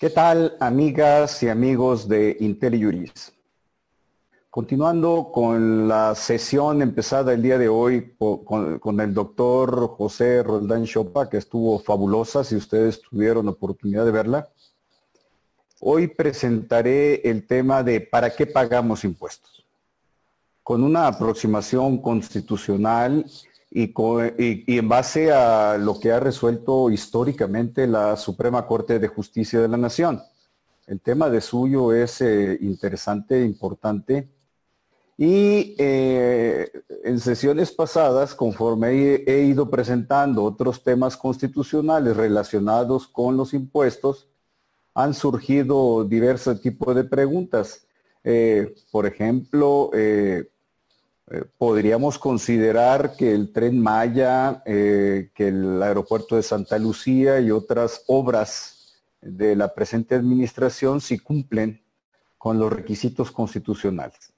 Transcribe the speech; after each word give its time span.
¿Qué 0.00 0.08
tal, 0.08 0.56
amigas 0.60 1.42
y 1.42 1.50
amigos 1.50 2.08
de 2.08 2.34
IntelliJuris? 2.40 3.34
Continuando 4.48 5.30
con 5.30 5.88
la 5.88 6.14
sesión 6.14 6.80
empezada 6.80 7.34
el 7.34 7.42
día 7.42 7.58
de 7.58 7.68
hoy 7.68 8.16
con, 8.16 8.98
el 8.98 9.12
doctor 9.12 9.88
José 9.88 10.42
Roldán 10.42 10.86
Chopa, 10.86 11.28
que 11.28 11.36
estuvo 11.36 11.78
fabulosa, 11.80 12.44
si 12.44 12.56
ustedes 12.56 13.02
tuvieron 13.02 13.46
oportunidad 13.48 14.06
de 14.06 14.10
verla. 14.10 14.48
Hoy 15.80 16.06
presentaré 16.06 17.20
el 17.28 17.46
tema 17.46 17.82
de 17.82 18.00
¿para 18.00 18.34
qué 18.34 18.46
pagamos 18.46 19.04
impuestos? 19.04 19.66
Con 20.62 20.82
una 20.82 21.08
aproximación 21.08 22.00
constitucional 22.00 23.26
y, 23.70 23.92
en 24.76 24.88
base 24.88 25.32
a 25.32 25.78
lo 25.78 25.98
que 26.00 26.12
ha 26.12 26.20
resuelto 26.20 26.90
históricamente 26.90 27.86
la 27.86 28.16
Suprema 28.16 28.66
Corte 28.66 28.98
de 28.98 29.08
Justicia 29.08 29.60
de 29.60 29.68
la 29.68 29.76
Nación. 29.76 30.22
El 30.86 31.00
tema 31.00 31.30
de 31.30 31.40
suyo 31.40 31.92
es 31.92 32.20
eh, 32.20 32.58
interesante, 32.60 33.44
importante. 33.44 34.28
Y 35.16 35.74
eh, 35.78 36.70
en 37.04 37.20
sesiones 37.20 37.70
pasadas, 37.72 38.34
conforme 38.34 38.88
he, 39.26 39.42
ido 39.42 39.68
presentando 39.68 40.42
otros 40.42 40.82
temas 40.82 41.14
constitucionales 41.16 42.16
relacionados 42.16 43.06
con 43.06 43.36
los 43.36 43.52
impuestos, 43.52 44.28
han 44.94 45.12
surgido 45.12 46.04
diversos 46.04 46.62
tipos 46.62 46.94
de 46.96 47.04
preguntas. 47.04 47.86
Eh, 48.24 48.74
por 48.90 49.04
ejemplo, 49.04 49.90
eh, 49.92 50.48
podríamos 51.58 52.18
considerar 52.18 53.14
que 53.16 53.32
el 53.32 53.52
tren 53.52 53.80
Maya, 53.80 54.62
eh, 54.66 55.30
que 55.34 55.48
el 55.48 55.80
aeropuerto 55.82 56.34
de 56.34 56.42
Santa 56.42 56.78
Lucía 56.78 57.38
y 57.40 57.52
otras 57.52 58.02
obras 58.08 59.00
de 59.20 59.54
la 59.54 59.72
presente 59.72 60.16
administración 60.16 61.00
sí 61.00 61.18
cumplen 61.18 61.82
con 62.36 62.58
los 62.58 62.72
requisitos 62.72 63.30
constitucionales. 63.30 64.32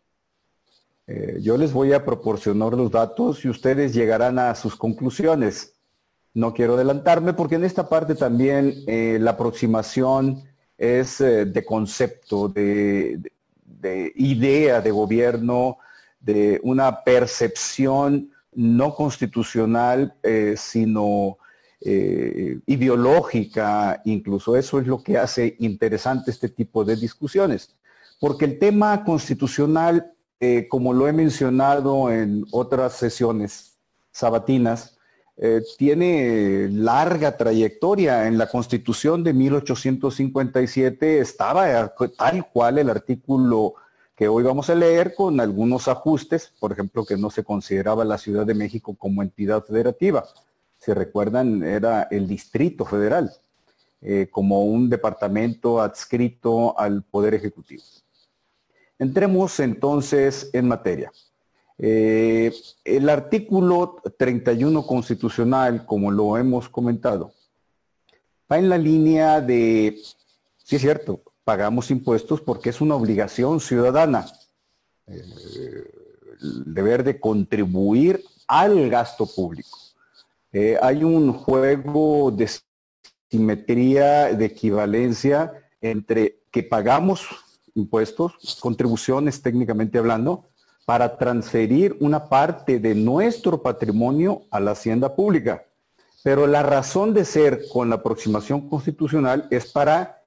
Eh, 1.07 1.39
yo 1.41 1.57
les 1.57 1.73
voy 1.73 1.95
a 1.95 2.05
proporcionar 2.05 2.75
los 2.75 2.91
datos 2.91 3.45
y 3.45 3.49
ustedes 3.49 3.95
llegarán 3.95 4.39
a 4.39 4.55
sus 4.55 4.77
conclusiones. 4.77 5.75
No 6.35 6.53
quiero 6.53 6.75
adelantarme 6.75 7.33
porque 7.33 7.55
en 7.55 7.65
esta 7.65 7.89
parte 7.89 8.15
también 8.15 8.85
la 8.87 9.33
aproximación 9.33 10.43
es 10.79 11.19
de 11.19 11.65
concepto, 11.67 12.49
de 12.49 13.21
idea 14.15 14.81
de 14.81 14.91
gobierno, 14.91 15.79
de 16.23 16.61
una 16.63 17.03
percepción 17.03 18.31
no 18.55 18.95
constitucional, 18.95 20.15
eh, 20.23 20.55
sino 20.57 21.39
eh, 21.81 22.61
ideológica, 22.67 24.01
incluso 24.05 24.57
eso 24.57 24.79
es 24.79 24.87
lo 24.87 25.03
que 25.03 25.19
hace 25.19 25.57
interesante 25.59 26.31
este 26.31 26.49
tipo 26.49 26.85
de 26.85 26.97
discusiones. 26.97 27.75
Porque 28.21 28.45
el 28.45 28.59
tema 28.59 29.05
constitucional, 29.05 30.13
eh, 30.39 30.69
como 30.69 30.93
lo 30.93 31.09
he 31.09 31.13
mencionado 31.13 32.11
en 32.11 32.45
otras 32.53 32.95
sesiones 32.95 33.79
sabatinas, 34.13 34.99
tiene 35.77 36.69
larga 36.71 37.37
trayectoria. 37.37 38.29
En 38.29 38.39
la 38.39 38.47
Constitución 38.47 39.25
de 39.25 39.33
1857 39.33 41.19
estaba 41.19 41.93
tal 42.17 42.49
cual 42.53 42.79
el 42.79 42.91
artículo 42.91 43.75
que 44.15 44.29
hoy 44.29 44.43
vamos 44.43 44.69
a 44.71 44.75
leer 44.75 45.15
con 45.15 45.41
algunos 45.41 45.89
ajustes, 45.89 46.53
por 46.61 46.73
ejemplo, 46.73 47.05
que 47.05 47.17
no 47.17 47.31
se 47.31 47.45
consideraba 47.45 48.05
la 48.05 48.19
Ciudad 48.19 48.45
de 48.45 48.55
México 48.55 48.95
como 48.95 49.23
entidad 49.23 49.65
federativa. 49.65 50.25
Si 50.79 50.93
recuerdan, 50.93 51.63
era 51.63 52.05
el 52.11 52.29
Distrito 52.29 52.85
Federal, 52.85 53.33
eh, 54.01 54.29
como 54.31 54.65
un 54.65 54.91
departamento 54.91 55.81
adscrito 55.81 56.79
al 56.79 57.03
Poder 57.03 57.35
Ejecutivo. 57.35 57.83
Entremos 58.99 59.59
entonces 59.61 60.51
en 60.53 60.69
materia. 60.69 61.11
Eh, 61.79 62.53
el 62.85 63.09
artículo 63.09 63.97
31 64.17 64.87
constitucional, 64.87 65.87
como 65.87 66.11
lo 66.11 66.37
hemos 66.37 66.69
comentado, 66.69 67.33
va 68.51 68.59
en 68.59 68.69
la 68.69 68.79
línea 68.79 69.41
de, 69.41 69.99
sí 70.59 70.77
es 70.77 70.83
cierto, 70.83 71.23
pagamos 71.45 71.91
impuestos 71.91 72.41
porque 72.41 72.71
es 72.71 72.81
una 72.81 72.95
obligación 72.95 73.61
ciudadana. 73.61 74.27
El 75.07 76.75
deber 76.75 77.05
de 77.05 77.21
contribuir 77.21 78.25
al 78.47 78.89
gasto 78.91 79.27
público. 79.27 79.79
Eh, 80.53 80.79
hay 80.83 81.03
un 81.05 81.33
juego 81.33 82.31
de 82.31 82.51
simetría, 83.31 84.35
de 84.35 84.45
equivalencia 84.45 85.53
entre 85.81 86.43
que 86.51 86.63
pagamos 86.63 87.27
impuestos, 87.75 88.59
contribuciones 88.61 89.41
técnicamente 89.41 89.99
hablando, 89.99 90.49
para 90.85 91.17
transferir 91.17 91.97
una 92.01 92.29
parte 92.29 92.79
de 92.79 92.95
nuestro 92.95 93.63
patrimonio 93.63 94.43
a 94.51 94.61
la 94.61 94.73
hacienda 94.73 95.15
pública. 95.15 95.65
Pero 96.23 96.47
la 96.47 96.63
razón 96.63 97.15
de 97.15 97.25
ser 97.25 97.63
con 97.73 97.89
la 97.89 97.97
aproximación 97.97 98.69
constitucional 98.69 99.49
es 99.51 99.73
para 99.73 100.22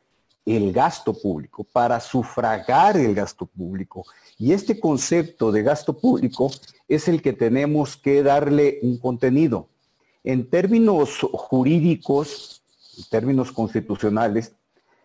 el 0.45 0.72
gasto 0.72 1.13
público, 1.13 1.63
para 1.63 2.00
sufragar 2.00 2.97
el 2.97 3.16
gasto 3.16 3.45
público. 3.45 4.06
Y 4.38 4.53
este 4.53 4.79
concepto 4.79 5.51
de 5.51 5.63
gasto 5.63 5.97
público 5.97 6.51
es 6.88 7.07
el 7.07 7.22
que 7.22 7.33
tenemos 7.33 7.97
que 7.97 8.22
darle 8.22 8.79
un 8.83 8.97
contenido. 8.97 9.69
En 10.23 10.50
términos 10.50 11.19
jurídicos, 11.31 12.61
en 12.97 13.03
términos 13.09 13.51
constitucionales, 13.51 14.53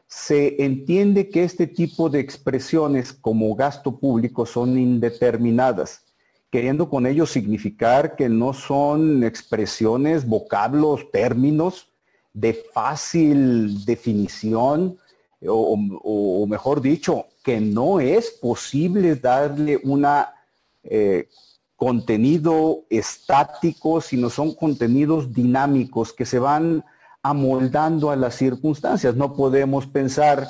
se 0.07 0.63
entiende 0.65 1.31
que 1.31 1.45
este 1.45 1.67
tipo 1.69 2.11
de 2.11 2.19
expresiones 2.19 3.13
como 3.13 3.55
gasto 3.55 3.99
público 3.99 4.45
son 4.45 4.77
indeterminadas, 4.77 6.05
queriendo 6.51 6.91
con 6.91 7.07
ello 7.07 7.27
significar 7.27 8.17
que 8.17 8.29
no 8.29 8.53
son 8.53 9.23
expresiones, 9.23 10.27
vocablos, 10.27 11.11
términos 11.13 11.93
de 12.33 12.55
fácil 12.73 13.85
definición, 13.85 14.99
o, 15.47 16.47
mejor 16.47 16.81
dicho, 16.81 17.27
que 17.43 17.61
no 17.61 18.01
es 18.01 18.31
posible 18.31 19.17
darle 19.17 19.81
una 19.83 20.35
eh, 20.83 21.29
contenido 21.77 22.85
estático, 22.91 24.01
sino 24.01 24.29
son 24.29 24.55
contenidos 24.55 25.33
dinámicos 25.33 26.13
que 26.13 26.27
se 26.27 26.39
van 26.39 26.85
amoldando 27.23 28.11
a 28.11 28.17
las 28.17 28.35
circunstancias. 28.35 29.17
No 29.17 29.35
podemos 29.35 29.87
pensar 29.87 30.49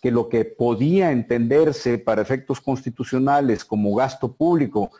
que 0.00 0.10
lo 0.10 0.28
que 0.28 0.44
podía 0.44 1.12
entenderse 1.12 1.98
para 1.98 2.22
efectos 2.22 2.60
constitucionales 2.60 3.64
como 3.64 3.94
gasto 3.94 4.32
público 4.32 4.90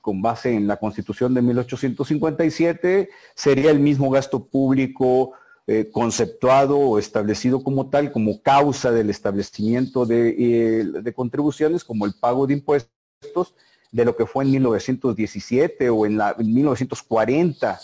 con 0.00 0.20
base 0.20 0.54
en 0.54 0.66
la 0.66 0.76
Constitución 0.76 1.32
de 1.32 1.42
1857 1.42 3.08
sería 3.34 3.70
el 3.70 3.80
mismo 3.80 4.10
gasto 4.10 4.44
público 4.44 5.32
eh, 5.72 5.88
conceptuado 5.92 6.76
o 6.76 6.98
establecido 6.98 7.62
como 7.62 7.90
tal, 7.90 8.10
como 8.10 8.42
causa 8.42 8.90
del 8.90 9.08
establecimiento 9.08 10.04
eh, 10.10 10.84
de, 11.00 11.12
contribuciones, 11.14 11.84
como 11.84 12.06
el 12.06 12.14
pago 12.14 12.44
de 12.48 12.54
impuestos, 12.54 13.54
de 13.92 14.04
lo 14.04 14.16
que 14.16 14.26
fue 14.26 14.42
en 14.42 14.50
1917 14.50 15.88
o 15.88 16.06
en, 16.06 16.18
la, 16.18 16.34
1940, 16.36 17.78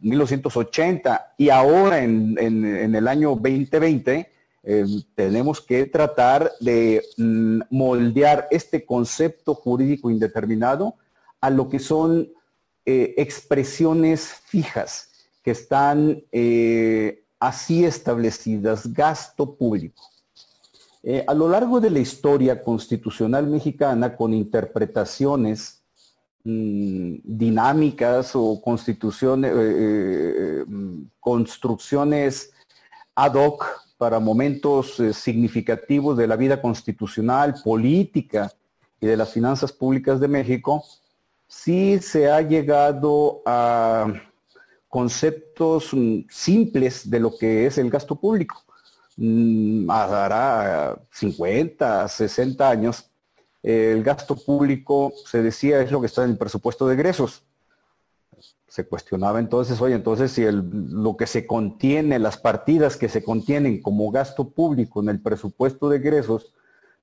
1980 0.00 1.34
y 1.36 1.50
ahora 1.50 2.02
en, 2.02 2.38
el 2.94 3.06
año 3.06 3.38
2020 3.38 4.32
eh, 4.62 4.86
tenemos 5.14 5.60
que 5.60 5.84
tratar 5.84 6.50
de 6.58 7.02
mm, 7.18 7.60
moldear 7.68 8.48
este 8.50 8.86
concepto 8.86 9.54
jurídico 9.54 10.10
indeterminado 10.10 10.94
a 11.42 11.50
lo 11.50 11.68
que 11.68 11.80
son 11.80 12.32
expresiones 12.86 14.40
fijas 14.46 15.09
que 15.42 15.52
están 15.52 16.22
eh, 16.32 17.24
así 17.38 17.84
establecidas, 17.84 18.92
gasto 18.92 19.54
público. 19.54 20.02
Eh, 21.02 21.24
a 21.26 21.32
lo 21.32 21.48
largo 21.48 21.80
de 21.80 21.90
la 21.90 21.98
historia 21.98 22.62
constitucional 22.62 23.46
mexicana, 23.46 24.14
con 24.16 24.34
interpretaciones 24.34 25.82
mm, 26.44 27.14
dinámicas 27.24 28.32
o 28.34 28.60
constituciones, 28.60 29.52
eh, 29.56 30.64
mm, 30.66 31.02
construcciones 31.18 32.52
ad 33.14 33.34
hoc 33.34 33.64
para 33.96 34.18
momentos 34.18 34.96
significativos 35.12 36.16
de 36.16 36.26
la 36.26 36.36
vida 36.36 36.60
constitucional, 36.60 37.54
política 37.62 38.50
y 38.98 39.06
de 39.06 39.16
las 39.16 39.30
finanzas 39.32 39.72
públicas 39.72 40.20
de 40.20 40.28
México, 40.28 40.84
sí 41.46 41.98
se 41.98 42.30
ha 42.30 42.40
llegado 42.40 43.42
a 43.44 44.10
conceptos 44.90 45.94
mm, 45.94 46.26
simples 46.28 47.08
de 47.08 47.20
lo 47.20 47.38
que 47.38 47.66
es 47.66 47.78
el 47.78 47.88
gasto 47.88 48.16
público. 48.16 48.62
Mm, 49.16 49.90
hará 49.90 51.00
50, 51.12 52.08
60 52.08 52.68
años, 52.68 53.10
el 53.62 54.02
gasto 54.02 54.36
público, 54.36 55.12
se 55.24 55.42
decía, 55.42 55.80
es 55.80 55.90
lo 55.90 56.00
que 56.00 56.06
está 56.06 56.24
en 56.24 56.30
el 56.30 56.38
presupuesto 56.38 56.86
de 56.86 56.94
egresos. 56.94 57.44
se 58.66 58.86
cuestionaba 58.86 59.40
entonces, 59.40 59.80
oye, 59.80 59.94
entonces 59.94 60.30
si 60.32 60.44
lo 60.50 61.16
que 61.16 61.26
se 61.26 61.46
contiene, 61.46 62.18
las 62.18 62.36
partidas 62.36 62.96
que 62.96 63.08
se 63.08 63.22
contienen 63.24 63.82
como 63.82 64.10
gasto 64.10 64.50
público 64.50 65.00
en 65.02 65.08
el 65.08 65.20
presupuesto 65.20 65.88
de 65.88 65.96
egresos, 65.96 66.52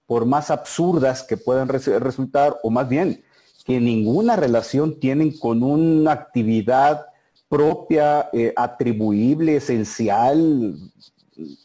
por 0.05 0.25
más 0.25 0.49
absurdas 0.49 1.23
que 1.23 1.35
puedan 1.37 1.67
resultar, 1.67 2.57
o 2.63 2.69
más 2.69 2.87
bien, 2.87 3.23
que 3.65 3.81
ninguna 3.81 4.37
relación 4.37 4.99
tienen 4.99 5.37
con 5.37 5.61
una 5.61 6.13
actividad 6.13 7.07
propia, 7.49 8.29
eh, 8.33 8.53
atribuible, 8.55 9.57
esencial, 9.57 10.75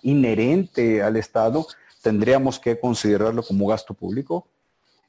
inherente 0.03 1.03
al 1.03 1.17
Estado, 1.17 1.67
tendríamos 2.03 2.59
que 2.59 2.79
considerarlo 2.79 3.43
como 3.43 3.67
gasto 3.67 3.95
público. 3.95 4.47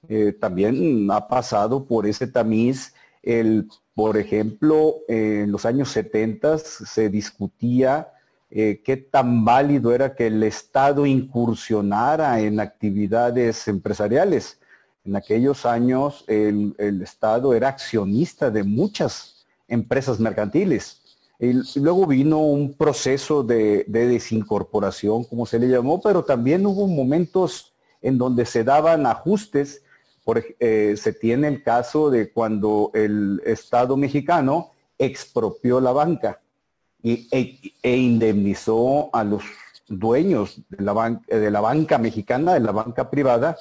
Eh, 0.07 0.33
también 0.39 1.09
ha 1.11 1.27
pasado 1.27 1.85
por 1.85 2.05
ese 2.07 2.27
tamiz 2.27 2.93
el, 3.21 3.69
por 3.95 4.17
ejemplo, 4.17 4.97
en 5.07 5.51
los 5.51 5.65
años 5.65 5.89
70 5.89 6.57
se 6.57 7.09
discutía 7.09 8.13
eh, 8.55 8.81
qué 8.83 8.97
tan 8.97 9.43
válido 9.43 9.93
era 9.93 10.13
que 10.13 10.27
el 10.27 10.43
Estado 10.43 11.07
incursionara 11.07 12.39
en 12.39 12.59
actividades 12.59 13.67
empresariales. 13.67 14.59
En 15.03 15.15
aquellos 15.15 15.65
años 15.65 16.23
el, 16.27 16.75
Estado 17.01 17.55
era 17.55 17.69
accionista 17.69 18.51
de 18.51 18.63
muchas 18.63 19.32
empresas 19.73 20.19
mercantiles. 20.19 21.01
Y 21.39 21.79
luego 21.79 22.07
vino 22.07 22.39
un 22.39 22.73
proceso 22.73 23.43
de, 23.43 23.83
desincorporación, 23.87 25.23
como 25.25 25.45
se 25.45 25.59
le 25.59 25.67
llamó, 25.67 26.01
pero 26.01 26.23
también 26.23 26.65
hubo 26.65 26.87
momentos 26.87 27.73
en 28.01 28.17
donde 28.17 28.45
se 28.45 28.63
daban 28.63 29.05
ajustes. 29.05 29.83
Eh, 30.59 30.95
se 30.95 31.11
tiene 31.11 31.49
el 31.49 31.63
caso 31.63 32.09
de 32.09 32.31
cuando 32.31 32.91
el 32.93 33.41
Estado 33.45 33.97
mexicano 33.97 34.71
expropió 34.97 35.81
la 35.81 35.91
banca 35.91 36.39
y, 37.01 37.27
e, 37.31 37.59
e 37.81 37.97
indemnizó 37.97 39.09
a 39.13 39.25
los 39.25 39.43
dueños 39.87 40.61
de 40.69 40.83
la, 40.83 41.21
de 41.27 41.51
la 41.51 41.61
banca 41.61 41.97
mexicana, 41.97 42.53
de 42.53 42.61
la 42.61 42.71
banca 42.71 43.09
privada, 43.09 43.57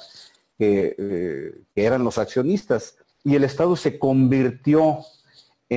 eh, 0.59 1.63
que, 1.75 1.85
eran 1.85 2.03
los 2.03 2.17
accionistas. 2.17 2.97
Y 3.23 3.35
el 3.35 3.43
Estado 3.43 3.75
se 3.75 3.99
convirtió 3.99 4.99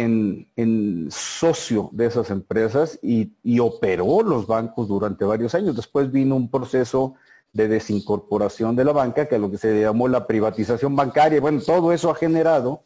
en, 0.03 1.09
socio 1.11 1.91
de 1.93 2.07
esas 2.07 2.31
empresas 2.31 2.99
y, 3.03 3.59
operó 3.59 4.23
los 4.23 4.47
bancos 4.47 4.89
durante 4.89 5.25
varios 5.25 5.55
años. 5.55 5.77
Después 5.77 6.11
vino 6.11 6.37
un 6.37 6.51
proceso 6.51 7.15
de 7.53 7.69
desincorporación 7.69 8.77
de 8.77 8.85
la 8.85 8.93
banca, 8.93 9.27
que 9.27 9.37
es 9.37 9.41
lo 9.41 9.51
que 9.51 9.59
se 9.59 9.81
llamó 9.81 10.09
la 10.09 10.27
privatización 10.27 10.95
bancaria. 10.95 11.41
Bueno, 11.41 11.61
todo 11.61 11.93
eso 11.93 12.11
ha 12.11 12.15
generado 12.15 12.83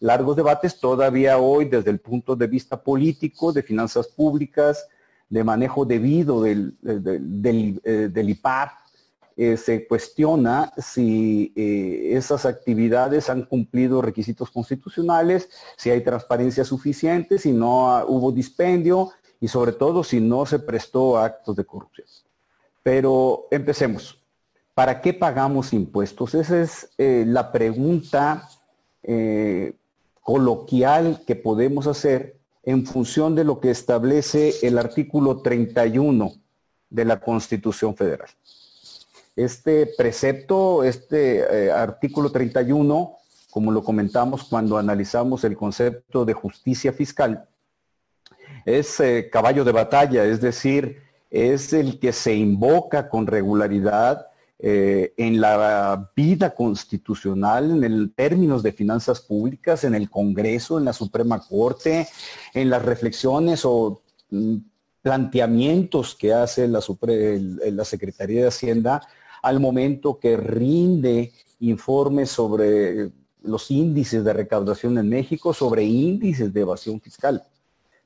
largos 0.00 0.36
debates 0.36 0.78
todavía 0.78 1.38
hoy 1.38 1.66
desde 1.66 1.90
el 1.90 1.98
punto 1.98 2.36
de 2.36 2.46
vista 2.46 2.82
político, 2.82 3.52
de 3.52 3.62
finanzas 3.62 4.08
públicas, 4.08 4.86
de 5.28 5.44
manejo 5.44 5.84
debido 5.84 6.42
del, 6.42 6.76
del, 6.80 7.80
eh, 7.84 8.08
del 8.12 8.30
IPAR, 8.30 8.70
eh, 9.36 9.56
se 9.56 9.86
cuestiona 9.86 10.72
si 10.76 11.52
eh, 11.56 12.10
esas 12.16 12.44
actividades 12.44 13.30
han 13.30 13.46
cumplido 13.46 14.02
requisitos 14.02 14.50
constitucionales, 14.50 15.48
si 15.76 15.90
hay 15.90 16.02
transparencia 16.02 16.64
suficiente, 16.64 17.38
si 17.38 17.52
no 17.52 18.04
hubo 18.06 18.30
dispendio 18.32 19.10
y 19.40 19.48
sobre 19.48 19.72
todo 19.72 20.04
si 20.04 20.20
no 20.20 20.44
se 20.44 20.58
prestó 20.58 21.18
actos 21.18 21.56
de 21.56 21.64
corrupción. 21.64 22.06
Pero 22.82 23.46
empecemos. 23.50 24.18
¿Para 24.74 25.00
qué 25.00 25.12
pagamos 25.12 25.72
impuestos? 25.72 26.34
Esa 26.34 26.62
es 26.62 26.90
eh, 26.98 27.24
la 27.26 27.52
pregunta 27.52 28.48
coloquial 30.22 31.24
que 31.26 31.34
podemos 31.34 31.88
hacer 31.88 32.38
en 32.62 32.86
función 32.86 33.34
de 33.34 33.42
lo 33.42 33.58
que 33.58 33.70
establece 33.70 34.54
el 34.62 34.78
artículo 34.78 35.42
31 35.42 36.32
de 36.88 37.04
la 37.04 37.18
Constitución 37.18 37.96
Federal. 37.96 38.28
Este 39.34 39.86
precepto, 39.96 40.84
este 40.84 41.38
eh, 41.38 41.70
artículo 41.70 42.30
31, 42.30 43.16
como 43.50 43.72
lo 43.72 43.82
comentamos 43.82 44.44
cuando 44.44 44.76
analizamos 44.76 45.44
el 45.44 45.56
concepto 45.56 46.26
de 46.26 46.34
justicia 46.34 46.92
fiscal, 46.92 47.48
es 48.66 49.00
eh, 49.00 49.30
caballo 49.32 49.64
de 49.64 49.72
batalla, 49.72 50.24
es 50.24 50.40
decir, 50.42 50.98
es 51.30 51.72
el 51.72 51.98
que 51.98 52.12
se 52.12 52.34
invoca 52.34 53.08
con 53.08 53.26
regularidad 53.26 54.26
eh, 54.58 55.14
en 55.16 55.40
la 55.40 56.10
vida 56.14 56.54
constitucional, 56.54 57.82
en 57.82 58.12
términos 58.12 58.62
de 58.62 58.72
finanzas 58.72 59.22
públicas, 59.22 59.82
en 59.84 59.94
el 59.94 60.10
Congreso, 60.10 60.78
en 60.78 60.84
la 60.84 60.92
Suprema 60.92 61.40
Corte, 61.40 62.06
en 62.52 62.68
las 62.68 62.84
reflexiones 62.84 63.64
o 63.64 64.02
mm, 64.30 64.56
planteamientos 65.00 66.14
que 66.14 66.34
hace 66.34 66.68
la 66.68 67.84
Secretaría 67.84 68.42
de 68.42 68.48
Hacienda 68.48 69.00
al 69.42 69.60
momento 69.60 70.18
que 70.18 70.36
rinde 70.36 71.32
informes 71.60 72.30
sobre 72.30 73.10
los 73.42 73.70
índices 73.70 74.24
de 74.24 74.32
recaudación 74.32 74.98
en 74.98 75.08
México, 75.08 75.52
sobre 75.52 75.84
índices 75.84 76.52
de 76.52 76.60
evasión 76.60 77.00
fiscal. 77.00 77.42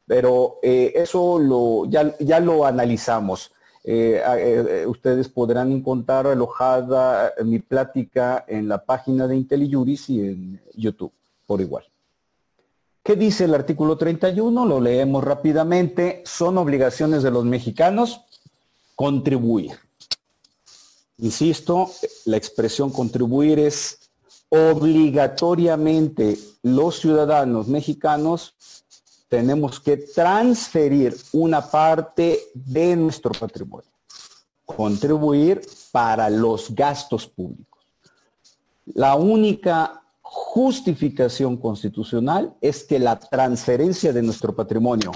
Pero 0.07 0.59
eh, 0.63 0.93
eso 0.95 1.39
lo, 1.39 1.85
ya, 1.87 2.17
ya, 2.19 2.41
lo 2.41 2.65
analizamos. 2.65 3.53
Eh, 3.85 4.21
eh, 4.25 4.85
ustedes 4.87 5.29
podrán 5.29 5.71
encontrar 5.73 6.27
alojada 6.27 7.33
mi 7.45 7.59
plática 7.59 8.45
en 8.49 8.69
la 8.69 8.85
página 8.85 9.29
de 9.29 9.37
IntelliJuris 9.37 10.11
y 10.11 10.21
en 10.21 10.61
YouTube, 10.75 11.13
por 11.47 11.61
igual. 11.61 11.85
¿Qué 13.03 13.15
dice 13.15 13.45
el 13.45 13.55
artículo 13.55 13.97
31? 13.97 14.67
Lo 14.67 14.81
leemos 14.81 15.23
rápidamente. 15.23 16.23
Son 16.25 16.59
obligaciones 16.59 17.23
de 17.23 17.31
los 17.31 17.45
mexicanos 17.45 18.23
contribuir. 18.97 19.86
Insisto, 21.19 21.91
la 22.27 22.37
expresión 22.37 22.91
contribuir 22.91 23.59
es 23.59 23.99
obligatoriamente 24.49 26.39
los 26.63 27.01
ciudadanos 27.01 27.69
mexicanos 27.69 28.55
tenemos 29.29 29.81
que 29.81 29.97
transferir 29.97 31.17
una 31.33 31.61
parte 31.61 32.39
de 32.55 32.95
nuestro 32.97 33.33
patrimonio, 33.33 33.91
contribuir 34.65 35.63
para 35.91 36.31
los 36.31 36.73
gastos 36.75 37.27
públicos. 37.27 37.83
La 38.95 39.17
única 39.17 40.03
justificación 40.23 41.57
constitucional 41.57 42.55
es 42.61 42.85
que 42.85 42.99
la 42.99 43.19
transferencia 43.19 44.13
de 44.13 44.23
nuestro 44.23 44.55
patrimonio 44.55 45.13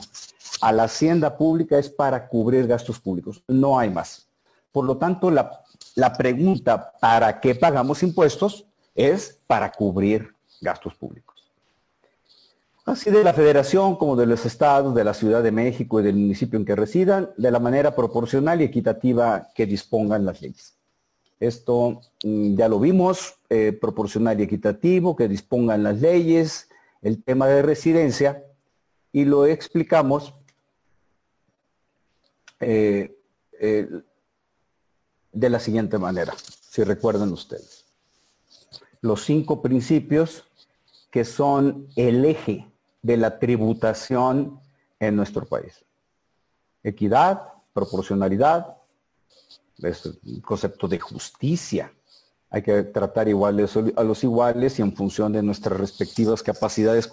a 0.60 0.72
la 0.72 0.84
hacienda 0.84 1.36
pública 1.36 1.78
es 1.78 1.88
para 1.88 2.28
cubrir 2.28 2.66
gastos 2.66 2.98
públicos, 2.98 3.42
no 3.46 3.78
hay 3.78 3.90
más. 3.90 4.26
Por 4.72 4.84
lo 4.84 4.96
tanto, 4.98 5.30
la 5.30 5.62
la 6.00 6.14
pregunta, 6.14 6.92
¿para 6.98 7.40
qué 7.40 7.54
pagamos 7.54 8.02
impuestos? 8.02 8.66
Es 8.94 9.38
para 9.46 9.70
cubrir 9.70 10.34
gastos 10.60 10.94
públicos. 10.94 11.36
Así 12.86 13.10
de 13.10 13.22
la 13.22 13.34
federación 13.34 13.96
como 13.96 14.16
de 14.16 14.26
los 14.26 14.46
estados, 14.46 14.94
de 14.94 15.04
la 15.04 15.12
Ciudad 15.12 15.42
de 15.42 15.52
México 15.52 16.00
y 16.00 16.02
del 16.02 16.16
municipio 16.16 16.58
en 16.58 16.64
que 16.64 16.74
residan, 16.74 17.30
de 17.36 17.50
la 17.50 17.60
manera 17.60 17.94
proporcional 17.94 18.60
y 18.60 18.64
equitativa 18.64 19.48
que 19.54 19.66
dispongan 19.66 20.24
las 20.24 20.40
leyes. 20.40 20.74
Esto 21.38 22.00
mm, 22.24 22.56
ya 22.56 22.68
lo 22.68 22.80
vimos, 22.80 23.34
eh, 23.50 23.72
proporcional 23.72 24.40
y 24.40 24.44
equitativo, 24.44 25.14
que 25.14 25.28
dispongan 25.28 25.82
las 25.82 26.00
leyes, 26.00 26.70
el 27.02 27.22
tema 27.22 27.46
de 27.46 27.62
residencia, 27.62 28.42
y 29.12 29.26
lo 29.26 29.46
explicamos 29.46 30.34
eh, 32.60 33.14
de 35.32 35.50
la 35.50 35.60
siguiente 35.60 35.98
manera, 35.98 36.34
si 36.60 36.82
recuerdan 36.82 37.32
ustedes. 37.32 37.84
Los 39.00 39.24
cinco 39.24 39.62
principios 39.62 40.44
que 41.10 41.24
son 41.24 41.88
el 41.96 42.24
eje 42.24 42.68
de 43.02 43.16
la 43.16 43.38
tributación 43.38 44.60
en 44.98 45.16
nuestro 45.16 45.46
país. 45.46 45.84
Equidad, 46.82 47.42
proporcionalidad, 47.72 48.76
el 49.78 50.42
concepto 50.42 50.86
de 50.86 50.98
justicia. 50.98 51.92
Hay 52.50 52.62
que 52.62 52.82
tratar 52.82 53.28
iguales 53.28 53.76
a 53.76 54.04
los 54.04 54.24
iguales 54.24 54.78
y 54.78 54.82
en 54.82 54.94
función 54.94 55.32
de 55.32 55.42
nuestras 55.42 55.78
respectivas 55.78 56.42
capacidades 56.42 57.08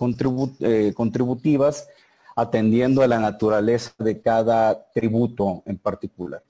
eh, 0.59 0.93
contributivas, 0.95 1.87
atendiendo 2.35 3.01
a 3.01 3.07
la 3.07 3.19
naturaleza 3.19 3.91
de 3.99 4.21
cada 4.21 4.91
tributo 4.91 5.63
en 5.65 5.77
particular 5.77 6.43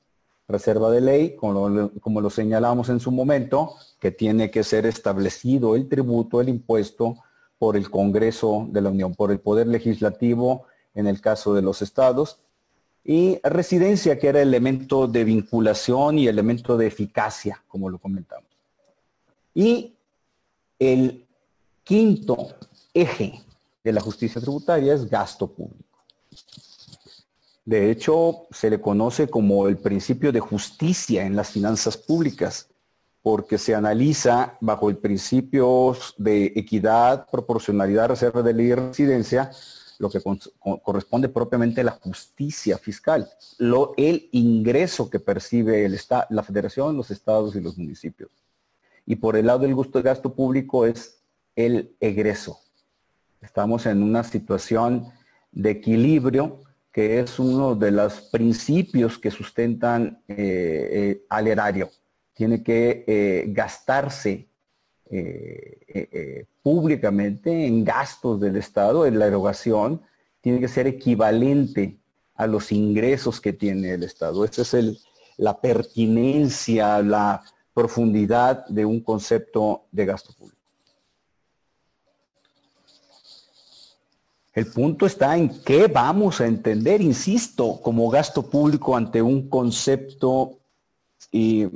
reserva 0.48 0.90
de 0.92 1.02
ley, 1.02 1.36
como 1.36 1.70
lo, 1.70 2.30
señalamos 2.30 2.90
en 2.90 3.00
su 3.00 3.12
momento, 3.12 3.76
que 4.00 4.12
tiene 4.12 4.50
que 4.50 4.64
ser 4.64 4.86
establecido 4.86 5.76
el 5.76 5.90
tributo, 5.90 6.40
el 6.40 6.50
impuesto 6.50 7.18
por 7.60 7.76
el 7.76 7.90
Congreso 7.90 8.68
de 8.70 8.82
la 8.82 8.90
Unión, 8.90 9.14
por 9.14 9.32
el 9.32 9.40
Poder 9.40 9.68
Legislativo 9.68 10.66
en 10.94 11.08
el 11.08 11.20
caso 11.22 11.54
de 11.54 11.62
los 11.62 11.82
estados, 11.82 12.40
y 13.04 13.40
residencia, 13.44 14.20
que 14.20 14.28
era 14.28 14.42
elemento 14.42 15.08
de 15.08 15.24
vinculación 15.24 16.20
y 16.20 16.28
elemento 16.28 16.76
de 16.76 16.88
eficacia, 16.88 17.64
como 17.68 17.90
lo 17.90 18.00
comentamos. 18.00 18.50
Y 19.54 19.94
el 20.78 21.26
quinto 21.84 22.56
eje 22.94 23.42
de 23.84 23.94
la 23.94 24.02
justicia 24.02 24.42
tributaria 24.42 24.94
es 24.94 25.10
gasto 25.10 25.48
público. 25.48 26.00
De 27.68 27.92
hecho, 27.92 28.48
se 28.50 28.70
le 28.70 28.80
conoce 28.80 29.28
como 29.28 29.68
el 29.68 29.76
principio 29.76 30.32
de 30.32 30.40
justicia 30.40 31.26
en 31.26 31.36
las 31.36 31.50
finanzas 31.50 31.98
públicas, 31.98 32.70
porque 33.22 33.58
se 33.58 33.76
analiza 33.76 34.58
bajo 34.62 34.90
el 34.90 34.96
principio 34.96 35.94
de 36.18 36.46
equidad, 36.56 37.28
proporcionalidad, 37.30 38.08
reserva 38.08 38.42
de 38.42 38.54
ley 38.54 38.68
y 38.68 38.74
residencia, 38.74 39.52
lo 40.00 40.10
que 40.10 40.22
corresponde 40.82 41.28
propiamente 41.28 41.82
a 41.82 41.84
la 41.84 41.92
justicia 41.92 42.78
fiscal, 42.78 43.30
el 43.98 44.30
ingreso 44.32 45.10
que 45.10 45.20
percibe 45.20 45.90
la 46.30 46.44
federación, 46.44 46.96
los 46.96 47.12
estados 47.12 47.54
y 47.58 47.60
los 47.60 47.78
municipios. 47.78 48.30
Y 49.06 49.18
por 49.18 49.36
el 49.36 49.46
lado 49.46 49.60
del 49.60 49.76
gusto 49.76 50.02
gasto 50.02 50.34
público 50.34 50.86
es 50.86 51.20
el 51.54 51.98
egreso. 52.00 52.62
Estamos 53.42 53.86
en 53.88 54.04
una 54.04 54.24
situación 54.24 55.12
de 55.52 55.72
equilibrio 55.72 56.62
que 56.98 57.20
es 57.20 57.38
uno 57.38 57.76
de 57.76 57.92
los 57.92 58.22
principios 58.22 59.20
que 59.20 59.30
sustentan 59.30 60.24
eh, 60.28 60.90
eh, 60.92 61.26
al 61.30 61.46
erario. 61.46 61.92
Tiene 62.34 62.64
que 62.64 63.06
eh, 63.06 63.46
gastarse 63.50 64.48
públicamente 66.64 67.68
en 67.68 67.86
gastos 67.86 68.40
del 68.40 68.56
Estado, 68.56 69.06
en 69.06 69.20
la 69.20 69.28
erogación, 69.28 70.02
tiene 70.42 70.60
que 70.60 70.68
ser 70.68 70.88
equivalente 70.88 72.00
a 72.34 72.48
los 72.48 72.72
ingresos 72.72 73.40
que 73.40 73.54
tiene 73.54 73.94
el 73.94 74.02
Estado. 74.02 74.44
Esa 74.44 74.80
es 74.80 75.06
la 75.38 75.62
pertinencia, 75.62 77.04
la 77.04 77.44
profundidad 77.76 78.66
de 78.70 78.86
un 78.86 79.02
concepto 79.02 79.86
de 79.92 80.06
gasto 80.08 80.34
público. 80.34 80.57
El 84.58 84.66
punto 84.66 85.06
está 85.06 85.38
en 85.38 85.62
qué 85.62 85.86
vamos 85.86 86.42
a 86.42 86.48
entender, 86.48 87.00
insisto, 87.00 87.80
como 87.80 88.10
gasto 88.10 88.42
público 88.42 88.98
ante 88.98 89.22
un 89.22 89.48
concepto 89.50 90.58
que 91.30 91.70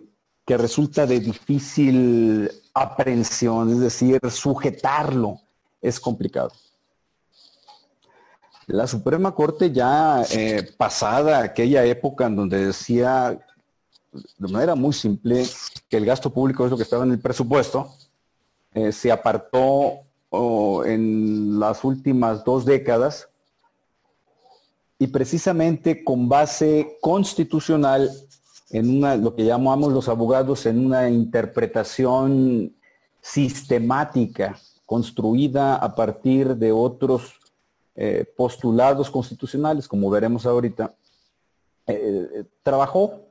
resulta 0.57 1.05
de 1.05 1.19
difícil 1.19 2.49
aprehensión, 2.73 3.69
es 3.69 3.79
decir, 3.81 4.19
sujetarlo 4.31 5.39
es 5.79 5.99
complicado. 5.99 6.51
La 8.65 8.87
Suprema 8.87 9.35
Corte 9.35 9.71
ya 9.71 10.23
eh, 10.31 10.67
pasada 10.75 11.43
aquella 11.43 11.85
época 11.85 12.25
en 12.25 12.35
donde 12.35 12.65
decía 12.65 13.39
de 14.11 14.51
manera 14.51 14.73
muy 14.73 14.93
simple 14.93 15.45
que 15.87 15.97
el 15.97 16.05
gasto 16.07 16.33
público 16.33 16.65
es 16.65 16.71
lo 16.71 16.77
que 16.77 16.83
estaba 16.83 17.03
en 17.03 17.11
el 17.11 17.19
presupuesto, 17.19 17.93
eh, 18.73 18.91
se 18.91 19.11
apartó 19.11 19.99
en 20.31 21.59
las 21.59 21.83
últimas 21.83 22.43
dos 22.43 22.63
décadas 22.65 23.27
y 24.97 25.07
precisamente 25.07 26.03
con 26.03 26.29
base 26.29 26.97
constitucional 27.01 28.09
en 28.69 28.97
una, 28.97 29.17
lo 29.17 29.35
que 29.35 29.43
llamamos 29.43 29.91
los 29.91 30.07
abogados, 30.07 30.65
en 30.65 30.85
una 30.85 31.09
interpretación 31.09 32.73
sistemática 33.19 34.57
construida 34.85 35.75
a 35.75 35.93
partir 35.95 36.55
de 36.55 36.71
otros 36.71 37.33
eh, 37.95 38.25
postulados 38.37 39.09
constitucionales, 39.09 39.87
como 39.87 40.09
veremos 40.09 40.45
ahorita, 40.45 40.93
eh, 41.87 42.45
trabajó 42.63 43.21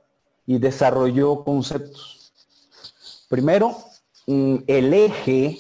y 0.47 0.59
desarrolló 0.59 1.45
conceptos. 1.45 2.33
Primero, 3.29 3.77
mm, 4.27 4.57
el 4.67 4.93
eje 4.93 5.59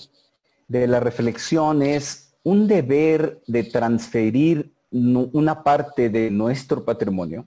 de 0.70 0.86
la 0.86 1.00
reflexión 1.00 1.82
es 1.82 2.32
un 2.44 2.68
deber 2.68 3.42
de 3.48 3.64
transferir 3.64 4.72
una 4.92 5.64
parte 5.64 6.08
de 6.10 6.30
nuestro 6.30 6.84
patrimonio 6.84 7.44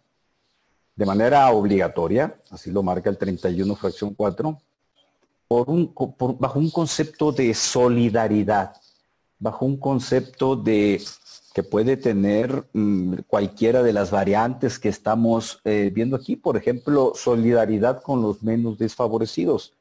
de 0.94 1.06
manera 1.06 1.50
obligatoria, 1.52 2.36
así 2.52 2.70
lo 2.70 2.84
marca 2.84 3.10
el 3.10 3.18
31 3.18 3.76
fracción 3.78 4.14
4, 4.14 4.62
por 5.48 5.70
un, 5.70 5.94
bajo 6.38 6.60
un 6.60 6.70
concepto 6.70 7.32
de 7.32 7.54
solidaridad, 7.54 8.74
bajo 9.40 9.66
un 9.66 9.78
concepto 9.78 10.58
de 10.58 11.02
que 11.54 11.64
puede 11.64 11.96
tener 11.96 12.66
mm, 12.74 13.20
cualquiera 13.26 13.84
de 13.84 13.94
las 13.94 14.12
variantes 14.12 14.78
que 14.78 14.90
estamos 14.90 15.62
eh, 15.64 15.92
viendo 15.96 16.18
aquí, 16.18 16.36
por 16.36 16.58
ejemplo, 16.58 17.14
solidaridad 17.16 18.02
con 18.02 18.22
los 18.22 18.44
menos 18.44 18.78
desfavorecidos, 18.78 19.74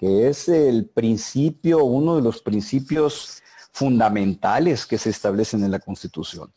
que 0.00 0.28
es 0.30 0.48
el 0.48 0.86
principio, 0.86 1.84
uno 1.84 2.16
de 2.16 2.22
los 2.22 2.40
principios 2.40 3.42
fundamentales 3.70 4.86
que 4.86 4.96
se 4.96 5.10
establecen 5.10 5.62
en 5.62 5.70
la 5.70 5.78
Constitución. 5.78 6.50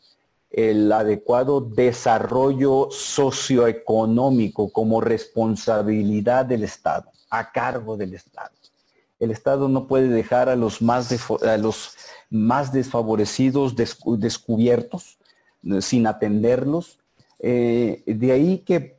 El 0.50 0.90
adecuado 0.90 1.60
desarrollo 1.60 2.88
socioeconómico 2.90 4.72
como 4.72 5.02
responsabilidad 5.02 6.46
del 6.46 6.64
Estado, 6.64 7.12
a 7.28 7.52
cargo 7.52 7.98
del 7.98 8.14
Estado. 8.14 8.50
El 9.20 9.30
Estado 9.30 9.68
no 9.68 9.86
puede 9.88 10.08
dejar 10.08 10.48
a 10.48 10.56
los 10.56 10.80
más, 10.80 11.12
a 11.42 11.58
los 11.58 11.96
más 12.30 12.72
desfavorecidos 12.72 13.76
descubiertos, 13.76 15.18
sin 15.80 16.06
atenderlos. 16.06 16.98
Eh, 17.40 18.02
de 18.06 18.32
ahí 18.32 18.58
que, 18.60 18.98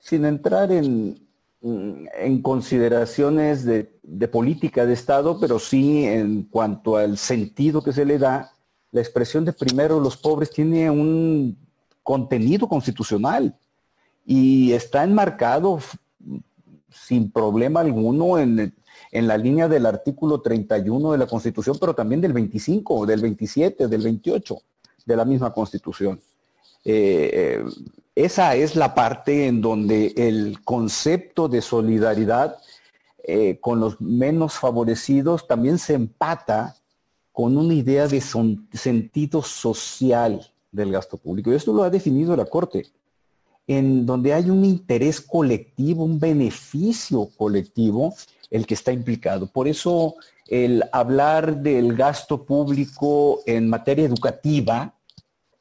sin 0.00 0.24
entrar 0.24 0.72
en, 0.72 1.25
en 1.62 2.42
consideraciones 2.42 3.64
de, 3.64 3.84
política 4.28 4.86
de 4.86 4.92
Estado, 4.92 5.40
pero 5.40 5.58
sí 5.58 6.04
en 6.04 6.44
cuanto 6.44 6.96
al 6.96 7.18
sentido 7.18 7.82
que 7.82 7.92
se 7.92 8.04
le 8.04 8.18
da, 8.18 8.52
la 8.92 9.00
expresión 9.00 9.44
de 9.44 9.52
primero 9.52 9.98
los 10.00 10.16
pobres 10.16 10.50
tiene 10.50 10.90
un 10.90 11.58
contenido 12.02 12.68
constitucional 12.68 13.56
y 14.24 14.72
está 14.72 15.02
enmarcado 15.02 15.80
sin 16.90 17.30
problema 17.30 17.80
alguno 17.80 18.38
en, 18.38 18.74
la 19.12 19.38
línea 19.38 19.66
del 19.66 19.86
artículo 19.86 20.40
31 20.40 21.12
de 21.12 21.18
la 21.18 21.26
Constitución, 21.26 21.78
pero 21.80 21.94
también 21.94 22.20
del 22.20 22.32
25, 22.32 23.06
del 23.06 23.22
27, 23.22 23.88
del 23.88 24.02
28 24.02 24.56
de 25.06 25.16
la 25.16 25.24
misma 25.24 25.52
Constitución. 25.52 26.20
Eh, 26.84 27.30
eh, 27.32 27.64
esa 28.16 28.56
es 28.56 28.76
la 28.76 28.94
parte 28.94 29.46
en 29.46 29.60
donde 29.60 30.14
el 30.16 30.64
concepto 30.64 31.48
de 31.48 31.60
solidaridad 31.60 32.56
eh, 33.22 33.58
con 33.60 33.78
los 33.78 34.00
menos 34.00 34.54
favorecidos 34.54 35.46
también 35.46 35.78
se 35.78 35.94
empata 35.94 36.76
con 37.30 37.58
una 37.58 37.74
idea 37.74 38.08
de 38.08 38.22
sentido 38.22 39.42
social 39.42 40.50
del 40.72 40.92
gasto 40.92 41.18
público. 41.18 41.52
Y 41.52 41.56
esto 41.56 41.74
lo 41.74 41.82
ha 41.82 41.90
definido 41.90 42.34
la 42.34 42.46
Corte, 42.46 42.86
en 43.66 44.06
donde 44.06 44.32
hay 44.32 44.48
un 44.48 44.64
interés 44.64 45.20
colectivo, 45.20 46.04
un 46.04 46.18
beneficio 46.18 47.28
colectivo, 47.36 48.14
el 48.50 48.66
que 48.66 48.72
está 48.72 48.92
implicado. 48.92 49.46
Por 49.46 49.68
eso 49.68 50.14
el 50.48 50.82
hablar 50.90 51.58
del 51.58 51.94
gasto 51.94 52.44
público 52.44 53.40
en 53.44 53.68
materia 53.68 54.06
educativa, 54.06 54.94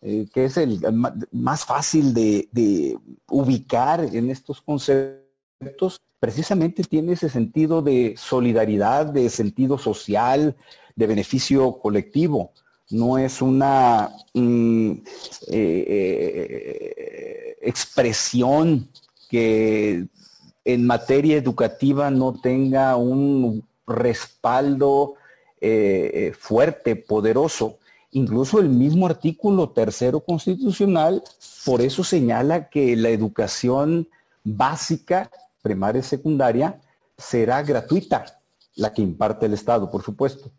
eh, 0.07 0.27
que 0.31 0.45
es 0.45 0.55
el 0.57 0.79
más 1.31 1.65
fácil 1.65 2.13
de, 2.13 2.95
ubicar 3.27 4.01
en 4.01 4.29
estos 4.29 4.61
conceptos, 4.61 5.99
precisamente 6.19 6.83
tiene 6.83 7.13
ese 7.13 7.27
sentido 7.27 7.81
de 7.81 8.13
solidaridad, 8.15 9.07
de 9.07 9.27
sentido 9.31 9.79
social, 9.79 10.55
de 10.95 11.07
beneficio 11.07 11.79
colectivo. 11.79 12.51
No 12.91 13.17
es 13.17 13.41
una 13.41 14.11
mm, 14.35 14.91
eh, 14.91 15.85
eh, 15.87 17.57
expresión 17.61 18.87
que 19.27 20.05
en 20.65 20.85
materia 20.85 21.35
educativa 21.35 22.11
no 22.11 22.39
tenga 22.39 22.95
un 22.95 23.67
respaldo 23.87 25.15
fuerte, 26.37 26.95
poderoso. 26.95 27.79
Incluso 28.15 28.59
el 28.59 28.69
mismo 28.69 29.07
artículo 29.07 29.71
tercero 29.71 30.21
constitucional 30.21 31.21
por 31.65 31.81
eso 31.81 32.01
señala 32.01 32.69
que 32.69 32.95
la 32.95 33.09
educación 33.09 34.07
básica, 34.41 35.29
primaria 35.61 35.99
y 35.99 36.03
secundaria, 36.03 36.79
será 37.17 37.61
gratuita, 37.61 38.23
la 38.75 38.93
que 38.93 39.01
imparte 39.01 39.47
el 39.47 39.53
Estado, 39.53 39.91
por 39.91 40.01
supuesto. 40.01 40.49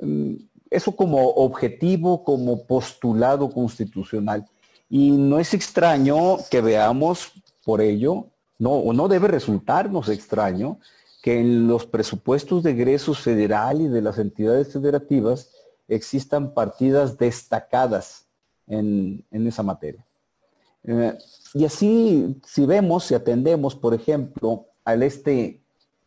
Mm, 0.00 0.34
eso 0.68 0.96
como 0.96 1.28
objetivo, 1.28 2.24
como 2.24 2.64
postulado 2.64 3.50
constitucional. 3.50 4.44
Y 4.90 5.12
no 5.12 5.38
es 5.38 5.54
extraño 5.54 6.38
que 6.50 6.60
veamos 6.60 7.30
por 7.64 7.82
ello, 7.82 8.26
no, 8.58 8.72
o 8.72 8.92
no 8.92 9.06
debe 9.06 9.28
resultarnos 9.28 10.08
extraño, 10.08 10.80
que 11.22 11.38
en 11.38 11.68
los 11.68 11.86
presupuestos 11.86 12.64
de 12.64 12.72
egresos 12.72 13.20
federal 13.20 13.80
y 13.80 13.86
de 13.86 14.02
las 14.02 14.18
entidades 14.18 14.72
federativas 14.72 15.50
existan 15.88 16.54
partidas 16.54 17.18
destacadas 17.18 18.26
en, 18.66 19.24
esa 19.30 19.62
materia. 19.62 20.04
Eh, 20.84 21.16
y 21.54 21.64
así, 21.64 22.40
si 22.44 22.66
vemos, 22.66 23.04
si 23.04 23.14
atendemos, 23.14 23.74
por 23.74 23.94
ejemplo, 23.94 24.66
al 24.84 25.02
este 25.02 25.62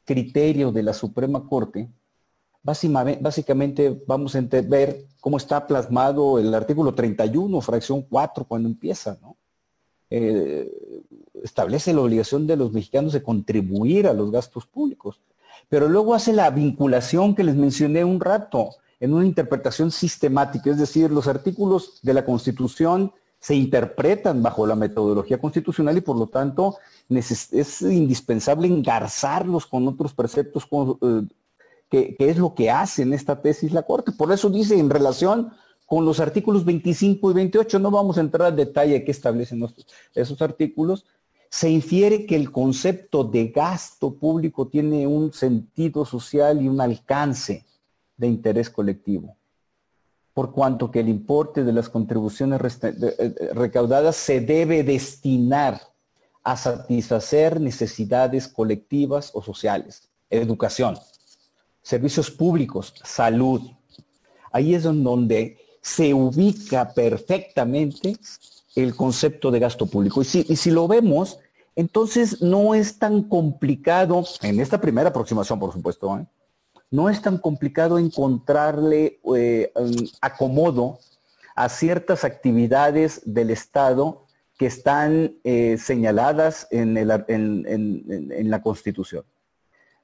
criterio 0.06 0.72
de 0.72 0.84
la 0.84 0.94
Suprema 0.94 1.48
Corte, 1.48 1.90
Básicamente, 2.62 4.04
vamos 4.06 4.36
a 4.36 4.42
ver 4.42 5.06
cómo 5.22 5.38
está 5.38 5.66
plasmado 5.66 6.40
el 6.40 6.54
artículo 6.54 6.94
31, 6.94 7.62
fracción 7.62 8.02
4, 8.02 8.46
cuando 8.46 8.68
empieza, 8.68 9.18
¿no? 9.22 9.38
Eh, 10.10 10.70
establece 11.44 11.94
la 11.94 12.02
obligación 12.02 12.48
de 12.48 12.58
los 12.58 12.74
mexicanos 12.74 13.14
de 13.14 13.24
contribuir 13.24 14.08
a 14.08 14.14
los 14.14 14.32
gastos 14.32 14.66
públicos, 14.66 15.22
pero 15.70 15.88
luego 15.88 16.14
hace 16.14 16.34
la 16.34 16.50
vinculación 16.50 17.34
que 17.34 17.44
les 17.44 17.56
mencioné 17.56 18.04
un 18.04 18.20
rato 18.20 18.72
en 19.00 19.14
una 19.14 19.26
interpretación 19.26 19.92
sistemática, 19.92 20.70
es 20.70 20.78
decir, 20.78 21.12
los 21.12 21.28
artículos 21.28 22.00
de 22.02 22.14
la 22.14 22.26
Constitución 22.26 23.14
se 23.40 23.56
interpretan 23.56 24.44
bajo 24.44 24.68
la 24.68 24.76
metodología 24.76 25.40
constitucional 25.40 25.98
y 25.98 26.02
por 26.02 26.18
lo 26.18 26.28
tanto 26.28 26.78
es 27.10 27.82
indispensable 27.82 28.68
engarzarlos 28.68 29.66
con 29.66 29.88
otros 29.88 30.14
preceptos 30.14 30.68
eh, 31.02 31.22
que, 31.90 32.16
es 32.20 32.38
lo 32.38 32.54
que 32.54 32.70
hace 32.70 33.04
en 33.04 33.14
esta 33.14 33.42
tesis 33.42 33.72
la 33.72 33.84
Corte. 33.84 34.12
Por 34.12 34.32
eso 34.32 34.50
dice 34.50 34.78
en 34.78 34.90
relación 34.90 35.54
con 35.86 36.06
los 36.06 36.20
artículos 36.20 36.66
25 36.66 37.32
y 37.32 37.34
28, 37.34 37.80
no 37.80 37.90
vamos 37.90 38.18
a 38.18 38.22
entrar 38.22 38.48
al 38.48 38.56
detalle 38.56 39.04
que 39.04 39.12
establecen 39.12 39.66
esos 40.14 40.42
artículos, 40.42 41.06
se 41.50 41.70
infiere 41.70 42.28
que 42.28 42.36
el 42.36 42.52
concepto 42.52 43.24
de 43.24 43.48
gasto 43.48 44.14
público 44.14 44.68
tiene 44.68 45.08
un 45.08 45.34
sentido 45.34 46.06
social 46.06 46.62
y 46.62 46.68
un 46.68 46.80
alcance 46.80 47.66
de 48.20 48.28
interés 48.28 48.70
colectivo, 48.70 49.38
por 50.34 50.52
cuanto 50.52 50.92
que 50.92 51.00
el 51.00 51.10
importe 51.10 51.64
de 51.64 51.74
las 51.74 51.90
contribuciones 51.90 52.62
eh, 52.84 52.94
eh, 53.00 53.50
recaudadas 53.54 54.18
se 54.18 54.42
debe 54.42 54.84
destinar 54.84 55.82
a 56.44 56.56
satisfacer 56.58 57.60
necesidades 57.60 58.48
colectivas 58.48 59.32
o 59.34 59.42
sociales, 59.42 60.10
educación, 60.30 60.98
servicios 61.82 62.30
públicos, 62.30 62.94
salud. 63.04 63.62
Ahí 64.52 64.74
es 64.76 64.84
donde 64.84 65.58
se 65.82 66.14
ubica 66.14 66.94
perfectamente 66.94 68.18
el 68.76 68.96
concepto 68.96 69.50
de 69.50 69.60
gasto 69.60 69.86
público. 69.86 70.22
Y 70.22 70.26
si, 70.26 70.46
y 70.48 70.56
si 70.58 70.72
lo 70.72 70.88
vemos, 70.88 71.40
entonces 71.76 72.42
no 72.42 72.76
es 72.76 73.00
tan 73.00 73.24
complicado, 73.24 74.26
en 74.42 74.60
esta 74.60 74.82
primera 74.82 75.10
aproximación, 75.10 75.60
por 75.60 75.72
supuesto, 75.72 76.18
¿eh? 76.18 76.26
No 76.92 77.10
es 77.10 77.22
tan 77.22 77.38
complicado 77.38 78.00
encontrarle 78.00 79.20
eh, 79.36 79.72
acomodo 80.22 81.00
a 81.56 81.70
ciertas 81.70 82.24
actividades 82.24 83.22
del 83.26 83.52
Estado 83.52 84.26
que 84.58 84.66
están 84.66 85.36
eh, 85.44 85.78
señaladas 85.78 86.68
en, 86.72 86.98
en 86.98 88.50
la 88.50 88.62
Constitución. 88.62 89.24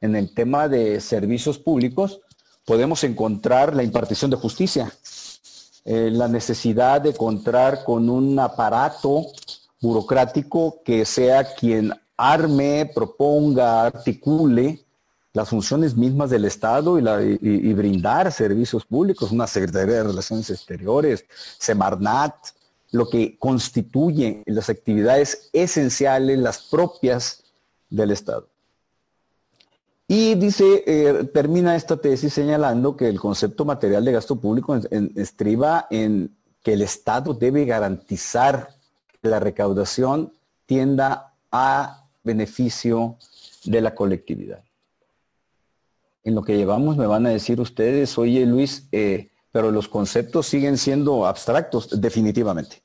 En 0.02 0.16
el 0.16 0.34
tema 0.34 0.68
de 0.68 1.02
servicios 1.02 1.58
públicos, 1.58 2.22
podemos 2.66 3.04
encontrar 3.04 3.76
la 3.76 3.84
impartición 3.84 4.32
de 4.32 4.38
justicia, 4.38 4.92
eh, 5.86 6.10
la 6.12 6.28
necesidad 6.28 7.02
de 7.02 7.14
contar 7.14 7.84
con 7.84 8.10
un 8.10 8.38
aparato 8.40 9.28
burocrático 9.82 10.82
que 10.84 11.06
sea 11.06 11.56
quien 11.56 11.94
arme, 12.18 12.90
proponga, 12.94 13.86
articule 13.86 14.85
las 15.36 15.50
funciones 15.50 15.98
mismas 15.98 16.30
del 16.30 16.46
Estado 16.46 16.98
y, 16.98 17.74
brindar 17.74 18.32
servicios 18.32 18.86
públicos, 18.86 19.34
una 19.34 19.46
Secretaría 19.46 19.96
de 19.96 20.04
Relaciones 20.04 20.50
Exteriores, 20.50 21.26
Semarnat, 21.60 22.34
lo 22.92 23.10
que 23.10 23.38
constituye 23.38 24.44
las 24.46 24.70
actividades 24.70 25.50
esenciales, 25.52 26.40
las 26.40 26.60
propias 26.60 27.44
del 27.90 28.12
Estado. 28.12 28.48
Y 30.08 30.36
dice, 30.36 30.84
eh, 30.88 31.26
termina 31.34 31.76
esta 31.76 31.98
tesis 31.98 32.32
señalando 32.32 32.96
que 32.96 33.10
el 33.10 33.20
concepto 33.20 33.66
material 33.66 34.06
de 34.06 34.14
gasto 34.14 34.38
público 34.40 34.80
estriba 35.16 35.88
en 35.90 36.34
que 36.64 36.74
el 36.74 36.82
Estado 36.82 37.34
debe 37.34 37.66
garantizar 37.66 38.70
que 39.22 39.28
la 39.28 39.42
recaudación 39.42 40.32
tienda 40.66 41.34
a 41.52 42.06
beneficio 42.24 43.18
de 43.66 43.82
la 43.82 43.94
colectividad. 43.94 44.65
En 46.26 46.34
lo 46.34 46.42
que 46.42 46.58
llevamos 46.58 46.98
me 46.98 47.06
van 47.06 47.28
a 47.28 47.30
decir 47.30 47.62
ustedes, 47.62 48.18
oye 48.18 48.46
Luis, 48.48 48.90
eh, 48.92 49.30
pero 49.52 49.72
los 49.72 49.88
conceptos 49.88 50.48
siguen 50.48 50.78
siendo 50.78 51.28
abstractos, 51.28 52.02
definitivamente. 52.02 52.84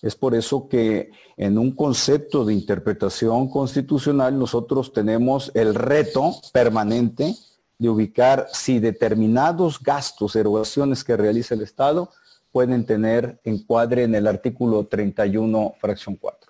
Es 0.00 0.16
por 0.16 0.34
eso 0.34 0.66
que 0.66 1.10
en 1.36 1.58
un 1.58 1.72
concepto 1.72 2.46
de 2.46 2.54
interpretación 2.54 3.48
constitucional 3.50 4.38
nosotros 4.38 4.94
tenemos 4.94 5.52
el 5.54 5.74
reto 5.74 6.36
permanente 6.52 7.34
de 7.78 7.88
ubicar 7.90 8.48
si 8.50 8.78
determinados 8.78 9.82
gastos, 9.82 10.34
erogaciones 10.34 11.04
que 11.04 11.18
realiza 11.18 11.54
el 11.54 11.62
Estado 11.62 12.10
pueden 12.50 12.86
tener 12.86 13.40
encuadre 13.44 14.04
en 14.04 14.14
el 14.14 14.26
artículo 14.26 14.86
31, 14.86 15.74
fracción 15.78 16.16
4. 16.16 16.47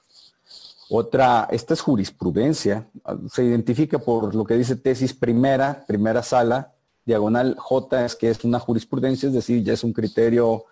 Otra, 0.91 1.49
esta 1.51 1.75
es 1.75 1.81
jurisprudencia, 1.81 2.89
se 3.31 3.45
identifica 3.45 3.99
por 3.99 4.35
lo 4.35 4.45
que 4.45 4.55
dice 4.55 4.77
tesis 4.77 5.13
primera, 5.13 5.85
primera 5.87 6.23
sala, 6.23 6.73
diagonal 7.05 7.57
J 7.59 8.05
es 8.05 8.17
que 8.17 8.31
es 8.31 8.45
una 8.45 8.59
jurisprudencia, 8.59 9.29
es 9.29 9.35
decir, 9.35 9.63
ya 9.63 9.73
es 9.73 9.85
un 9.85 9.93
criterio 9.93 10.65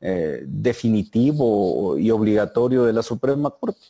eh, 0.00 0.42
definitivo 0.46 1.98
y 1.98 2.10
obligatorio 2.10 2.84
de 2.84 2.92
la 2.92 3.02
Suprema 3.02 3.50
Corte. 3.50 3.80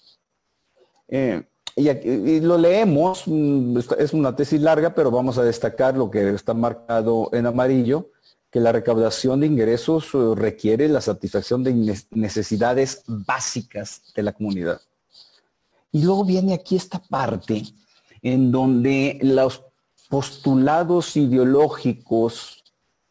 Eh, 1.08 1.42
y, 1.76 2.40
lo 2.40 2.58
leemos, 2.58 3.22
mm, 3.26 3.78
es 3.98 4.12
una 4.12 4.34
tesis 4.34 4.60
larga, 4.60 4.94
pero 4.94 5.10
vamos 5.10 5.38
a 5.38 5.44
destacar 5.44 5.96
lo 5.96 6.10
que 6.10 6.30
está 6.30 6.52
marcado 6.52 7.30
en 7.32 7.46
amarillo, 7.46 8.10
que 8.50 8.60
la 8.60 8.72
recaudación 8.72 9.40
de 9.40 9.46
ingresos 9.46 10.08
eh, 10.14 10.18
requiere 10.34 10.88
la 10.88 11.00
satisfacción 11.00 11.62
de 11.62 11.96
necesidades 12.10 13.02
básicas 13.06 14.02
de 14.14 14.22
la 14.22 14.32
comunidad. 14.32 14.80
Y 15.92 16.02
luego 16.02 16.24
viene 16.24 16.54
aquí 16.54 16.76
esta 16.76 16.98
parte 16.98 17.64
en 18.22 18.52
donde 18.52 19.18
los 19.22 19.62
postulados 20.08 21.16
ideológicos 21.16 22.62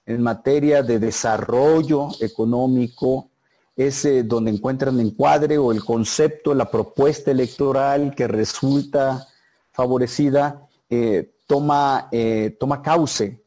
en 0.05 0.21
materia 0.21 0.81
de 0.81 0.99
desarrollo 0.99 2.09
económico, 2.19 3.29
es 3.75 4.03
eh, 4.03 4.23
donde 4.23 4.51
encuentran 4.51 4.99
encuadre 4.99 5.57
o 5.57 5.71
el 5.71 5.85
concepto, 5.85 6.53
la 6.53 6.69
propuesta 6.69 7.31
electoral 7.31 8.13
que 8.13 8.27
resulta 8.27 9.27
favorecida, 9.71 10.67
eh, 10.89 11.35
toma, 11.47 12.09
eh, 12.11 12.57
toma 12.59 12.81
cauce, 12.81 13.41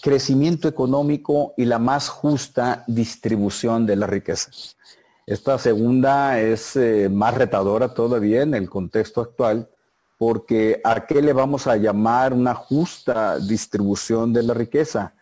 crecimiento 0.00 0.68
económico 0.68 1.52
y 1.56 1.66
la 1.66 1.78
más 1.78 2.08
justa 2.08 2.84
distribución 2.86 3.84
de 3.84 3.96
la 3.96 4.06
riqueza. 4.06 4.50
Esta 5.26 5.58
segunda 5.58 6.40
es 6.40 6.78
más 7.10 7.34
retadora 7.34 7.94
todavía 7.94 8.42
en 8.42 8.54
el 8.54 8.68
contexto 8.68 9.20
actual, 9.20 9.68
porque 10.18 10.80
¿a 10.84 11.06
qué 11.06 11.22
le 11.22 11.32
vamos 11.32 11.66
a 11.66 11.76
llamar 11.76 12.32
una 12.32 12.54
justa 12.54 13.38
distribución 13.38 14.32
de 14.32 14.42
la 14.42 14.54
riqueza? 14.54 15.14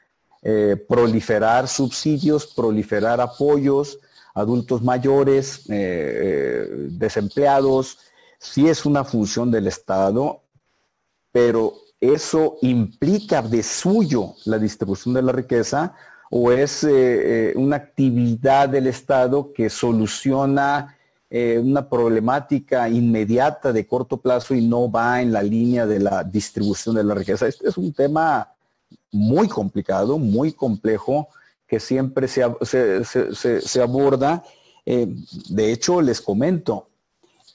Eh, 0.42 0.82
proliferar 0.88 1.68
subsidios, 1.68 2.46
proliferar 2.46 3.20
apoyos, 3.20 3.98
adultos 4.32 4.82
mayores, 4.82 5.68
eh, 5.68 5.72
eh, 5.72 6.66
desempleados, 6.92 7.98
sí 8.38 8.66
es 8.66 8.86
una 8.86 9.04
función 9.04 9.50
del 9.50 9.66
Estado, 9.66 10.42
pero 11.30 11.74
eso 12.00 12.56
implica 12.62 13.42
de 13.42 13.62
suyo 13.62 14.34
la 14.46 14.58
distribución 14.58 15.12
de 15.12 15.22
la 15.22 15.32
riqueza 15.32 15.94
o 16.30 16.52
es 16.52 16.86
una 17.56 17.76
actividad 17.76 18.68
del 18.68 18.86
Estado 18.86 19.52
que 19.52 19.68
soluciona 19.68 20.96
eh, 21.32 21.60
una 21.60 21.88
problemática 21.88 22.88
inmediata 22.88 23.72
de 23.72 23.86
corto 23.86 24.16
plazo 24.16 24.52
y 24.52 24.66
no 24.66 24.90
va 24.90 25.22
en 25.22 25.30
la 25.30 25.44
línea 25.44 25.86
de 25.86 26.00
la 26.00 26.24
distribución 26.24 26.96
de 26.96 27.04
la 27.04 27.14
riqueza. 27.14 27.46
Este 27.46 27.68
es 27.68 27.78
un 27.78 27.92
tema 27.92 28.52
muy 29.12 29.46
complicado, 29.46 30.18
muy 30.18 30.50
complejo, 30.52 31.28
que 31.68 31.78
siempre 31.78 32.26
se, 32.26 32.42
aborda. 33.80 34.42
Eh, 34.84 35.06
de 35.50 35.72
hecho, 35.72 36.02
les 36.02 36.20
comento, 36.20 36.88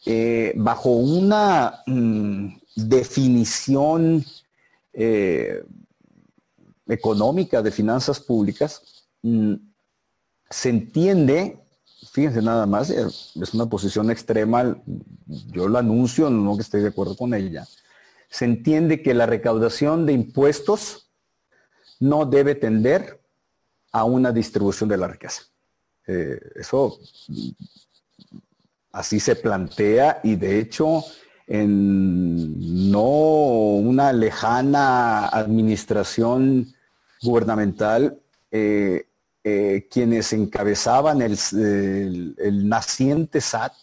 eh, 0.06 0.54
bajo 0.56 0.92
una 0.92 1.82
mm, 1.86 2.48
definición 2.78 4.24
económica 6.88 7.62
de 7.62 7.72
finanzas 7.72 8.20
públicas, 8.20 9.08
mm, 9.22 9.56
se 10.50 10.70
entiende 10.70 11.66
fíjense 12.12 12.42
nada 12.42 12.66
más, 12.66 12.90
es 12.90 13.54
una 13.54 13.66
posición 13.66 14.10
extrema, 14.12 14.78
yo 15.26 15.68
lo 15.68 15.78
anuncio, 15.78 16.30
no 16.30 16.56
que 16.56 16.62
esté 16.62 16.78
de 16.78 16.90
acuerdo 16.90 17.16
con 17.16 17.34
ella. 17.34 17.68
Se 18.30 18.46
entiende 18.46 19.02
que 19.02 19.14
la 19.14 19.26
recaudación 19.26 20.06
de 20.06 20.14
impuestos 20.14 21.10
no 22.00 22.26
debe 22.26 22.56
tender 22.56 23.22
a 23.92 24.04
una 24.04 24.32
distribución 24.32 24.90
de 24.90 24.98
la 24.98 25.08
riqueza. 25.08 25.44
Eh, 26.08 26.40
eso 26.56 27.00
así 28.92 29.20
se 29.20 29.36
plantea 29.36 30.22
y 30.24 30.36
de 30.36 30.60
hecho 30.60 31.04
en 31.48 32.92
no 32.92 33.02
una 33.02 34.14
lejana 34.14 35.28
administración 35.28 36.75
gubernamental, 37.26 38.20
eh, 38.52 39.08
eh, 39.44 39.88
quienes 39.92 40.34
encabezaban 40.34 41.22
el, 41.22 42.68
naciente 42.68 43.42
SAT 43.42 43.74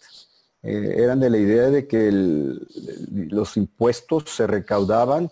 eh, 0.63 0.95
eran 0.97 1.21
de 1.21 1.31
la 1.31 1.39
idea 1.39 1.71
de 1.71 1.87
que 1.87 2.11
los 2.11 3.57
impuestos 3.57 4.25
se 4.31 4.47
recaudaban 4.47 5.31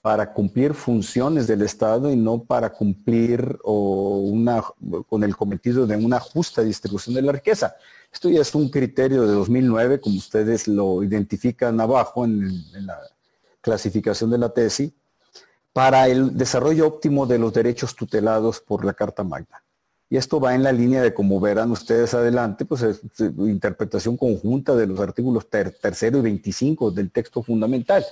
para 0.00 0.32
cumplir 0.32 0.72
funciones 0.72 1.46
del 1.46 1.62
Estado 1.62 2.12
y 2.12 2.16
no 2.16 2.44
para 2.44 2.72
cumplir 2.72 3.58
una, 3.64 4.62
con 5.08 5.24
el 5.24 5.36
cometido 5.36 5.86
de 5.86 5.96
una 5.96 6.20
justa 6.20 6.62
distribución 6.62 7.16
de 7.16 7.22
la 7.22 7.32
riqueza. 7.32 7.74
Esto 8.12 8.30
ya 8.30 8.40
es 8.42 8.54
un 8.54 8.68
criterio 8.68 9.26
de 9.26 9.32
2009, 9.32 10.00
como 10.00 10.16
ustedes 10.16 10.68
lo 10.68 11.02
identifican 11.02 11.80
abajo 11.80 12.24
en 12.24 12.86
la 12.86 13.00
clasificación 13.60 14.30
de 14.30 14.38
la 14.38 14.50
tesis, 14.50 14.92
para 15.76 16.08
el 16.08 16.38
desarrollo 16.38 16.86
óptimo 16.86 17.26
de 17.26 17.38
los 17.38 17.52
derechos 17.52 17.94
tutelados 17.94 18.62
por 18.62 18.82
la 18.82 18.94
Carta 18.94 19.22
Magna. 19.22 19.62
Y 20.08 20.16
esto 20.16 20.40
va 20.40 20.54
en 20.54 20.62
la 20.62 20.72
línea 20.72 21.02
de, 21.02 21.12
como 21.12 21.38
verán 21.38 21.70
ustedes 21.70 22.14
adelante, 22.14 22.64
pues 22.64 22.80
es, 22.80 23.02
interpretación 23.36 24.16
conjunta 24.16 24.74
de 24.74 24.86
los 24.86 24.98
artículos 25.00 25.50
tercero 25.50 26.16
y 26.16 26.22
25 26.22 26.92
del 26.92 27.10
texto 27.10 27.42
fundamental. 27.42 28.02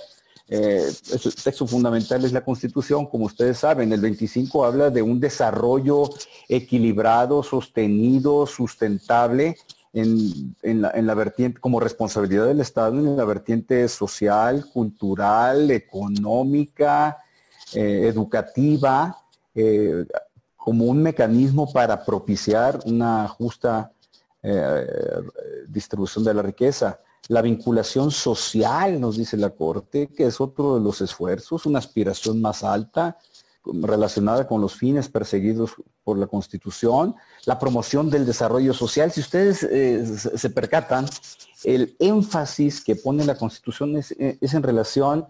Eh, 0.47 0.91
el 1.11 1.35
texto 1.43 1.65
fundamental 1.65 2.23
es 2.23 2.33
la 2.33 2.45
Constitución, 2.45 3.07
como 3.07 3.25
ustedes 3.25 3.57
saben, 3.57 3.91
el 3.91 3.99
25 3.99 4.63
habla 4.63 4.91
de 4.91 5.01
un 5.01 5.19
desarrollo 5.19 6.07
equilibrado, 6.47 7.41
sostenido, 7.41 8.45
sustentable 8.45 9.57
en, 9.91 10.53
la, 10.61 11.15
vertiente, 11.15 11.59
como 11.59 11.79
responsabilidad 11.79 12.45
del 12.45 12.61
Estado 12.61 12.99
en 12.99 13.17
la 13.17 13.25
vertiente 13.25 13.87
social, 13.87 14.67
cultural, 14.71 15.71
económica, 15.71 17.24
eh, 17.75 18.07
educativa, 18.07 19.17
eh, 19.53 20.05
como 20.55 20.85
un 20.85 21.03
mecanismo 21.03 21.69
para 21.73 22.05
propiciar 22.05 22.79
una 22.85 23.27
justa 23.27 23.91
eh, 24.41 24.87
distribución 25.67 26.23
de 26.23 26.33
la 26.33 26.41
riqueza. 26.41 27.01
La 27.27 27.41
vinculación 27.41 28.11
social, 28.11 29.01
nos 29.01 29.17
dice 29.17 29.35
la 29.35 29.49
Corte, 29.49 30.07
que 30.07 30.27
es 30.27 30.39
otro 30.39 30.75
de 30.75 30.81
los 30.81 31.01
esfuerzos, 31.01 31.65
una 31.65 31.79
aspiración 31.79 32.39
más 32.39 32.63
alta 32.63 33.17
relacionada 33.65 34.47
con 34.47 34.61
los 34.61 34.75
fines 34.75 35.09
perseguidos 35.09 35.71
por 36.05 36.17
la 36.17 36.27
Constitución, 36.27 37.13
la 37.45 37.59
promoción 37.59 38.09
del 38.09 38.25
desarrollo 38.25 38.73
social. 38.73 39.11
Si 39.11 39.19
ustedes 39.19 39.59
se 39.59 40.49
percatan, 40.49 41.07
el 41.65 41.95
énfasis 41.99 42.81
que 42.81 42.95
pone 42.95 43.25
la 43.25 43.35
Constitución 43.35 43.97
es 43.97 44.13
en 44.53 44.63
relación 44.63 45.27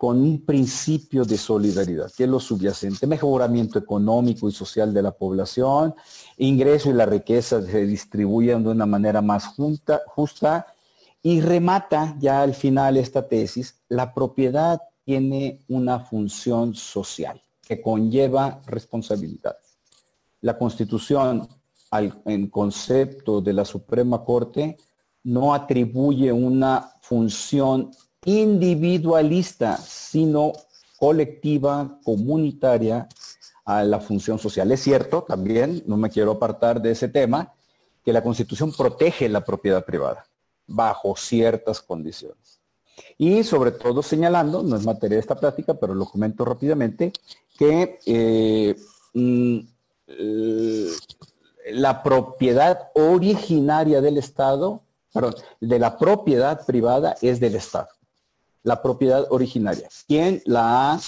con 0.00 0.18
un 0.18 0.46
principio 0.46 1.26
de 1.26 1.36
solidaridad, 1.36 2.10
que 2.16 2.24
es 2.24 2.30
lo 2.30 2.40
subyacente, 2.40 3.06
mejoramiento 3.06 3.78
económico 3.78 4.48
y 4.48 4.52
social 4.52 4.94
de 4.94 5.02
la 5.02 5.10
población, 5.12 5.94
ingreso 6.38 6.88
y 6.88 6.94
la 6.94 7.04
riqueza 7.04 7.60
se 7.60 7.84
distribuyan 7.84 8.64
de 8.64 8.70
una 8.70 8.86
manera 8.86 9.20
más 9.20 9.54
justa 10.06 10.66
y 11.22 11.42
remata 11.42 12.16
ya 12.18 12.40
al 12.40 12.54
final 12.54 12.96
esta 12.96 13.28
tesis, 13.28 13.82
la 13.90 14.14
propiedad 14.14 14.80
tiene 15.04 15.60
una 15.68 16.00
función 16.00 16.74
social 16.74 17.38
que 17.60 17.82
conlleva 17.82 18.62
responsabilidades. 18.68 19.76
La 20.40 20.56
Constitución, 20.56 21.46
en 22.24 22.46
concepto 22.48 23.42
de 23.42 23.52
la 23.52 23.66
Suprema 23.66 24.24
Corte, 24.24 24.78
no 25.24 25.52
atribuye 25.52 26.32
una 26.32 26.90
función 27.02 27.90
individualista, 28.24 29.76
sino 29.78 30.52
colectiva, 30.98 31.98
comunitaria 32.04 33.08
a 33.64 33.82
la 33.84 34.00
función 34.00 34.38
social. 34.38 34.70
Es 34.72 34.82
cierto 34.82 35.22
también, 35.22 35.82
no 35.86 35.96
me 35.96 36.10
quiero 36.10 36.32
apartar 36.32 36.82
de 36.82 36.90
ese 36.90 37.08
tema, 37.08 37.54
que 38.04 38.12
la 38.12 38.22
Constitución 38.22 38.72
protege 38.72 39.28
la 39.28 39.44
propiedad 39.44 39.84
privada 39.84 40.26
bajo 40.66 41.16
ciertas 41.16 41.80
condiciones. 41.80 42.60
Y 43.16 43.44
sobre 43.44 43.72
todo 43.72 44.02
señalando, 44.02 44.62
no 44.62 44.76
es 44.76 44.84
materia 44.84 45.16
de 45.16 45.20
esta 45.20 45.36
plática, 45.36 45.74
pero 45.74 45.94
lo 45.94 46.06
comento 46.06 46.44
rápidamente, 46.44 47.12
que 47.58 47.98
eh, 48.06 48.76
mm, 49.14 49.58
la 51.72 52.02
propiedad 52.02 52.90
originaria 52.94 54.00
del 54.00 54.18
Estado, 54.18 54.82
perdón, 55.12 55.34
de 55.60 55.78
la 55.78 55.98
propiedad 55.98 56.64
privada 56.66 57.16
es 57.22 57.40
del 57.40 57.54
Estado 57.54 57.88
la 58.62 58.82
propiedad 58.82 59.26
originaria. 59.30 59.88
¿Quién 60.06 60.42
la 60.44 60.92
ha 60.92 61.00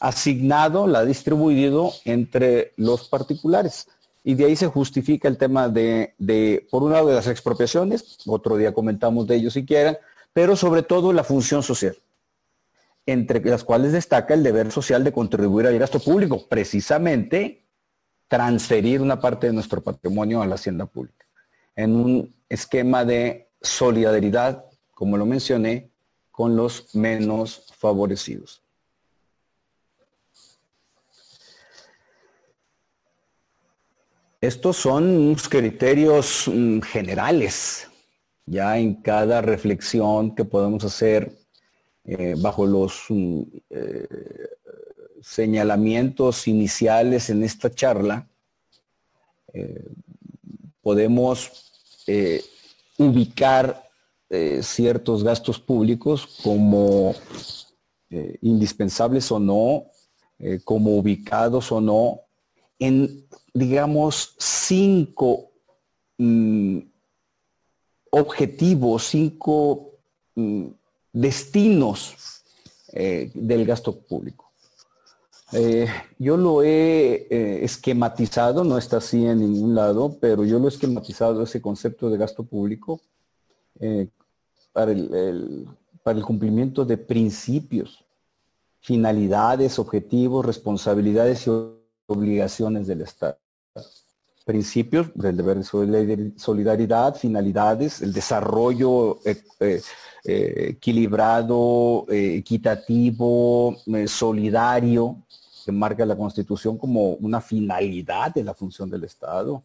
asignado, 0.00 0.86
la 0.86 1.00
ha 1.00 1.04
distribuido 1.04 1.92
entre 2.04 2.72
los 2.76 3.08
particulares? 3.08 3.88
Y 4.24 4.34
de 4.34 4.46
ahí 4.46 4.56
se 4.56 4.66
justifica 4.66 5.28
el 5.28 5.38
tema 5.38 5.68
de, 5.68 6.66
por 6.70 6.82
un 6.82 6.92
lado, 6.92 7.08
de 7.08 7.14
las 7.14 7.28
expropiaciones, 7.28 8.18
otro 8.26 8.56
día 8.56 8.74
comentamos 8.74 9.26
de 9.28 9.36
ello 9.36 9.50
si 9.50 9.64
quieren, 9.64 9.96
pero 10.32 10.56
sobre 10.56 10.82
todo 10.82 11.12
la 11.12 11.22
función 11.22 11.62
social, 11.62 11.96
entre 13.06 13.40
las 13.44 13.62
cuales 13.62 13.92
destaca 13.92 14.34
el 14.34 14.42
deber 14.42 14.72
social 14.72 15.04
de 15.04 15.12
contribuir 15.12 15.68
al 15.68 15.78
gasto 15.78 16.00
público, 16.00 16.44
precisamente 16.48 17.64
transferir 18.26 19.00
una 19.00 19.20
parte 19.20 19.46
de 19.46 19.52
nuestro 19.52 19.80
patrimonio 19.80 20.42
a 20.42 20.46
la 20.46 20.56
hacienda 20.56 20.86
pública, 20.86 21.24
en 21.76 21.94
un 21.94 22.34
esquema 22.48 23.04
de 23.04 23.48
solidaridad, 23.62 24.64
como 24.92 25.16
lo 25.16 25.24
mencioné, 25.24 25.90
con 26.36 26.54
los 26.54 26.94
menos 26.94 27.62
favorecidos. 27.78 28.62
Estos 34.38 34.76
son 34.76 35.34
criterios 35.48 36.46
mm, 36.46 36.80
generales, 36.80 37.88
ya 38.44 38.76
en 38.76 38.96
cada 38.96 39.40
reflexión 39.40 40.34
que 40.34 40.44
podemos 40.44 40.84
hacer 40.84 41.32
eh, 42.04 42.34
bajo 42.36 42.66
los 42.66 43.06
mm, 43.08 43.42
eh, 43.70 44.06
señalamientos 45.22 46.46
iniciales 46.46 47.30
en 47.30 47.44
esta 47.44 47.70
charla, 47.70 48.28
eh, 49.54 49.88
podemos 50.82 51.72
ubicar 52.98 53.85
eh, 54.28 54.60
ciertos 54.64 55.22
gastos 55.22 55.60
públicos 55.60 56.26
como 56.42 57.14
eh, 58.10 58.36
indispensables 58.42 59.30
o 59.30 59.38
no, 59.38 59.84
eh, 60.40 60.58
como 60.64 60.96
ubicados 60.96 61.70
o 61.70 61.80
no, 61.80 62.22
en, 62.80 63.24
digamos, 63.54 64.34
cinco 64.36 65.52
mm, 66.18 66.78
objetivos, 68.10 69.04
cinco 69.04 69.92
mm, 70.34 70.66
destinos 71.12 72.42
del 72.92 73.66
gasto 73.66 73.94
público. 73.94 74.50
yo 76.18 76.36
lo 76.38 76.62
he 76.62 77.26
esquematizado, 77.62 78.64
no 78.64 78.78
está 78.78 78.96
así 78.98 79.26
en 79.26 79.40
ningún 79.40 79.74
lado, 79.74 80.16
pero 80.18 80.46
yo 80.46 80.58
lo 80.58 80.64
he 80.64 80.68
esquematizado 80.70 81.42
ese 81.42 81.60
concepto 81.60 82.08
de 82.08 82.16
gasto 82.16 82.42
público 82.42 83.02
para 84.76 84.92
el, 84.92 85.66
para 86.02 86.18
el 86.18 86.24
cumplimiento 86.26 86.84
de 86.84 86.98
principios, 86.98 88.04
finalidades, 88.80 89.78
objetivos, 89.78 90.44
responsabilidades 90.44 91.46
y 91.46 91.50
obligaciones 92.04 92.86
del 92.86 93.00
Estado. 93.00 93.38
Principios 94.44 95.06
del 95.14 95.34
deber 95.34 95.60
de 95.60 96.32
solidaridad, 96.36 97.16
finalidades, 97.16 98.02
el 98.02 98.12
desarrollo 98.12 99.18
eh, 99.24 99.42
eh, 99.60 99.80
eh, 100.24 100.66
equilibrado, 100.72 102.04
equitativo, 102.10 103.78
solidario, 104.06 105.22
que 105.64 105.72
marca 105.72 106.04
la 106.04 106.16
Constitución 106.16 106.76
como 106.76 107.12
una 107.14 107.40
finalidad 107.40 108.34
de 108.34 108.44
la 108.44 108.52
función 108.52 108.90
del 108.90 109.04
Estado 109.04 109.62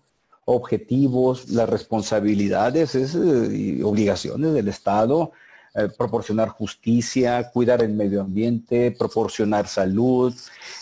objetivos, 0.56 1.50
las 1.50 1.70
responsabilidades 1.70 2.96
eh, 2.96 3.56
y 3.56 3.82
obligaciones 3.82 4.54
del 4.54 4.68
Estado, 4.68 5.32
eh, 5.74 5.88
proporcionar 5.98 6.50
justicia, 6.50 7.50
cuidar 7.52 7.82
el 7.82 7.94
medio 7.94 8.22
ambiente, 8.22 8.92
proporcionar 8.92 9.68
salud, 9.68 10.34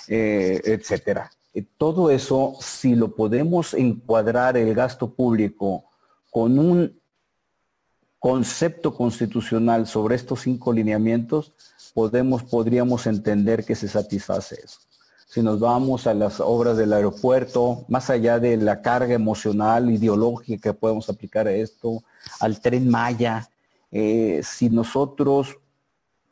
eh, 0.08 0.62
etcétera. 0.64 1.32
todo 1.78 2.10
eso, 2.10 2.56
si 2.62 2.96
lo 2.96 3.16
podemos 3.16 3.74
encuadrar 3.74 4.56
el 4.58 4.74
gasto 4.74 5.14
público 5.14 5.86
con 6.32 6.58
un 6.58 7.00
concepto 8.18 8.94
constitucional 8.94 9.88
sobre 9.88 10.16
estos 10.16 10.42
cinco 10.42 10.72
lineamientos, 10.74 11.54
podemos, 11.94 12.44
podríamos 12.44 13.08
entender 13.08 13.66
que 13.66 13.76
se 13.76 13.88
satisface 13.88 14.56
eso 14.64 14.89
si 15.30 15.44
nos 15.44 15.60
vamos 15.60 16.08
a 16.08 16.16
las 16.16 16.40
obras 16.40 16.76
del 16.76 16.92
aeropuerto, 16.92 17.86
más 17.88 18.10
allá 18.10 18.40
de 18.40 18.58
la 18.58 18.82
carga 18.82 19.14
emocional, 19.14 19.92
ideológica 19.92 20.72
que 20.72 20.74
podemos 20.74 21.08
aplicar 21.08 21.48
a 21.48 21.54
esto, 21.54 22.04
al 22.40 22.60
tren 22.60 22.90
Maya, 22.90 23.48
eh, 23.92 24.42
si 24.44 24.72
nosotros 24.72 25.56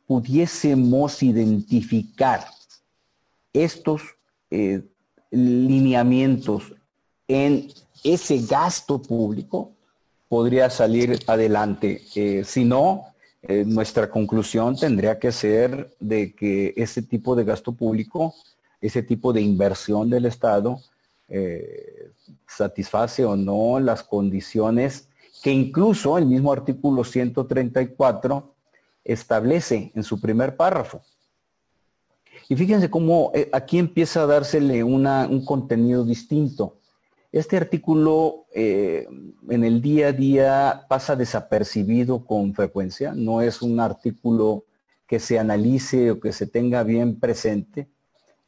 pudiésemos 0.04 1.22
identificar 1.22 2.44
estos 3.52 4.02
eh, 4.50 4.82
lineamientos 5.30 6.74
en 7.28 7.68
ese 8.02 8.38
gasto 8.38 9.00
público, 9.00 9.70
podría 10.28 10.70
salir 10.70 11.20
adelante. 11.28 12.02
Eh, 12.16 12.42
si 12.44 12.64
no, 12.64 13.04
nuestra 13.64 14.10
conclusión 14.10 14.76
tendría 14.76 15.20
que 15.20 15.30
ser 15.30 15.94
de 16.00 16.34
que 16.34 16.74
ese 16.76 17.00
tipo 17.02 17.36
de 17.36 17.44
gasto 17.44 17.70
público, 17.72 18.34
ese 18.80 19.02
tipo 19.02 19.32
de 19.32 19.40
inversión 19.40 20.10
del 20.10 20.26
Estado, 20.26 20.80
satisface 22.46 23.24
o 23.24 23.36
no 23.36 23.78
las 23.80 24.02
condiciones 24.02 25.08
que 25.42 25.52
incluso 25.52 26.18
el 26.18 26.26
mismo 26.26 26.52
artículo 26.52 27.04
134 27.04 28.54
establece 29.04 29.92
en 29.94 30.02
su 30.02 30.20
primer 30.20 30.56
párrafo. 30.56 31.02
Y 32.48 32.56
fíjense 32.56 32.90
cómo 32.90 33.30
eh, 33.34 33.48
aquí 33.52 33.78
empieza 33.78 34.22
a 34.22 34.26
dársele 34.26 34.82
un 34.82 35.44
contenido 35.44 36.04
distinto. 36.04 36.76
Este 37.30 37.56
artículo 37.58 38.46
eh, 38.54 39.06
en 39.50 39.64
el 39.64 39.82
día 39.82 40.08
a 40.08 40.12
día 40.12 40.86
pasa 40.88 41.14
desapercibido 41.14 42.24
con 42.24 42.54
frecuencia, 42.54 43.12
no 43.14 43.42
es 43.42 43.60
un 43.60 43.80
artículo 43.80 44.64
que 45.06 45.20
se 45.20 45.38
analice 45.38 46.10
o 46.10 46.20
que 46.20 46.32
se 46.32 46.46
tenga 46.46 46.82
bien 46.84 47.20
presente. 47.20 47.88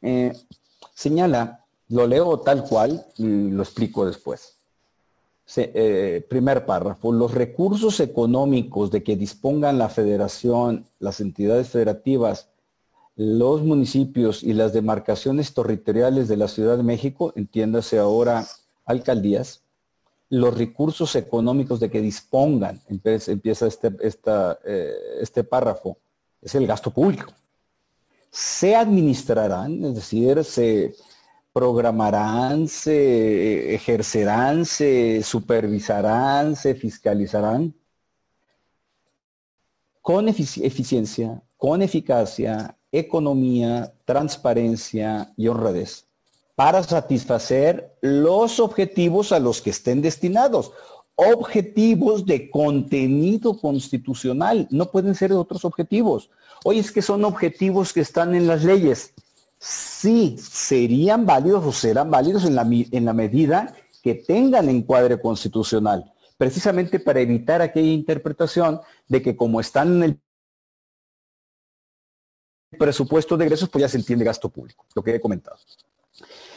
Eh, 0.02 0.32
señala, 0.94 1.64
lo 1.88 2.06
leo 2.06 2.40
tal 2.40 2.64
cual 2.64 3.04
y 3.16 3.50
lo 3.50 3.62
explico 3.62 4.06
después. 4.06 4.56
Eh, 5.56 6.24
primer 6.28 6.64
párrafo, 6.64 7.10
los 7.10 7.34
recursos 7.34 7.98
económicos 7.98 8.92
de 8.92 9.02
que 9.02 9.16
dispongan 9.16 9.78
la 9.78 9.88
federación, 9.88 10.86
las 11.00 11.20
entidades 11.20 11.68
federativas, 11.70 12.50
los 13.16 13.62
municipios 13.62 14.44
y 14.44 14.54
las 14.54 14.72
demarcaciones 14.72 15.52
territoriales 15.52 16.28
de 16.28 16.36
la 16.36 16.46
Ciudad 16.46 16.76
de 16.76 16.84
México, 16.84 17.32
entiéndase 17.34 17.98
ahora 17.98 18.46
alcaldías, 18.84 19.62
los 20.30 20.56
recursos 20.56 21.16
económicos 21.16 21.80
de 21.80 21.90
que 21.90 22.00
dispongan, 22.00 22.80
empieza 22.88 23.66
este, 23.66 23.90
eh, 24.64 24.94
este 25.20 25.44
párrafo, 25.44 25.98
es 26.40 26.54
el 26.54 26.66
gasto 26.66 26.92
público. 26.92 27.32
Se 28.30 28.76
administrarán, 28.76 29.84
es 29.84 29.94
decir, 29.94 30.44
se, 30.44 30.94
programarán, 31.52 32.68
se 32.68 33.74
ejercerán, 33.74 34.64
se 34.64 35.22
supervisarán, 35.22 36.54
se 36.56 36.74
fiscalizarán 36.74 37.74
con 40.00 40.28
eficiencia, 40.28 41.42
con 41.56 41.82
eficacia, 41.82 42.76
economía, 42.90 43.92
transparencia 44.04 45.32
y 45.36 45.48
honradez 45.48 46.06
para 46.54 46.82
satisfacer 46.82 47.96
los 48.00 48.60
objetivos 48.60 49.32
a 49.32 49.38
los 49.38 49.62
que 49.62 49.70
estén 49.70 50.02
destinados. 50.02 50.72
Objetivos 51.22 52.24
de 52.24 52.50
contenido 52.50 53.58
constitucional, 53.58 54.66
no 54.70 54.90
pueden 54.90 55.14
ser 55.14 55.32
otros 55.32 55.64
objetivos. 55.64 56.30
Hoy 56.64 56.78
es 56.78 56.90
que 56.90 57.02
son 57.02 57.24
objetivos 57.24 57.92
que 57.92 58.00
están 58.00 58.34
en 58.34 58.46
las 58.46 58.64
leyes 58.64 59.12
sí 59.60 60.36
serían 60.38 61.26
válidos 61.26 61.64
o 61.64 61.72
serán 61.72 62.10
válidos 62.10 62.44
en 62.44 62.54
la, 62.54 62.62
en 62.62 63.04
la 63.04 63.12
medida 63.12 63.76
que 64.02 64.14
tengan 64.14 64.70
encuadre 64.70 65.20
constitucional, 65.20 66.10
precisamente 66.38 66.98
para 66.98 67.20
evitar 67.20 67.60
aquella 67.60 67.92
interpretación 67.92 68.80
de 69.06 69.20
que 69.20 69.36
como 69.36 69.60
están 69.60 69.96
en 69.96 70.02
el 70.02 70.20
presupuesto 72.78 73.36
de 73.36 73.44
egresos, 73.44 73.68
pues 73.68 73.82
ya 73.82 73.88
se 73.88 73.98
entiende 73.98 74.24
gasto 74.24 74.48
público, 74.48 74.86
lo 74.94 75.02
que 75.02 75.14
he 75.14 75.20
comentado. 75.20 75.58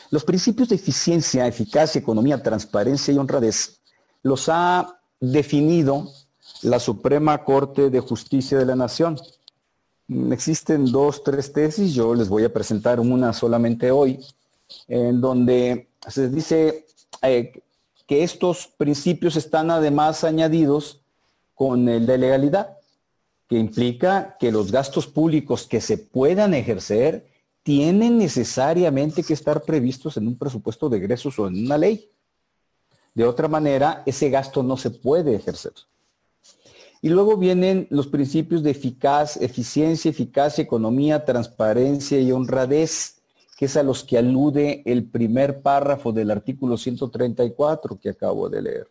Los 0.10 0.24
principios 0.24 0.70
de 0.70 0.76
eficiencia, 0.76 1.46
eficacia, 1.46 2.00
economía, 2.00 2.42
transparencia 2.42 3.14
y 3.14 3.18
honradez 3.18 3.82
los 4.24 4.50
ha 4.50 5.00
definido 5.20 6.10
la 6.64 6.80
Suprema 6.80 7.44
Corte 7.44 7.90
de 7.90 8.00
Justicia 8.00 8.58
de 8.58 8.66
la 8.66 8.76
Nación 8.76 9.18
existen 10.32 10.92
dos, 10.92 11.24
tres 11.24 11.52
tesis, 11.54 11.94
yo 11.94 12.14
les 12.14 12.30
voy 12.30 12.44
a 12.44 12.54
presentar 12.54 13.00
una 13.00 13.34
solamente 13.34 13.92
hoy, 13.92 14.20
en 14.88 15.22
donde 15.22 15.90
se 16.08 16.30
dice 16.30 16.86
eh, 17.22 17.62
que 18.06 18.24
estos 18.24 18.68
principios 18.78 19.36
están 19.36 19.72
además 19.72 20.24
añadidos 20.24 21.02
con 21.54 21.88
el 21.88 22.06
de 22.06 22.18
legalidad, 22.18 22.78
que 23.48 23.58
implica 23.58 24.36
que 24.40 24.52
los 24.52 24.72
gastos 24.72 25.08
públicos 25.08 25.68
que 25.68 25.82
se 25.82 25.98
puedan 25.98 26.54
ejercer 26.54 27.28
tienen 27.62 28.18
necesariamente 28.18 29.24
que 29.24 29.34
estar 29.34 29.62
previstos 29.62 30.18
en 30.18 30.28
un 30.28 30.38
presupuesto 30.38 30.90
de 30.90 30.98
egresos 30.98 31.40
o 31.40 31.48
en 31.48 31.66
una 31.66 31.78
ley. 31.78 32.10
De 33.14 33.26
otra 33.26 33.48
manera, 33.48 34.04
ese 34.06 34.30
gasto 34.30 34.64
no 34.64 34.78
se 34.78 34.90
puede 34.90 35.36
ejercer. 35.36 35.74
Y 37.02 37.10
luego 37.10 37.36
vienen 37.38 37.86
los 37.90 38.08
principios 38.08 38.64
de 38.64 38.72
eficaz, 38.72 39.38
eficiencia, 39.38 40.10
eficacia, 40.10 40.64
economía, 40.64 41.26
transparencia 41.26 42.20
y 42.20 42.32
honradez, 42.32 43.22
que 43.58 43.66
es 43.66 43.76
a 43.76 43.84
los 43.84 44.04
que 44.04 44.18
alude 44.18 44.82
el 44.86 45.10
primer 45.10 45.62
párrafo 45.62 46.12
del 46.12 46.32
artículo 46.32 46.78
134 46.78 48.00
que 48.00 48.10
acabo 48.10 48.50
de 48.50 48.62
leer. 48.62 48.88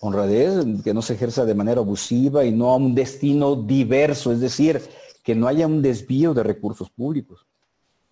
Honradez, 0.00 0.64
que 0.84 0.94
no 0.94 1.02
se 1.02 1.14
ejerza 1.14 1.44
de 1.44 1.54
manera 1.54 1.80
abusiva 1.80 2.44
y 2.44 2.52
no 2.52 2.70
a 2.70 2.76
un 2.76 2.94
destino 2.94 3.56
diverso, 3.56 4.32
es 4.32 4.40
decir, 4.40 4.80
que 5.24 5.34
no 5.34 5.48
haya 5.48 5.66
un 5.66 5.82
desvío 5.82 6.34
de 6.34 6.42
recursos 6.42 6.88
públicos. 6.90 7.46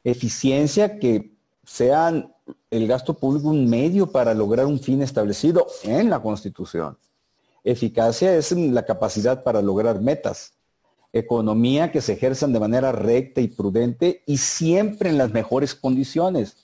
Eficiencia, 0.02 0.98
que 0.98 1.36
sea 1.62 2.31
el 2.70 2.86
gasto 2.86 3.14
público 3.14 3.48
un 3.48 3.68
medio 3.68 4.10
para 4.10 4.34
lograr 4.34 4.66
un 4.66 4.80
fin 4.80 5.02
establecido 5.02 5.66
en 5.84 6.10
la 6.10 6.20
Constitución 6.20 6.96
Eficacia 7.64 8.34
es 8.34 8.52
la 8.52 8.84
capacidad 8.84 9.44
para 9.44 9.62
lograr 9.62 10.00
metas. 10.00 10.54
Economía 11.12 11.92
que 11.92 12.00
se 12.00 12.14
ejerzan 12.14 12.52
de 12.52 12.60
manera 12.60 12.90
recta 12.90 13.40
y 13.40 13.48
prudente 13.48 14.22
y 14.26 14.38
siempre 14.38 15.10
en 15.10 15.18
las 15.18 15.32
mejores 15.32 15.74
condiciones. 15.74 16.56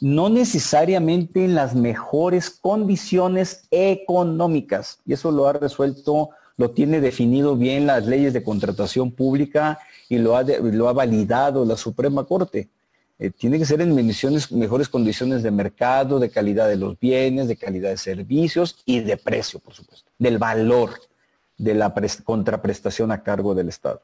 No 0.00 0.30
necesariamente 0.30 1.44
en 1.44 1.54
las 1.54 1.74
mejores 1.74 2.48
condiciones 2.48 3.64
económicas. 3.70 5.00
Y 5.04 5.12
eso 5.12 5.30
lo 5.30 5.46
ha 5.46 5.52
resuelto, 5.52 6.30
lo 6.56 6.70
tiene 6.70 7.02
definido 7.02 7.56
bien 7.56 7.86
las 7.86 8.06
leyes 8.06 8.32
de 8.32 8.42
contratación 8.42 9.10
pública 9.10 9.78
y 10.08 10.18
lo 10.18 10.36
ha, 10.36 10.42
lo 10.42 10.88
ha 10.88 10.94
validado 10.94 11.66
la 11.66 11.76
Suprema 11.76 12.24
Corte. 12.24 12.70
Eh, 13.22 13.30
tiene 13.30 13.58
que 13.58 13.66
ser 13.66 13.82
en 13.82 13.94
mejores 13.94 14.88
condiciones 14.88 15.42
de 15.42 15.50
mercado, 15.50 16.18
de 16.18 16.30
calidad 16.30 16.68
de 16.68 16.76
los 16.76 16.98
bienes, 16.98 17.48
de 17.48 17.56
calidad 17.56 17.90
de 17.90 17.98
servicios 17.98 18.78
y 18.86 19.00
de 19.00 19.18
precio, 19.18 19.60
por 19.60 19.74
supuesto, 19.74 20.10
del 20.18 20.38
valor 20.38 20.98
de 21.58 21.74
la 21.74 21.92
contraprestación 22.24 23.12
a 23.12 23.22
cargo 23.22 23.54
del 23.54 23.68
Estado. 23.68 24.00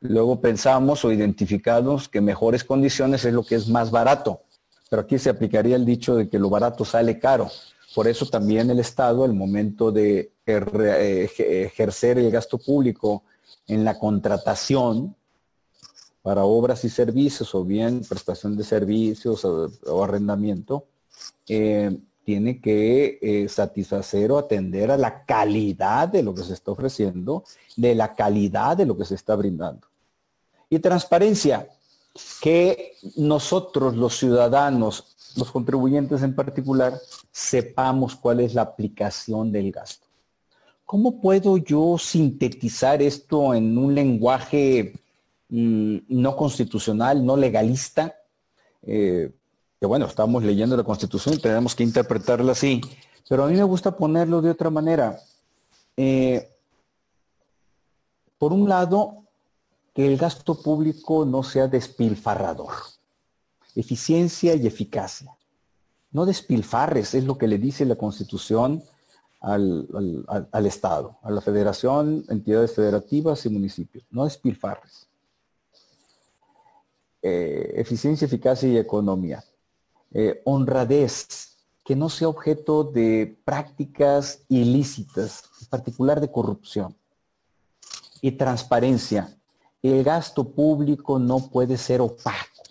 Luego 0.00 0.40
pensamos 0.40 1.04
o 1.04 1.12
identificamos 1.12 2.08
que 2.08 2.22
mejores 2.22 2.64
condiciones 2.64 3.26
es 3.26 3.34
lo 3.34 3.44
que 3.44 3.56
es 3.56 3.68
más 3.68 3.90
barato, 3.90 4.40
pero 4.88 5.02
aquí 5.02 5.18
se 5.18 5.28
aplicaría 5.28 5.76
el 5.76 5.84
dicho 5.84 6.16
de 6.16 6.30
que 6.30 6.38
lo 6.38 6.48
barato 6.48 6.86
sale 6.86 7.18
caro. 7.18 7.50
Por 7.94 8.08
eso 8.08 8.24
también 8.24 8.70
el 8.70 8.78
Estado, 8.78 9.24
al 9.24 9.34
momento 9.34 9.92
de 9.92 10.32
eh, 10.46 11.28
ejercer 11.38 12.18
el 12.18 12.30
gasto 12.30 12.56
público 12.56 13.22
en 13.66 13.84
la 13.84 13.98
contratación, 13.98 15.14
para 16.26 16.44
obras 16.44 16.84
y 16.84 16.88
servicios 16.88 17.54
o 17.54 17.64
bien 17.64 18.00
prestación 18.00 18.56
de 18.56 18.64
servicios 18.64 19.44
o, 19.44 20.02
arrendamiento, 20.02 20.86
eh, 21.46 21.96
tiene 22.24 22.60
que 22.60 23.20
eh, 23.22 23.48
satisfacer 23.48 24.32
o 24.32 24.38
atender 24.38 24.90
a 24.90 24.96
la 24.96 25.24
calidad 25.24 26.08
de 26.08 26.24
lo 26.24 26.34
que 26.34 26.42
se 26.42 26.54
está 26.54 26.72
ofreciendo, 26.72 27.44
de 27.76 27.94
la 27.94 28.12
calidad 28.12 28.76
de 28.76 28.86
lo 28.86 28.96
que 28.96 29.04
se 29.04 29.14
está 29.14 29.36
brindando. 29.36 29.86
Y 30.68 30.80
transparencia, 30.80 31.68
que 32.42 32.94
nosotros 33.14 33.94
los 33.94 34.18
ciudadanos, 34.18 35.14
los 35.36 35.52
contribuyentes 35.52 36.24
en 36.24 36.34
particular, 36.34 36.94
sepamos 37.30 38.16
cuál 38.16 38.40
es 38.40 38.52
la 38.52 38.62
aplicación 38.62 39.52
del 39.52 39.70
gasto. 39.70 40.08
¿Cómo 40.84 41.20
puedo 41.20 41.56
yo 41.56 41.96
sintetizar 41.98 43.00
esto 43.00 43.54
en 43.54 43.78
un 43.78 43.94
lenguaje 43.94 45.05
Mm, 45.48 45.98
no 46.08 46.36
constitucional, 46.36 47.24
no 47.24 47.36
legalista, 47.36 48.16
eh, 48.82 49.32
que 49.78 49.86
bueno, 49.86 50.06
estamos 50.06 50.42
leyendo 50.42 50.76
la 50.76 50.82
Constitución 50.82 51.34
y 51.34 51.38
tenemos 51.38 51.74
que 51.74 51.84
interpretarla 51.84 52.52
así, 52.52 52.80
pero 53.28 53.44
a 53.44 53.48
mí 53.48 53.54
me 53.54 53.62
gusta 53.62 53.96
ponerlo 53.96 54.42
de 54.42 54.50
otra 54.50 54.70
manera. 54.70 55.20
Eh, 55.96 56.48
por 58.38 58.52
un 58.52 58.68
lado, 58.68 59.24
que 59.94 60.06
el 60.06 60.18
gasto 60.18 60.60
público 60.60 61.24
no 61.24 61.42
sea 61.42 61.68
despilfarrador, 61.68 62.72
eficiencia 63.74 64.54
y 64.54 64.66
eficacia. 64.66 65.36
No 66.10 66.26
despilfarres, 66.26 67.14
es 67.14 67.24
lo 67.24 67.38
que 67.38 67.46
le 67.46 67.58
dice 67.58 67.84
la 67.84 67.96
Constitución 67.96 68.82
al, 69.40 70.66
Estado, 70.66 71.18
a 71.22 71.30
la 71.30 71.40
federación, 71.40 72.24
entidades 72.28 72.74
federativas 72.74 73.46
y 73.46 73.48
municipios. 73.48 74.04
No 74.10 74.24
despilfarres. 74.24 75.05
Eh, 77.22 77.74
eficiencia, 77.76 78.26
eficacia 78.26 78.68
y 78.68 78.76
economía. 78.76 79.42
Eh, 80.12 80.42
honradez, 80.44 81.56
que 81.84 81.96
no 81.96 82.08
sea 82.08 82.28
objeto 82.28 82.84
de 82.84 83.38
prácticas 83.44 84.42
ilícitas, 84.48 85.44
en 85.60 85.66
particular 85.68 86.20
de 86.20 86.30
corrupción. 86.30 86.96
Y 88.20 88.32
transparencia. 88.32 89.36
El 89.82 90.02
gasto 90.02 90.44
público 90.44 91.18
no 91.18 91.48
puede 91.48 91.76
ser 91.76 92.00
opaco. 92.00 92.62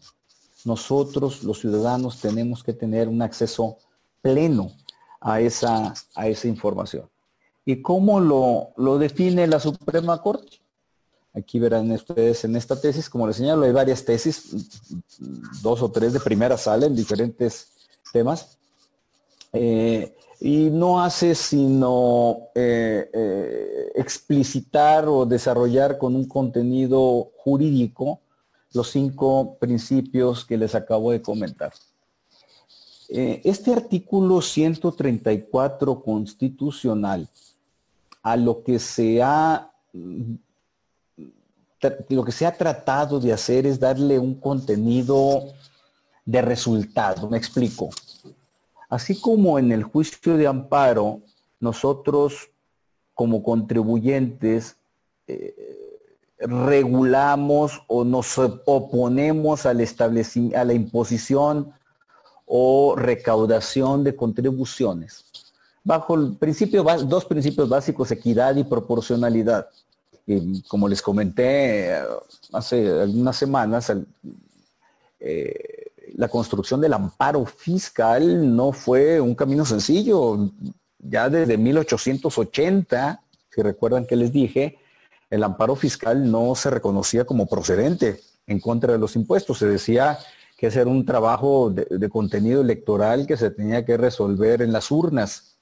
Nosotros, 0.66 1.44
los 1.44 1.60
ciudadanos, 1.60 2.20
tenemos 2.20 2.64
que 2.64 2.74
tener 2.74 3.08
un 3.08 3.22
acceso 3.22 3.78
pleno 4.22 4.72
a 5.22 5.40
esa, 5.40 5.94
a 6.16 6.28
esa 6.28 6.48
información. 6.48 7.10
¿Y 7.64 7.82
cómo 7.82 8.20
lo, 8.20 8.70
lo 8.78 8.98
define 8.98 9.48
la 9.48 9.60
Suprema 9.60 10.22
Corte? 10.22 10.60
Aquí 11.36 11.60
verán 11.60 11.92
ustedes 11.92 12.46
en 12.46 12.56
esta 12.56 12.80
tesis, 12.80 13.10
como 13.10 13.28
les 13.28 13.36
señalo, 13.36 13.66
hay 13.66 13.74
varias 13.74 14.06
tesis, 14.06 14.56
dos 15.62 15.82
o 15.82 15.92
tres 15.92 16.14
de 16.14 16.22
primera 16.22 16.58
sala 16.58 16.86
en 16.86 16.96
diferentes 16.96 17.68
temas. 18.14 18.58
Eh, 19.52 20.16
y 20.40 20.70
no 20.70 21.02
hace 21.02 21.36
sino 21.36 22.50
eh, 22.56 23.10
eh, 23.14 23.92
explicitar 23.96 25.08
o 25.08 25.26
desarrollar 25.26 25.98
con 25.98 26.16
un 26.16 26.26
contenido 26.26 27.32
jurídico 27.38 28.22
los 28.74 28.90
cinco 28.92 29.58
principios 29.60 30.46
que 30.46 30.58
les 30.58 30.74
acabo 30.74 31.12
de 31.12 31.22
comentar. 31.22 31.74
Este 33.08 33.72
artículo 33.72 34.42
134 34.42 36.02
constitucional, 36.02 37.30
a 38.24 38.36
lo 38.36 38.64
que 38.64 38.80
se 38.80 39.22
ha 39.22 39.72
lo 42.10 42.24
que 42.24 42.32
se 42.32 42.46
ha 42.46 42.56
tratado 42.56 43.20
de 43.20 43.34
hacer 43.34 43.66
es 43.66 43.80
darle 43.80 44.20
un 44.20 44.36
contenido 44.36 45.54
de 46.26 46.42
resultado. 46.42 47.30
Me 47.30 47.38
explico. 47.38 47.90
Así 48.90 49.20
como 49.20 49.60
en 49.60 49.72
el 49.72 49.84
juicio 49.84 50.38
de 50.38 50.48
amparo, 50.48 51.22
nosotros 51.60 52.50
como 53.14 53.42
contribuyentes 53.44 54.78
eh, 55.28 55.56
regulamos 56.40 57.82
o 57.88 58.04
nos 58.04 58.38
oponemos 58.38 59.66
al 59.66 59.82
a 59.82 60.64
la 60.64 60.74
imposición 60.74 61.74
o 62.46 62.96
recaudación 62.96 64.04
de 64.04 64.16
contribuciones. 64.16 65.26
Bajo 65.84 66.16
el 66.16 66.36
principio, 66.38 66.84
dos 66.84 67.26
principios 67.26 67.70
básicos, 67.70 68.12
equidad 68.12 68.56
y 68.56 68.64
proporcionalidad. 68.64 69.68
Y 70.28 70.62
como 70.64 70.88
les 70.88 71.02
comenté 71.02 71.96
hace 72.52 73.02
algunas 73.02 73.36
semanas, 73.36 73.92
eh, 75.20 75.92
la 76.16 76.28
construcción 76.28 76.82
del 76.82 76.94
amparo 76.94 77.46
fiscal 77.46 78.56
no 78.56 78.72
fue 78.72 79.20
un 79.20 79.36
camino 79.36 79.66
sencillo. 79.66 80.52
Ya 81.00 81.30
desde 81.30 81.58
1880, 81.58 83.22
si 83.54 83.62
recuerdan 83.62 84.06
que 84.06 84.16
les 84.16 84.32
dije, 84.32 84.80
el 85.30 85.44
amparo 85.44 85.76
fiscal 85.76 86.30
no 86.30 86.56
se 86.56 86.70
reconocía 86.70 87.26
como 87.26 87.48
procedente 87.48 88.22
en 88.48 88.60
contra 88.60 88.94
de 88.94 89.00
los 89.00 89.16
impuestos. 89.16 89.60
Se 89.60 89.68
decía 89.68 90.18
que 90.58 90.68
ese 90.68 90.82
era 90.82 90.90
un 90.90 91.06
trabajo 91.06 91.70
de, 91.70 92.10
contenido 92.10 92.62
electoral 92.62 93.28
que 93.28 93.38
se 93.38 93.52
tenía 93.52 93.86
que 93.86 93.98
resolver 93.98 94.62
en 94.62 94.72
las 94.72 94.92
urnas. 94.92 95.55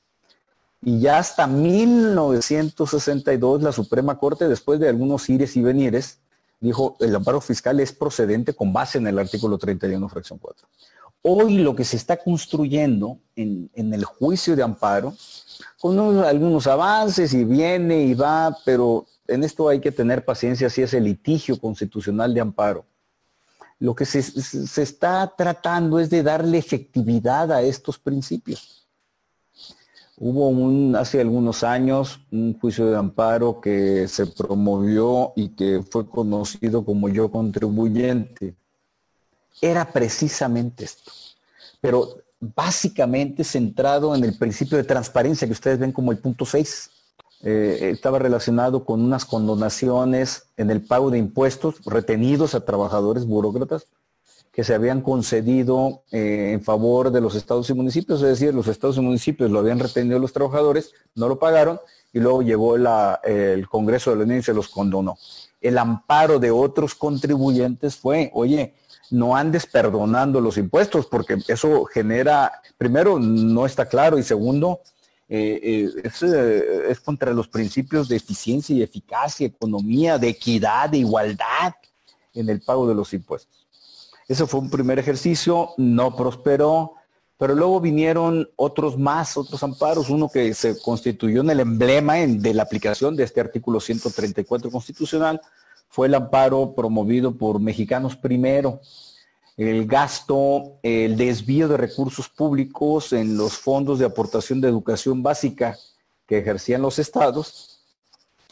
Y 0.86 1.00
ya 1.00 1.18
hasta 1.18 1.48
1962 1.48 3.64
la 3.64 3.72
Suprema 3.72 4.18
Corte, 4.18 4.48
después 4.48 4.80
de 4.80 4.90
algunos 4.90 5.30
ires 5.30 5.56
y 5.56 5.62
venires, 5.62 6.20
dijo 6.60 6.98
el 7.00 7.16
amparo 7.16 7.40
fiscal 7.42 7.80
es 7.80 7.94
procedente 7.94 8.54
con 8.54 8.74
base 8.74 8.98
en 8.98 9.06
el 9.08 9.20
artículo 9.20 9.58
31, 9.58 10.10
fracción 10.10 10.40
4. 10.40 10.68
Hoy 11.22 11.60
lo 11.60 11.76
que 11.76 11.86
se 11.86 11.96
está 11.96 12.18
construyendo 12.18 13.20
en, 13.36 13.70
el 13.76 14.04
juicio 14.04 14.58
de 14.58 14.64
amparo, 14.64 15.16
con 15.80 15.98
algunos 16.20 16.68
avances 16.68 17.34
y 17.34 17.46
viene 17.46 18.04
y 18.04 18.14
va, 18.14 18.58
pero 18.66 19.06
en 19.28 19.46
esto 19.46 19.70
hay 19.70 19.80
que 19.80 19.92
tener 19.92 20.26
paciencia 20.26 20.70
si 20.70 20.82
es 20.82 20.94
el 20.94 21.06
litigio 21.06 21.58
constitucional 21.60 22.34
de 22.34 22.42
amparo 22.42 22.86
lo 23.84 23.94
que 23.94 24.06
se, 24.06 24.82
está 24.82 25.34
tratando 25.36 26.00
es 26.00 26.10
de 26.10 26.24
darle 26.24 26.58
efectividad 26.58 27.52
a 27.52 27.62
estos 27.62 28.00
principios. 28.00 28.83
Hubo 30.18 30.50
un, 30.50 30.96
hace 30.96 31.22
algunos 31.22 31.64
años 31.64 32.20
un 32.32 32.58
juicio 32.60 32.86
de 32.86 32.98
amparo 32.98 33.60
que 33.60 34.08
se 34.08 34.28
promovió 34.28 35.34
y 35.36 35.50
que 35.50 35.84
fue 35.90 36.08
conocido 36.08 36.86
como 36.86 37.10
yo 37.10 37.32
contribuyente. 37.32 38.56
Era 39.60 39.92
precisamente 39.92 40.86
esto, 40.86 41.12
pero 41.82 42.18
básicamente 42.40 43.44
centrado 43.44 44.16
en 44.16 44.24
el 44.24 44.38
principio 44.38 44.78
de 44.78 44.84
transparencia 44.84 45.48
que 45.48 45.54
ustedes 45.54 45.80
ven 45.80 45.92
como 45.92 46.12
el 46.12 46.20
punto 46.20 46.46
6. 46.46 46.90
Eh, 47.46 47.90
estaba 47.92 48.20
relacionado 48.20 48.86
con 48.86 49.02
unas 49.02 49.26
condonaciones 49.26 50.46
en 50.58 50.70
el 50.70 50.82
pago 50.82 51.10
de 51.10 51.18
impuestos 51.18 51.84
retenidos 51.86 52.56
a 52.56 52.64
trabajadores 52.64 53.26
burócratas 53.26 53.88
que 54.54 54.64
se 54.64 54.76
habían 54.76 55.02
concedido 55.02 56.04
eh, 56.12 56.52
en 56.54 56.64
favor 56.64 57.12
de 57.12 57.20
los 57.20 57.36
estados 57.36 57.70
y 57.72 57.74
municipios, 57.74 58.22
es 58.22 58.40
decir, 58.40 58.54
los 58.54 58.68
estados 58.68 58.98
y 58.98 59.02
municipios 59.02 59.50
lo 59.50 59.60
habían 59.60 59.80
retenido 59.80 60.20
los 60.20 60.32
trabajadores, 60.32 60.94
no 61.16 61.28
lo 61.28 61.40
pagaron 61.40 61.80
y 62.14 62.20
luego 62.20 62.44
llegó 62.44 62.76
el 62.76 63.68
Congreso 63.68 64.12
de 64.12 64.18
la 64.18 64.24
Unión 64.24 64.40
y 64.40 64.44
se 64.44 64.54
los 64.54 64.70
condonó. 64.70 65.18
El 65.60 65.80
amparo 65.80 66.38
de 66.38 66.52
otros 66.52 66.94
contribuyentes 66.94 67.96
fue, 67.96 68.30
oye, 68.36 68.76
no 69.10 69.36
andes 69.36 69.66
perdonando 69.66 70.40
los 70.40 70.58
impuestos 70.58 71.08
porque 71.08 71.38
eso 71.48 71.86
genera, 71.86 72.52
primero, 72.78 73.20
no 73.20 73.66
está 73.66 73.88
claro 73.88 74.20
y 74.20 74.24
segundo, 74.24 74.82
eh, 75.30 75.60
eh, 75.64 76.12
eh, 76.22 76.84
es, 76.90 77.00
contra 77.00 77.34
los 77.34 77.48
principios 77.48 78.08
de 78.08 78.18
eficiencia 78.18 78.76
y 78.76 78.84
eficacia, 78.84 79.48
economía, 79.48 80.18
de 80.18 80.30
equidad, 80.30 80.90
de 80.90 81.00
igualdad 81.00 81.74
en 82.34 82.50
el 82.50 82.62
pago 82.62 82.88
de 82.88 82.96
los 82.96 83.14
impuestos. 83.14 83.63
Ese 84.28 84.46
fue 84.48 84.62
un 84.62 84.70
primer 84.70 85.00
ejercicio, 85.00 85.70
no 85.78 86.16
prosperó, 86.16 86.94
pero 87.38 87.56
luego 87.56 87.82
vinieron 87.82 88.50
otros 88.56 88.98
más, 88.98 89.36
otros 89.36 89.62
amparos, 89.64 90.10
uno 90.10 90.30
que 90.30 90.54
se 90.54 90.80
constituyó 90.82 91.42
en 91.42 91.50
el 91.50 91.60
emblema 91.60 92.16
de 92.16 92.54
la 92.54 92.64
aplicación 92.64 93.16
de 93.16 93.24
este 93.24 93.42
artículo 93.42 93.80
134 93.80 94.72
constitucional, 94.72 95.42
fue 95.90 96.08
el 96.08 96.16
amparo 96.16 96.74
promovido 96.74 97.38
por 97.38 97.60
Mexicanos 97.60 98.16
Primero, 98.16 98.80
el 99.58 99.86
gasto, 99.86 100.80
el 100.82 101.16
desvío 101.18 101.68
de 101.68 101.78
recursos 101.78 102.30
públicos 102.30 103.14
en 103.14 103.38
los 103.38 103.58
fondos 103.58 104.00
de 104.00 104.06
aportación 104.06 104.62
de 104.62 104.70
educación 104.70 105.22
básica 105.22 105.78
que 106.26 106.40
ejercían 106.40 106.82
los 106.82 106.98
estados 106.98 107.84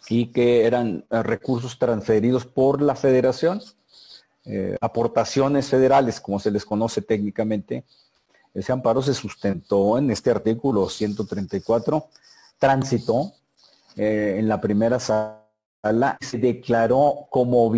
y 0.09 0.27
que 0.27 0.65
eran 0.65 1.05
eh, 1.09 1.23
recursos 1.23 1.79
transferidos 1.79 2.45
por 2.45 2.81
la 2.81 2.95
federación, 2.95 3.61
eh, 4.45 4.75
aportaciones 4.81 5.69
federales, 5.69 6.19
como 6.19 6.39
se 6.39 6.49
les 6.49 6.65
conoce 6.65 7.01
técnicamente. 7.01 7.85
Ese 8.53 8.71
amparo 8.71 9.01
se 9.01 9.13
sustentó 9.13 9.97
en 9.97 10.09
este 10.09 10.31
artículo 10.31 10.89
134, 10.89 12.09
tránsito 12.57 13.33
eh, 13.95 14.37
en 14.39 14.47
la 14.47 14.59
primera 14.59 14.99
sala, 14.99 16.17
se 16.19 16.37
declaró 16.37 17.27
como 17.29 17.71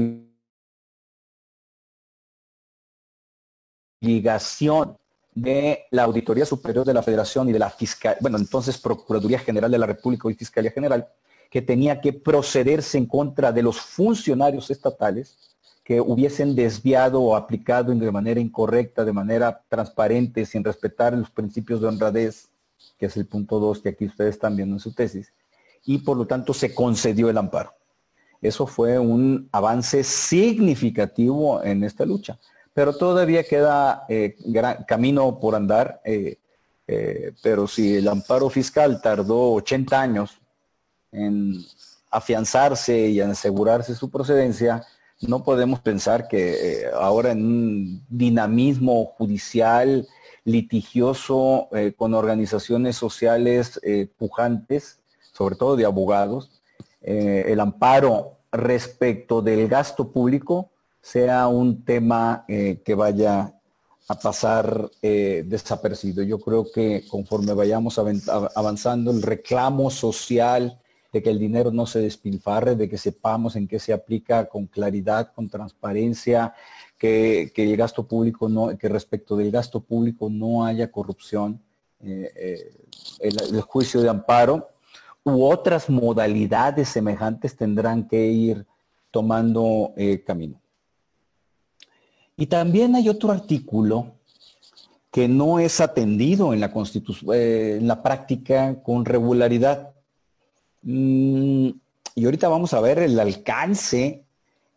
obligación 4.01 4.97
de 5.35 5.85
la 5.91 6.03
Auditoría 6.03 6.45
Superior 6.45 6.85
de 6.85 6.93
la 6.93 7.03
Federación 7.03 7.49
y 7.49 7.51
de 7.51 7.59
la 7.59 7.69
Fiscal, 7.69 8.17
bueno, 8.21 8.37
entonces 8.37 8.77
Procuraduría 8.77 9.39
General 9.39 9.71
de 9.71 9.79
la 9.79 9.87
República 9.87 10.29
y 10.29 10.35
Fiscalía 10.35 10.71
General, 10.71 11.07
que 11.49 11.61
tenía 11.61 11.99
que 11.99 12.13
procederse 12.13 12.97
en 12.97 13.05
contra 13.05 13.51
de 13.51 13.63
los 13.63 13.79
funcionarios 13.79 14.69
estatales 14.71 15.52
que 15.83 15.99
hubiesen 15.99 16.55
desviado 16.55 17.21
o 17.21 17.35
aplicado 17.35 17.93
de 17.93 18.11
manera 18.11 18.39
incorrecta, 18.39 19.03
de 19.03 19.13
manera 19.13 19.61
transparente, 19.67 20.45
sin 20.45 20.63
respetar 20.63 21.13
los 21.13 21.29
principios 21.29 21.81
de 21.81 21.87
honradez, 21.87 22.49
que 22.97 23.07
es 23.07 23.17
el 23.17 23.25
punto 23.25 23.59
2 23.59 23.81
que 23.81 23.89
aquí 23.89 24.05
ustedes 24.05 24.35
están 24.35 24.55
viendo 24.55 24.75
en 24.75 24.79
su 24.79 24.93
tesis, 24.93 25.33
y 25.85 25.97
por 25.99 26.17
lo 26.17 26.25
tanto 26.25 26.53
se 26.53 26.73
concedió 26.73 27.29
el 27.29 27.37
amparo. 27.37 27.73
Eso 28.41 28.65
fue 28.65 28.99
un 28.99 29.49
avance 29.51 30.03
significativo 30.03 31.63
en 31.63 31.83
esta 31.83 32.05
lucha 32.05 32.39
pero 32.73 32.95
todavía 32.95 33.43
queda 33.43 34.05
eh, 34.09 34.35
gran, 34.45 34.83
camino 34.83 35.39
por 35.39 35.55
andar. 35.55 36.01
Eh, 36.03 36.39
eh, 36.87 37.33
pero 37.41 37.67
si 37.67 37.95
el 37.95 38.07
amparo 38.07 38.49
fiscal 38.49 38.99
tardó 39.01 39.53
80 39.53 40.01
años 40.01 40.37
en 41.11 41.63
afianzarse 42.11 43.07
y 43.07 43.21
en 43.21 43.31
asegurarse 43.31 43.95
su 43.95 44.09
procedencia, 44.09 44.83
no 45.27 45.43
podemos 45.43 45.79
pensar 45.79 46.27
que 46.27 46.85
ahora 46.93 47.31
en 47.31 47.45
un 47.45 48.05
dinamismo 48.09 49.05
judicial 49.17 50.07
litigioso 50.45 51.67
eh, 51.71 51.93
con 51.95 52.13
organizaciones 52.13 52.95
sociales 52.95 53.79
eh, 53.83 54.07
pujantes, 54.17 54.99
sobre 55.31 55.55
todo 55.55 55.75
de 55.75 55.85
abogados, 55.85 56.61
eh, 57.01 57.45
el 57.47 57.59
amparo 57.59 58.37
respecto 58.51 59.41
del 59.41 59.67
gasto 59.67 60.11
público 60.11 60.69
sea 61.01 61.47
un 61.47 61.83
tema 61.83 62.45
que 62.47 62.95
vaya 62.95 63.53
a 64.07 64.15
pasar 64.19 64.89
desapercibido. 65.01 66.23
Yo 66.23 66.39
creo 66.39 66.71
que 66.71 67.03
conforme 67.09 67.51
vayamos 67.51 67.99
avanzando, 68.55 69.11
el 69.11 69.21
reclamo 69.21 69.89
social 69.89 70.79
de 71.13 71.21
que 71.21 71.29
el 71.29 71.37
dinero 71.37 71.71
no 71.71 71.85
se 71.85 71.99
despilfarre, 71.99 72.75
de 72.75 72.89
que 72.89 72.97
sepamos 72.97 73.55
en 73.55 73.67
qué 73.67 73.77
se 73.77 73.93
aplica 73.93 74.49
con 74.49 74.65
claridad, 74.65 75.31
con 75.31 75.47
transparencia, 75.47 76.55
que, 76.97 77.51
el 77.55 77.77
gasto 77.77 78.07
público 78.07 78.49
no, 78.49 78.75
que 78.77 78.89
respecto 78.89 79.37
del 79.37 79.51
gasto 79.51 79.79
público 79.79 80.29
no 80.29 80.65
haya 80.65 80.91
corrupción, 80.91 81.61
eh, 81.99 82.31
eh, 82.35 82.71
el, 83.19 83.61
juicio 83.61 84.01
de 84.01 84.09
amparo 84.09 84.69
u 85.23 85.45
otras 85.45 85.89
modalidades 85.89 86.89
semejantes 86.89 87.55
tendrán 87.55 88.07
que 88.07 88.25
ir 88.27 88.65
tomando 89.11 89.93
eh, 89.95 90.23
camino. 90.23 90.59
Y 92.35 92.47
también 92.47 92.95
hay 92.95 93.07
otro 93.07 93.31
artículo 93.31 94.15
que 95.11 95.27
no 95.27 95.59
es 95.59 95.79
atendido 95.79 96.53
en 96.53 96.59
la, 96.59 96.73
en 97.27 97.87
la 97.87 98.01
práctica 98.01 98.81
con 98.81 99.05
regularidad. 99.05 99.92
Mm, 100.83 101.69
y 102.15 102.25
ahorita 102.25 102.49
vamos 102.49 102.73
a 102.73 102.81
ver 102.81 102.99
el 102.99 103.19
alcance 103.19 104.25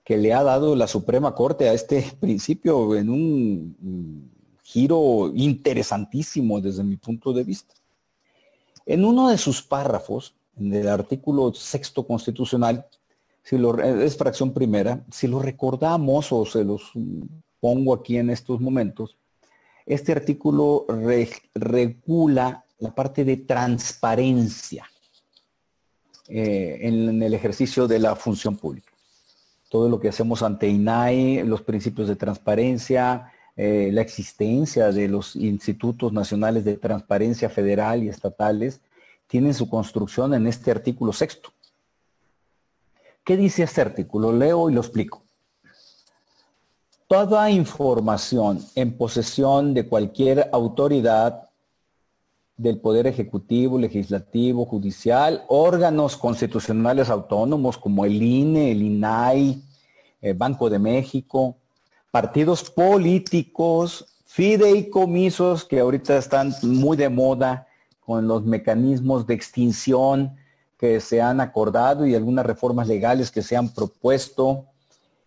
que 0.04 0.16
le 0.16 0.32
ha 0.32 0.42
dado 0.42 0.76
la 0.76 0.86
Suprema 0.86 1.34
Corte 1.34 1.68
a 1.68 1.72
este 1.72 2.12
principio 2.20 2.94
en 2.96 3.10
un 3.10 4.30
giro 4.62 5.32
interesantísimo 5.34 6.60
desde 6.60 6.84
mi 6.84 6.96
punto 6.96 7.32
de 7.32 7.44
vista. 7.44 7.74
En 8.84 9.04
uno 9.04 9.28
de 9.28 9.38
sus 9.38 9.62
párrafos, 9.62 10.34
en 10.56 10.72
el 10.72 10.88
artículo 10.88 11.52
sexto 11.52 12.06
constitucional, 12.06 12.86
si 13.42 13.58
lo, 13.58 13.78
es 13.80 14.16
fracción 14.16 14.52
primera, 14.52 15.04
si 15.10 15.26
lo 15.26 15.40
recordamos 15.40 16.32
o 16.32 16.46
se 16.46 16.64
los 16.64 16.92
pongo 17.60 17.94
aquí 17.94 18.16
en 18.16 18.30
estos 18.30 18.60
momentos, 18.60 19.16
este 19.84 20.12
artículo 20.12 20.86
regula 21.54 22.64
la 22.78 22.94
parte 22.94 23.24
de 23.24 23.38
transparencia 23.38 24.86
eh, 26.28 26.78
en 26.82 27.22
el 27.22 27.34
ejercicio 27.34 27.86
de 27.86 27.98
la 27.98 28.16
función 28.16 28.56
pública 28.56 28.96
todo 29.68 29.88
lo 29.88 30.00
que 30.00 30.08
hacemos 30.08 30.42
ante 30.42 30.68
INAI, 30.68 31.42
los 31.42 31.62
principios 31.62 32.08
de 32.08 32.16
transparencia, 32.16 33.32
eh, 33.56 33.90
la 33.92 34.02
existencia 34.02 34.92
de 34.92 35.08
los 35.08 35.34
institutos 35.36 36.12
nacionales 36.12 36.64
de 36.64 36.76
transparencia 36.76 37.48
federal 37.48 38.02
y 38.02 38.08
estatales, 38.08 38.80
tienen 39.26 39.54
su 39.54 39.68
construcción 39.68 40.34
en 40.34 40.46
este 40.46 40.70
artículo 40.70 41.12
sexto. 41.12 41.52
¿Qué 43.24 43.36
dice 43.36 43.64
este 43.64 43.80
artículo? 43.80 44.32
Leo 44.32 44.70
y 44.70 44.74
lo 44.74 44.80
explico. 44.80 45.22
Toda 47.08 47.50
información 47.50 48.64
en 48.76 48.96
posesión 48.96 49.74
de 49.74 49.86
cualquier 49.86 50.48
autoridad 50.52 51.45
del 52.56 52.78
Poder 52.78 53.06
Ejecutivo, 53.06 53.78
Legislativo, 53.78 54.64
Judicial, 54.64 55.44
órganos 55.48 56.16
constitucionales 56.16 57.10
autónomos 57.10 57.76
como 57.76 58.04
el 58.04 58.22
INE, 58.22 58.72
el 58.72 58.82
INAI, 58.82 59.62
el 60.22 60.34
Banco 60.34 60.70
de 60.70 60.78
México, 60.78 61.56
partidos 62.10 62.70
políticos, 62.70 64.06
fideicomisos 64.24 65.64
que 65.64 65.80
ahorita 65.80 66.16
están 66.16 66.54
muy 66.62 66.96
de 66.96 67.08
moda 67.08 67.66
con 68.00 68.26
los 68.26 68.44
mecanismos 68.44 69.26
de 69.26 69.34
extinción 69.34 70.36
que 70.78 71.00
se 71.00 71.20
han 71.20 71.40
acordado 71.40 72.06
y 72.06 72.14
algunas 72.14 72.46
reformas 72.46 72.88
legales 72.88 73.30
que 73.30 73.42
se 73.42 73.56
han 73.56 73.72
propuesto, 73.72 74.66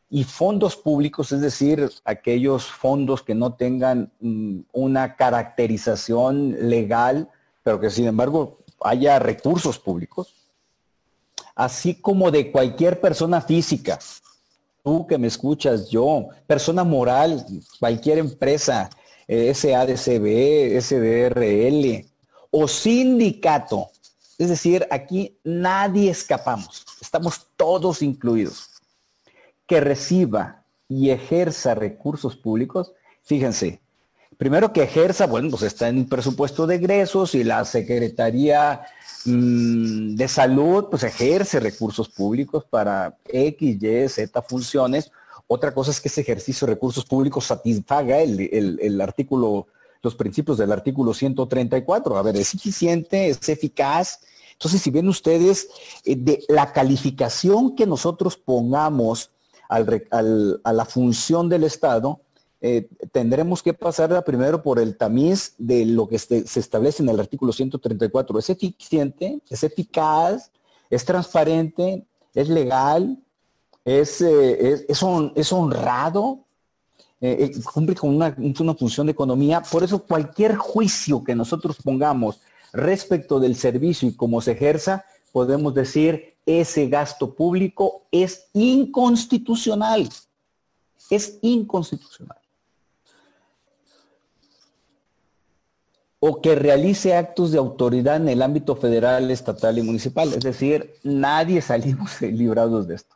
y 0.09 0.23
fondos 0.23 0.75
públicos, 0.75 1.31
es 1.31 1.41
decir, 1.41 1.89
aquellos 2.03 2.65
fondos 2.65 3.21
que 3.21 3.35
no 3.35 3.53
tengan 3.53 4.11
mm, 4.19 4.61
una 4.71 5.15
caracterización 5.15 6.69
legal, 6.69 7.29
pero 7.63 7.79
que 7.79 7.91
sin 7.91 8.07
embargo 8.07 8.59
haya 8.81 9.19
recursos 9.19 9.77
públicos, 9.77 10.33
así 11.53 11.95
como 11.95 12.31
de 12.31 12.51
cualquier 12.51 12.99
persona 12.99 13.39
física, 13.41 13.99
tú 14.83 15.05
que 15.05 15.17
me 15.17 15.27
escuchas, 15.27 15.89
yo, 15.89 16.29
persona 16.47 16.83
moral, 16.83 17.45
cualquier 17.79 18.17
empresa, 18.17 18.89
eh, 19.27 19.53
SADCB, 19.53 20.79
SDRL 20.81 22.09
o 22.49 22.67
sindicato. 22.67 23.91
Es 24.39 24.49
decir, 24.49 24.87
aquí 24.89 25.37
nadie 25.43 26.09
escapamos, 26.09 26.85
estamos 26.99 27.45
todos 27.57 28.01
incluidos 28.01 28.68
que 29.69 29.79
reciba 29.79 30.63
y 30.89 31.11
ejerza 31.11 31.75
recursos 31.75 32.35
públicos, 32.35 32.91
fíjense, 33.21 33.79
primero 34.35 34.73
que 34.73 34.81
ejerza, 34.81 35.27
bueno, 35.27 35.51
pues 35.51 35.61
está 35.61 35.89
en 35.89 36.09
presupuesto 36.09 36.65
de 36.65 36.75
egresos 36.75 37.35
y 37.35 37.43
la 37.43 37.63
Secretaría 37.65 38.81
mm, 39.25 40.15
de 40.15 40.27
Salud, 40.27 40.85
pues 40.89 41.03
ejerce 41.03 41.59
recursos 41.59 42.09
públicos 42.09 42.65
para 42.67 43.15
X, 43.27 43.77
Y, 43.79 44.09
Z 44.09 44.41
funciones. 44.41 45.11
Otra 45.45 45.71
cosa 45.71 45.91
es 45.91 46.01
que 46.01 46.07
ese 46.07 46.21
ejercicio 46.21 46.65
de 46.65 46.73
recursos 46.73 47.05
públicos 47.05 47.45
satisfaga 47.45 48.17
el, 48.17 48.99
artículo, 49.01 49.67
los 50.01 50.15
principios 50.15 50.57
del 50.57 50.71
artículo 50.71 51.13
134. 51.13 52.17
A 52.17 52.23
ver, 52.23 52.37
es 52.37 52.55
eficiente, 52.55 53.29
es 53.29 53.47
eficaz. 53.47 54.21
Entonces, 54.53 54.81
si 54.81 54.89
ven 54.89 55.07
ustedes, 55.07 55.69
eh, 56.05 56.15
de 56.15 56.43
la 56.47 56.73
calificación 56.73 57.75
que 57.75 57.85
nosotros 57.85 58.35
pongamos 58.35 59.29
a 59.69 60.73
la 60.73 60.85
función 60.85 61.47
del 61.47 61.63
Estado, 61.63 62.19
eh, 62.61 62.89
tendremos 63.13 63.63
que 63.63 63.73
pasar 63.73 64.23
primero 64.25 64.61
por 64.61 64.79
el 64.79 64.97
tamiz 64.97 65.53
de 65.57 65.85
lo 65.85 66.09
que 66.09 66.19
se, 66.19 66.43
establece 66.59 67.01
en 67.01 67.09
el 67.09 67.19
artículo 67.19 67.53
134. 67.53 68.37
¿Es 68.37 68.49
eficiente? 68.49 69.39
¿Es 69.49 69.63
eficaz? 69.63 70.51
¿Es 70.89 71.05
transparente? 71.05 72.05
¿Es 72.33 72.49
legal? 72.49 73.17
¿Es, 73.85 74.19
eh, 74.21 74.85
es, 74.89 75.53
honrado? 75.53 76.39
Eh, 77.21 77.51
cumple 77.73 77.95
con 77.95 78.13
una, 78.13 78.35
una 78.37 78.75
función 78.75 79.07
de 79.07 79.13
economía. 79.13 79.61
Por 79.61 79.83
eso 79.83 80.03
cualquier 80.03 80.55
juicio 80.57 81.23
que 81.23 81.35
nosotros 81.35 81.77
pongamos 81.81 82.41
respecto 82.73 83.39
del 83.39 83.55
servicio 83.55 84.09
y 84.09 84.15
cómo 84.15 84.41
se 84.41 84.51
ejerza, 84.51 85.05
podemos 85.31 85.73
decir 85.73 86.35
ese 86.49 86.87
gasto 86.87 87.35
público 87.35 88.07
es 88.11 88.47
inconstitucional. 88.53 90.09
Es 91.09 91.37
inconstitucional. 91.41 92.39
O 96.19 96.41
que 96.41 96.55
realice 96.55 97.15
actos 97.15 97.51
de 97.51 97.59
autoridad 97.59 98.17
en 98.17 98.29
el 98.29 98.41
ámbito 98.41 98.75
federal, 98.75 99.29
estatal 99.29 99.77
y 99.77 99.83
municipal. 99.83 100.33
Es 100.33 100.41
decir, 100.41 100.95
nadie 101.03 101.61
salimos 101.61 102.19
librados 102.21 102.87
de 102.87 102.95
esto. 102.95 103.15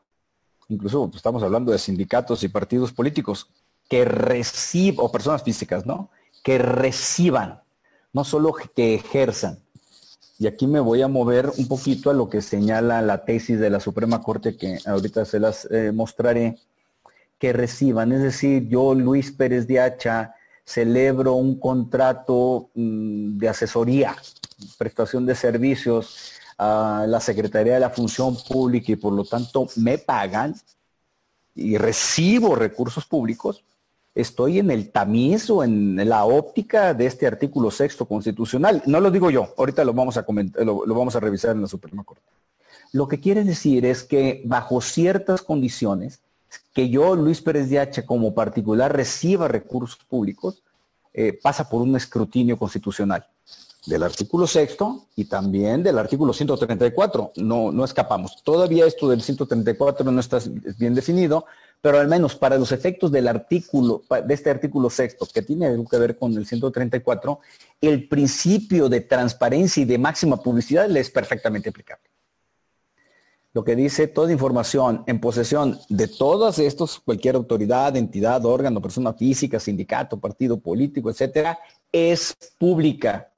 Incluso 0.69 1.07
pues, 1.07 1.17
estamos 1.17 1.41
hablando 1.41 1.71
de 1.71 1.79
sindicatos 1.79 2.43
y 2.43 2.49
partidos 2.49 2.93
políticos 2.93 3.49
que 3.89 4.05
reciban, 4.05 5.05
o 5.05 5.11
personas 5.11 5.43
físicas, 5.43 5.85
¿no? 5.85 6.09
Que 6.43 6.57
reciban, 6.57 7.61
no 8.13 8.23
solo 8.23 8.53
que 8.53 8.95
ejerzan. 8.95 9.62
Y 10.43 10.47
aquí 10.47 10.67
me 10.67 10.81
voy 10.81 11.01
a 11.01 11.07
mover 11.07 11.53
un 11.57 11.69
poquito 11.69 12.09
a 12.09 12.13
lo 12.13 12.27
que 12.27 12.41
señala 12.41 13.01
la 13.01 13.23
tesis 13.23 13.57
de 13.61 13.69
la 13.69 13.79
Suprema 13.79 14.21
Corte, 14.21 14.57
que 14.57 14.77
ahorita 14.85 15.23
se 15.23 15.39
las 15.39 15.63
eh, 15.71 15.93
mostraré, 15.93 16.57
que 17.39 17.53
reciban. 17.53 18.11
Es 18.11 18.21
decir, 18.21 18.67
yo, 18.67 18.93
Luis 18.93 19.31
Pérez 19.31 19.67
de 19.67 19.79
Hacha, 19.79 20.35
celebro 20.65 21.35
un 21.35 21.57
contrato 21.57 22.71
mm, 22.75 23.37
de 23.37 23.47
asesoría, 23.47 24.17
prestación 24.77 25.25
de 25.25 25.35
servicios 25.35 26.33
a 26.57 27.05
la 27.07 27.21
Secretaría 27.21 27.75
de 27.75 27.79
la 27.79 27.91
Función 27.91 28.35
Pública 28.35 28.91
y 28.91 28.97
por 28.97 29.13
lo 29.13 29.23
tanto 29.23 29.69
me 29.77 29.97
pagan 29.97 30.53
y 31.55 31.77
recibo 31.77 32.53
recursos 32.55 33.05
públicos 33.05 33.63
estoy 34.15 34.59
en 34.59 34.69
el 34.71 34.91
tamiz 34.91 35.49
o 35.49 35.63
en 35.63 36.07
la 36.07 36.25
óptica 36.25 36.93
de 36.93 37.05
este 37.05 37.25
artículo 37.25 37.71
sexto 37.71 38.05
constitucional. 38.05 38.83
No 38.85 38.99
lo 38.99 39.11
digo 39.11 39.31
yo, 39.31 39.53
ahorita 39.57 39.83
lo 39.83 39.93
vamos 39.93 40.17
a 40.17 40.23
comentar, 40.23 40.65
lo, 40.65 40.85
vamos 40.85 41.15
a 41.15 41.19
revisar 41.19 41.55
en 41.55 41.61
la 41.61 41.67
Suprema 41.67 42.03
Corte. 42.03 42.23
Lo 42.91 43.07
que 43.07 43.19
quiere 43.19 43.43
decir 43.43 43.85
es 43.85 44.03
que 44.03 44.43
bajo 44.45 44.79
ciertas 44.81 45.41
condiciones, 45.41 46.21
que 46.73 46.89
yo, 46.89 47.15
Luis 47.15 47.41
Pérez 47.41 47.69
de 47.69 47.79
H, 47.79 48.05
como 48.05 48.35
particular, 48.35 48.95
reciba 48.95 49.47
recursos 49.47 49.99
públicos, 50.05 50.63
eh, 51.13 51.37
pasa 51.41 51.67
por 51.67 51.81
un 51.81 51.95
escrutinio 51.95 52.57
constitucional 52.57 53.25
del 53.85 54.03
artículo 54.03 54.47
sexto 54.47 55.07
y 55.15 55.25
también 55.25 55.83
del 55.83 55.97
artículo 55.97 56.33
134. 56.33 57.33
No, 57.37 57.71
no 57.71 57.83
escapamos. 57.83 58.41
Todavía 58.43 58.85
esto 58.85 59.09
del 59.09 59.21
134 59.21 60.11
no 60.11 60.19
está 60.19 60.39
bien 60.77 60.95
definido, 60.95 61.45
pero 61.83 61.99
al 61.99 62.07
menos 62.07 62.33
para 62.37 62.57
los 62.57 62.71
efectos 62.71 63.11
del 63.11 63.27
artículo, 63.27 64.03
de 64.25 64.33
este 64.33 64.49
artículo 64.49 64.89
sexto, 64.89 65.25
que 65.25 65.41
tiene 65.41 65.67
algo 65.67 65.85
que 65.85 65.97
ver 65.97 66.17
con 66.17 66.33
el 66.37 66.45
134, 66.45 67.41
el 67.81 68.07
principio 68.07 68.87
de 68.87 69.01
transparencia 69.01 69.83
y 69.83 69.85
de 69.85 69.97
máxima 69.97 70.37
publicidad 70.37 70.87
le 70.87 71.01
es 71.01 71.09
perfectamente 71.09 71.67
aplicable. 71.67 72.05
Lo 73.51 73.65
que 73.65 73.75
dice 73.75 74.07
toda 74.07 74.31
información 74.31 75.03
en 75.07 75.19
posesión 75.19 75.77
de 75.89 76.07
todos 76.07 76.57
estos, 76.57 77.01
cualquier 77.01 77.35
autoridad, 77.35 77.97
entidad, 77.97 78.45
órgano, 78.45 78.81
persona 78.81 79.11
física, 79.11 79.59
sindicato, 79.59 80.17
partido 80.17 80.57
político, 80.61 81.09
etcétera, 81.09 81.59
es 81.91 82.33
pública. 82.57 83.29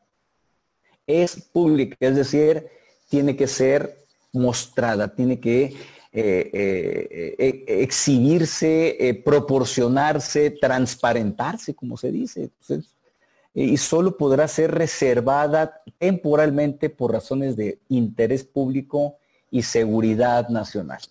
Es 1.07 1.49
pública, 1.51 1.97
es 1.99 2.15
decir, 2.15 2.67
tiene 3.09 3.35
que 3.35 3.47
ser 3.47 4.05
mostrada, 4.33 5.07
tiene 5.15 5.39
que 5.39 5.94
eh, 6.17 6.49
eh, 6.53 7.35
eh, 7.37 7.81
exhibirse, 7.83 9.21
proporcionarse, 9.25 10.49
transparentarse, 10.49 11.75
como 11.75 11.97
se 11.97 12.09
dice. 12.09 12.51
y 13.53 13.75
solo 13.75 14.15
podrá 14.15 14.47
ser 14.47 14.71
reservada 14.71 15.81
temporalmente 15.97 16.89
por 16.89 17.11
razones 17.11 17.57
de 17.57 17.79
interés 17.89 18.45
público 18.45 19.17
y 19.51 19.63
seguridad 19.63 20.47
nacional. 20.47 21.01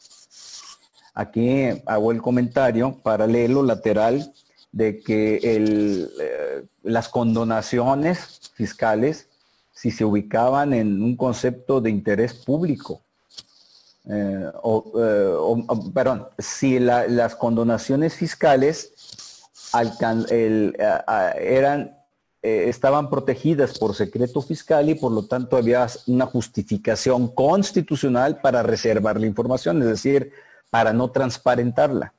Aquí 1.13 1.69
hago 1.85 2.11
el 2.11 2.23
comentario 2.23 2.99
paralelo, 3.03 3.63
lateral, 3.63 4.33
de 4.73 5.01
que 5.01 6.59
las 6.83 7.11
condonaciones 7.11 8.41
fiscales, 8.55 9.29
si 9.71 9.91
se 9.91 10.07
ubicaban 10.07 10.73
en 10.73 11.03
un 11.03 11.15
concepto 11.15 11.83
de 11.83 11.91
interés 11.91 12.33
público, 12.33 13.03
eh, 14.07 14.51
o, 14.63 15.65
perdón, 15.95 16.29
si 16.39 16.79
las 16.79 17.35
condonaciones 17.37 18.15
fiscales 18.15 18.93
eran, 21.41 21.97
eh, 22.43 22.69
estaban 22.69 23.09
protegidas 23.09 23.79
por 23.79 23.95
secreto 23.95 24.43
fiscal 24.43 24.89
y 24.91 24.95
por 24.95 25.11
lo 25.11 25.25
tanto 25.27 25.57
había 25.57 25.87
una 26.07 26.27
justificación 26.27 27.29
constitucional 27.29 28.41
para 28.41 28.63
reservar 28.63 29.19
la 29.19 29.27
información, 29.27 29.81
es 29.83 29.89
decir, 29.89 30.33
para 30.71 30.93
no 30.93 31.11
transparentarla. 31.11 32.13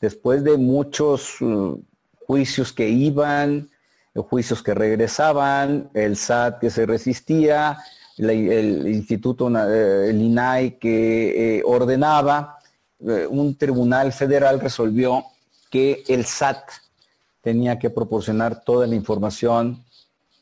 Después 0.00 0.44
de 0.44 0.56
muchos 0.58 1.40
uh, 1.40 1.80
juicios 2.26 2.72
que 2.72 2.88
iban, 2.88 3.70
juicios 4.14 4.62
que 4.62 4.74
regresaban, 4.74 5.90
el 5.94 6.16
SAT 6.16 6.58
que 6.58 6.70
se 6.70 6.86
resistía, 6.86 7.78
el 8.18 8.88
instituto, 8.88 9.48
eh, 9.48 10.10
el 10.10 10.20
INAI 10.20 10.78
que 10.78 11.58
eh, 11.58 11.62
ordenaba, 11.64 12.58
eh, 13.00 13.26
un 13.28 13.56
tribunal 13.56 14.12
federal 14.12 14.60
resolvió 14.60 15.24
que 15.70 16.02
el 16.08 16.24
SAT 16.24 16.70
tenía 17.42 17.78
que 17.78 17.90
proporcionar 17.90 18.64
toda 18.64 18.86
la 18.86 18.94
información 18.94 19.84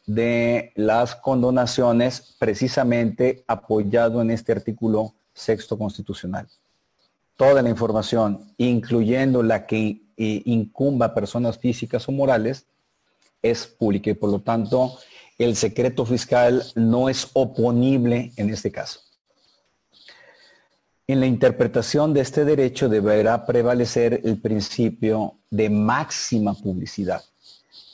de 0.07 0.73
las 0.77 1.17
condonaciones 1.17 2.37
precisamente 2.39 3.45
apoyado 3.47 4.21
en 4.23 4.31
este 4.31 4.53
artículo 4.53 5.15
sexto 5.33 5.77
constitucional. 5.77 6.47
Toda 7.37 7.63
la 7.63 7.71
información, 7.71 8.53
incluyendo 8.59 9.43
la 9.43 9.67
que 9.67 10.03
incumba 10.17 11.07
a 11.07 11.15
personas 11.15 11.59
físicas 11.59 12.09
o 12.09 12.13
morales, 12.13 12.67
es 13.43 13.67
pública 13.67 14.11
y 14.11 14.15
por 14.15 14.31
lo 14.31 14.41
tanto 14.41 14.99
el 15.39 15.57
secreto 15.57 16.07
fiscal 16.07 16.65
no 16.75 17.09
es 17.09 17.29
oponible 17.33 18.33
en 18.37 18.51
este 18.51 18.71
caso. 18.71 19.01
En 21.07 21.21
la 21.21 21.27
interpretación 21.27 22.15
de 22.15 22.21
este 22.23 22.45
derecho 22.45 22.89
deberá 22.89 23.45
prevalecer 23.45 24.23
el 24.25 24.41
principio 24.41 25.39
de 25.51 25.69
máxima 25.69 26.55
publicidad. 26.55 27.23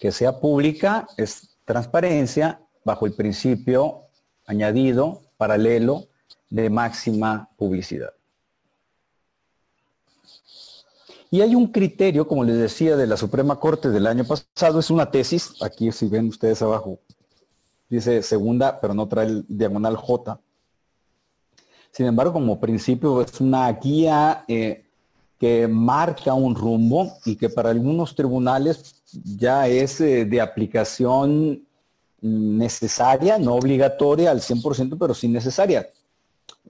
Que 0.00 0.12
sea 0.12 0.38
pública 0.38 1.08
es 1.16 1.48
transparencia 1.64 2.60
bajo 2.84 3.06
el 3.06 3.12
principio 3.14 4.02
añadido, 4.46 5.22
paralelo, 5.36 6.06
de 6.50 6.70
máxima 6.70 7.48
publicidad. 7.56 8.12
Y 11.32 11.40
hay 11.42 11.54
un 11.54 11.68
criterio, 11.68 12.26
como 12.26 12.44
les 12.44 12.58
decía, 12.58 12.96
de 12.96 13.06
la 13.06 13.16
Suprema 13.16 13.58
Corte 13.60 13.90
del 13.90 14.08
año 14.08 14.24
pasado, 14.24 14.80
es 14.80 14.90
una 14.90 15.10
tesis, 15.10 15.52
aquí 15.62 15.92
si 15.92 16.08
ven 16.08 16.28
ustedes 16.28 16.60
abajo, 16.60 16.98
dice 17.90 18.22
segunda, 18.22 18.80
pero 18.80 18.94
no 18.94 19.08
trae 19.08 19.26
el 19.26 19.44
diagonal 19.48 19.96
J. 19.96 20.40
Sin 21.90 22.06
embargo, 22.06 22.32
como 22.32 22.60
principio 22.60 23.20
es 23.20 23.40
una 23.40 23.70
guía 23.72 24.44
eh, 24.46 24.84
que 25.38 25.66
marca 25.66 26.32
un 26.34 26.54
rumbo 26.54 27.12
y 27.24 27.34
que 27.34 27.48
para 27.48 27.70
algunos 27.70 28.14
tribunales 28.14 29.02
ya 29.12 29.66
es 29.66 30.00
eh, 30.00 30.24
de 30.24 30.40
aplicación 30.40 31.66
necesaria, 32.20 33.38
no 33.38 33.54
obligatoria 33.54 34.30
al 34.30 34.40
100%, 34.40 34.96
pero 34.98 35.14
sí 35.14 35.26
necesaria. 35.26 35.90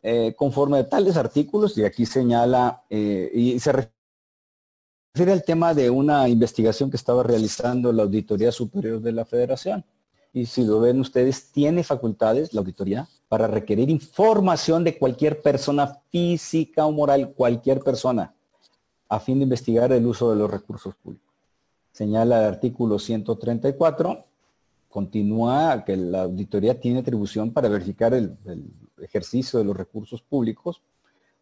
Eh, 0.02 0.34
conforme 0.34 0.78
a 0.78 0.88
tales 0.88 1.16
artículos, 1.16 1.76
y 1.76 1.84
aquí 1.84 2.06
señala, 2.06 2.84
y 2.88 3.58
se 3.58 3.72
refiere 3.72 5.32
al 5.32 5.44
tema 5.44 5.74
de 5.74 5.90
una 5.90 6.28
investigación 6.28 6.90
que 6.90 6.96
estaba 6.96 7.22
realizando 7.22 7.92
la 7.92 8.04
Auditoría 8.04 8.52
Superior 8.52 9.02
de 9.02 9.12
la 9.12 9.26
Federación 9.26 9.84
y 10.32 10.46
si 10.46 10.64
lo 10.64 10.80
ven 10.80 11.00
ustedes, 11.00 11.50
tiene 11.50 11.82
facultades, 11.82 12.54
la 12.54 12.60
auditoría, 12.60 13.08
para 13.28 13.46
requerir 13.46 13.90
información 13.90 14.84
de 14.84 14.96
cualquier 14.96 15.42
persona 15.42 15.98
física 16.10 16.86
o 16.86 16.92
moral, 16.92 17.32
cualquier 17.34 17.80
persona, 17.80 18.34
a 19.08 19.20
fin 19.20 19.38
de 19.38 19.44
investigar 19.44 19.92
el 19.92 20.06
uso 20.06 20.30
de 20.30 20.36
los 20.36 20.50
recursos 20.50 20.94
públicos. 20.94 21.28
Señala 21.92 22.40
el 22.40 22.44
artículo 22.44 22.98
134, 22.98 24.24
continúa 24.88 25.84
que 25.84 25.96
la 25.96 26.22
auditoría 26.22 26.78
tiene 26.78 27.00
atribución 27.00 27.52
para 27.52 27.68
verificar 27.68 28.14
el, 28.14 28.36
ejercicio 28.98 29.58
de 29.58 29.64
los 29.64 29.74
recursos 29.74 30.20
públicos 30.20 30.82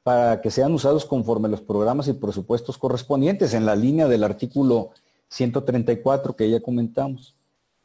para 0.05 0.41
que 0.41 0.49
sean 0.49 0.72
usados 0.72 1.05
conforme 1.05 1.49
los 1.49 1.61
programas 1.61 2.07
y 2.07 2.12
presupuestos 2.12 2.78
correspondientes 2.78 3.53
en 3.53 3.66
la 3.66 3.74
línea 3.74 4.07
del 4.07 4.22
artículo 4.22 4.91
134 5.28 6.36
que 6.36 6.49
ya 6.49 6.61
comentamos 6.61 7.34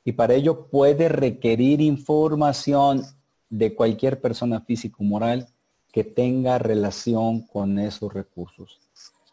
y 0.05 0.13
para 0.13 0.33
ello 0.33 0.67
puede 0.67 1.09
requerir 1.09 1.81
información 1.81 3.03
de 3.49 3.75
cualquier 3.75 4.19
persona 4.19 4.61
física 4.61 4.97
o 4.99 5.03
moral 5.03 5.47
que 5.91 6.03
tenga 6.03 6.57
relación 6.57 7.41
con 7.41 7.77
esos 7.77 8.11
recursos, 8.11 8.79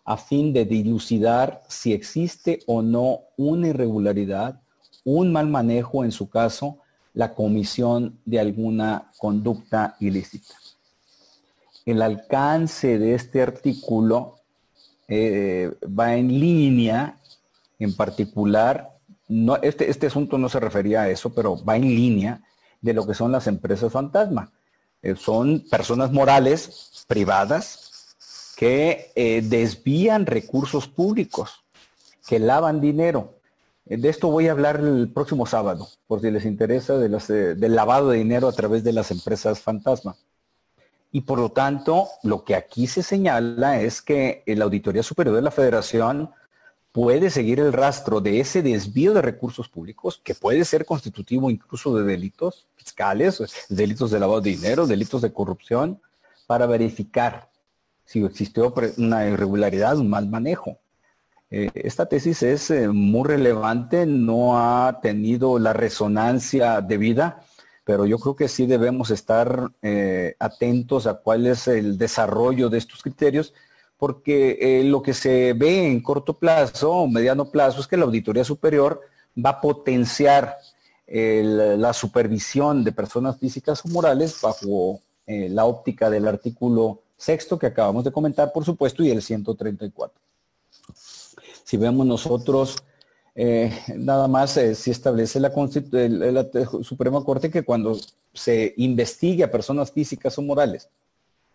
a 0.05 0.17
fin 0.17 0.53
de 0.53 0.67
dilucidar 0.67 1.63
si 1.69 1.93
existe 1.93 2.61
o 2.67 2.83
no 2.83 3.21
una 3.37 3.69
irregularidad, 3.69 4.61
un 5.05 5.33
mal 5.33 5.49
manejo, 5.49 6.05
en 6.05 6.13
su 6.13 6.29
caso, 6.29 6.79
la 7.15 7.35
comisión 7.35 8.21
de 8.25 8.39
alguna 8.39 9.11
conducta 9.19 9.97
ilícita. 10.01 10.55
El 11.87 12.03
alcance 12.03 12.99
de 12.99 13.15
este 13.15 13.43
artículo 13.43 14.37
eh, 15.09 15.73
va 15.99 16.15
en 16.15 16.29
línea, 16.29 17.19
en 17.79 17.97
particular, 17.97 19.00
este, 19.63 19.91
este 19.91 20.09
asunto 20.09 20.39
no 20.39 20.49
se 20.49 20.61
refería 20.61 21.03
a 21.03 21.09
eso, 21.09 21.33
pero 21.33 21.63
va 21.65 21.77
en 21.77 21.83
línea 21.83 22.43
de 22.81 22.95
lo 22.95 23.07
que 23.07 23.15
son 23.15 23.33
las 23.33 23.47
empresas 23.47 23.93
fantasma. 23.93 24.51
Eh, 25.03 25.15
son 25.17 25.65
personas 25.71 26.13
morales 26.13 27.05
privadas 27.07 28.15
que 28.57 29.13
eh, 29.15 29.43
desvían 29.43 30.27
recursos 30.27 30.89
públicos, 30.89 31.65
que 32.27 32.39
lavan 32.39 32.81
dinero. 32.81 33.39
Eh, 33.87 33.97
de 33.97 34.09
esto 34.09 34.29
voy 34.29 34.49
a 34.49 34.53
hablar 34.53 34.77
el 34.81 35.11
próximo 35.13 35.47
sábado, 35.47 35.89
por 36.07 36.21
si 36.21 36.31
les 36.31 36.45
interesa, 36.45 36.99
de 36.99 37.55
del 37.55 37.75
lavado 37.75 38.11
de 38.11 38.19
dinero 38.19 38.49
a 38.49 38.53
través 38.53 38.85
de 38.85 38.93
las 38.93 39.11
empresas 39.11 39.61
fantasma. 39.61 40.17
Y 41.13 41.23
por 41.23 41.39
lo 41.39 41.51
tanto, 41.51 42.09
lo 42.23 42.45
que 42.45 42.55
aquí 42.55 42.87
se 42.87 43.03
señala 43.03 43.81
es 43.81 44.01
que 44.03 44.45
la 44.47 44.65
Auditoría 44.65 45.03
Superior 45.03 45.35
de 45.35 45.43
la 45.43 45.51
Federación 45.51 46.31
puede 46.93 47.31
seguir 47.31 47.61
el 47.61 47.73
rastro 47.73 48.21
de 48.21 48.41
ese 48.41 48.63
desvío 48.63 49.15
de 49.15 49.23
recursos 49.23 49.69
públicos, 49.69 50.21
que 50.23 50.35
puede 50.35 50.65
ser 50.65 50.85
constitutivo 50.85 51.51
incluso 51.51 51.97
de 51.97 52.05
delitos 52.05 52.67
fiscales, 52.75 53.43
delitos 53.69 54.11
de 54.11 54.21
lavado 54.21 54.41
de 54.41 54.51
dinero, 54.51 54.87
delitos 54.87 55.23
de 55.23 55.33
corrupción, 55.33 56.01
para 56.47 56.67
verificar 56.67 57.49
si 58.05 58.25
existió 58.25 58.75
una 58.99 59.27
irregularidad, 59.29 59.97
un 59.99 60.11
mal 60.11 60.27
manejo. 60.27 60.79
Eh, 61.49 61.71
esta 61.75 62.07
tesis 62.07 62.43
es 62.43 62.71
eh, 62.71 62.89
muy 62.89 63.25
relevante, 63.25 64.05
no 64.05 64.59
ha 64.59 65.01
tenido 65.01 65.61
la 65.61 65.73
resonancia 65.73 66.81
debida, 66.81 67.41
pero 67.85 68.07
yo 68.07 68.19
creo 68.19 68.35
que 68.35 68.49
sí 68.49 68.67
debemos 68.67 69.11
estar 69.11 69.71
eh, 69.83 70.35
atentos 70.41 71.07
a 71.07 71.15
cuál 71.15 71.47
es 71.47 71.69
el 71.69 71.99
desarrollo 71.99 72.69
de 72.69 72.79
estos 72.79 73.03
criterios 73.03 73.55
porque 74.01 74.57
eh, 74.59 74.83
lo 74.83 75.03
que 75.03 75.13
se 75.13 75.53
ve 75.53 75.87
en 75.87 76.01
corto 76.01 76.33
plazo 76.33 76.91
o 76.91 77.07
mediano 77.07 77.51
plazo 77.51 77.83
es 77.83 77.87
que 77.87 77.99
la 77.99 78.07
Auditoría 78.07 78.45
Superior 78.45 79.03
va 79.37 79.51
a 79.51 79.61
potenciar 79.61 80.57
la 81.13 81.93
supervisión 81.93 82.85
de 82.85 82.93
personas 82.93 83.37
físicas 83.37 83.85
o 83.85 83.89
morales 83.89 84.41
bajo 84.41 85.01
eh, 85.27 85.49
la 85.49 85.65
óptica 85.65 86.09
del 86.09 86.29
artículo 86.29 87.03
sexto 87.17 87.59
que 87.59 87.67
acabamos 87.67 88.05
de 88.05 88.13
comentar, 88.13 88.53
por 88.53 88.65
supuesto, 88.65 89.03
y 89.03 89.11
el 89.11 89.21
134. 89.21 90.21
Si 91.65 91.77
vemos 91.77 92.07
nosotros, 92.07 92.77
eh, 93.35 93.77
nada 93.97 94.29
más 94.29 94.59
si 94.75 94.93
establece 94.93 95.41
la, 95.41 95.51
la, 95.51 96.49
Suprema 96.83 97.25
Corte 97.25 97.51
que 97.51 97.65
cuando 97.65 97.99
se 98.33 98.73
investigue 98.77 99.43
a 99.43 99.51
personas 99.51 99.91
físicas 99.91 100.39
o 100.39 100.43
morales 100.43 100.89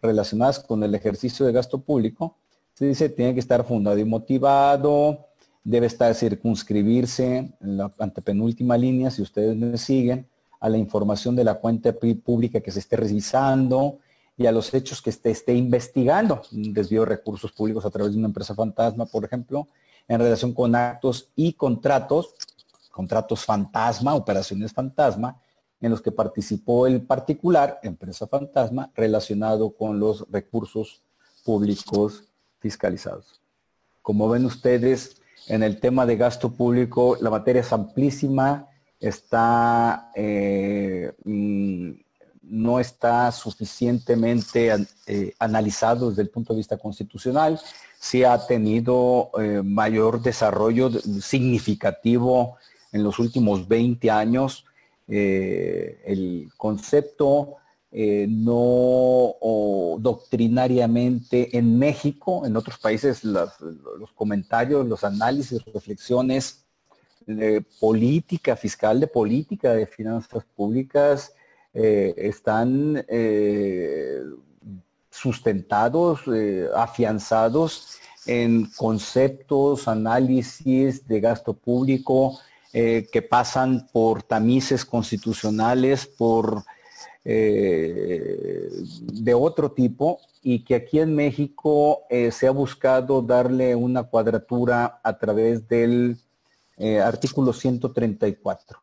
relacionadas 0.06 0.60
con 0.60 0.84
el 0.84 0.93
ejercicio 0.95 1.45
de 1.45 1.51
gasto 1.51 1.80
público, 1.80 2.38
se 2.74 2.86
dice 2.86 3.10
tiene 3.10 3.34
que 3.34 3.39
estar 3.39 3.66
fundado 3.66 3.97
y 3.97 4.06
motivado, 4.06 5.28
debe 5.64 5.88
estar 5.88 6.14
circunscribirse 6.14 7.53
en 7.60 7.78
la 7.78 7.91
antepenúltima 7.99 8.78
línea, 8.78 9.10
si 9.10 9.22
ustedes 9.22 9.56
me 9.56 9.78
siguen, 9.78 10.28
a 10.60 10.70
la 10.70 10.78
información 10.78 11.36
de 11.36 11.43
la 11.43 11.56
cuenta 11.56 11.93
pública 12.24 12.62
que 12.62 12.72
se 12.72 12.80
esté 12.80 12.95
revisando 12.95 13.99
y 14.38 14.45
a 14.45 14.51
los 14.51 14.74
hechos 14.74 15.01
que 15.01 15.10
esté, 15.10 15.32
esté 15.32 15.53
investigando, 15.53 16.41
un 16.51 16.74
desvío 16.74 17.01
de 17.01 17.08
recursos 17.08 17.51
públicos 17.51 17.86
a 17.86 17.89
través 17.89 18.14
de 18.14 18.20
una 18.20 18.28
empresa 18.28 18.53
fantasma, 18.53 19.06
por 19.06 19.24
ejemplo, 19.24 19.68
en 20.08 20.20
relación 20.20 20.53
con 20.53 20.76
actos 20.76 21.30
y 21.36 21.53
contratos, 21.53 22.36
contratos 22.91 23.43
fantasma, 23.43 24.16
operaciones 24.16 24.74
fantasma, 24.74 25.39
en 25.86 25.91
los 25.91 26.01
que 26.01 26.11
participó 26.11 26.88
el 26.88 27.03
particular, 27.03 27.79
empresa 27.83 28.25
fantasma, 28.25 28.91
relacionado 28.95 29.69
con 29.69 29.99
los 29.99 30.25
recursos 30.31 31.03
públicos 31.43 32.23
fiscalizados. 32.59 33.39
Como 34.01 34.27
ven 34.27 34.45
ustedes, 34.45 35.21
en 35.47 35.61
el 35.61 35.79
tema 35.79 36.07
de 36.07 36.17
gasto 36.17 36.51
público, 36.51 37.17
la 37.21 37.29
materia 37.29 37.61
es 37.61 37.71
amplísima, 37.71 38.67
está, 38.99 40.09
eh, 40.15 41.13
mm, 41.23 41.91
no 42.41 42.79
está 42.79 43.31
suficientemente 43.31 44.73
eh, 45.05 45.33
analizado 45.38 46.09
desde 46.09 46.23
el 46.23 46.31
punto 46.31 46.53
de 46.53 46.57
vista 46.57 46.77
constitucional, 46.77 47.59
sí 47.99 48.23
ha 48.23 48.43
tenido 48.47 49.29
eh, 49.39 49.61
mayor 49.63 50.19
desarrollo 50.19 50.89
significativo 51.21 52.57
en 52.91 53.03
los 53.03 53.19
últimos 53.19 53.67
20 53.67 54.09
años. 54.09 54.64
El 55.08 56.49
concepto 56.58 57.56
no 57.91 59.36
doctrinariamente 59.99 61.58
en 61.58 61.78
México, 61.80 62.45
en 62.45 62.58
otros 62.58 62.78
países 62.78 63.24
los 63.24 64.12
comentarios, 64.14 64.86
los 64.86 65.03
análisis, 65.03 65.64
reflexiones 65.66 66.66
de 67.26 67.62
política 67.80 68.56
fiscal, 68.56 68.99
de 68.99 69.08
política 69.08 69.74
de 69.74 69.88
finanzas 69.88 70.43
públicas, 70.56 71.34
eh, 71.74 72.14
están 72.18 73.03
eh, 73.08 74.22
sustentados, 75.10 76.22
eh, 76.34 76.70
afianzados 76.76 77.97
en 78.26 78.72
conceptos, 78.78 79.88
análisis 79.88 81.06
de 81.08 81.20
gasto 81.20 81.53
público 81.53 82.39
que 82.76 83.21
pasan 83.21 83.88
por 83.93 84.21
tamices 84.21 84.84
constitucionales, 84.84 86.05
por 86.05 86.65
de 87.23 89.34
otro 89.34 89.71
tipo 89.71 90.19
y 90.43 90.65
que 90.65 90.76
aquí 90.76 90.99
en 90.99 91.15
México 91.15 92.01
se 92.09 92.47
ha 92.47 92.51
buscado 92.51 93.21
darle 93.21 93.76
una 93.76 94.03
cuadratura 94.03 94.99
a 95.01 95.17
través 95.17 95.65
del 95.69 96.17
eh, 96.78 96.99
artículo 96.99 97.53
134. 97.53 98.80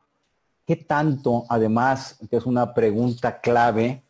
¿Qué 0.66 0.76
tanto, 0.76 1.44
además, 1.48 2.18
que 2.30 2.36
es 2.36 2.46
una 2.46 2.72
pregunta 2.72 3.40
clave, 3.40 4.02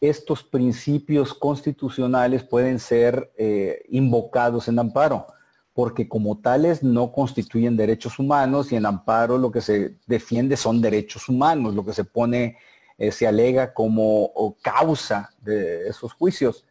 estos 0.00 0.42
principios 0.42 1.34
constitucionales 1.34 2.44
pueden 2.44 2.78
ser 2.78 3.32
eh, 3.36 3.84
invocados 3.90 4.68
en 4.68 4.78
amparo? 4.78 5.26
Porque 5.74 6.08
como 6.08 6.38
tales 6.38 6.82
no 6.82 7.12
constituyen 7.12 7.76
derechos 7.76 8.18
humanos 8.18 8.72
y 8.72 8.76
en 8.76 8.86
amparo 8.86 9.36
lo 9.36 9.50
que 9.50 9.60
se 9.60 9.96
defiende 10.06 10.56
son 10.56 10.80
derechos 10.80 11.28
humanos, 11.28 11.74
lo 11.74 11.84
que 11.84 11.92
se 11.92 12.04
pone, 12.04 12.56
eh, 12.96 13.12
se 13.12 13.26
alega 13.26 13.74
como 13.74 14.56
causa 14.62 15.30
de 15.42 15.88
esos 15.88 16.12
juicios. 16.14 16.64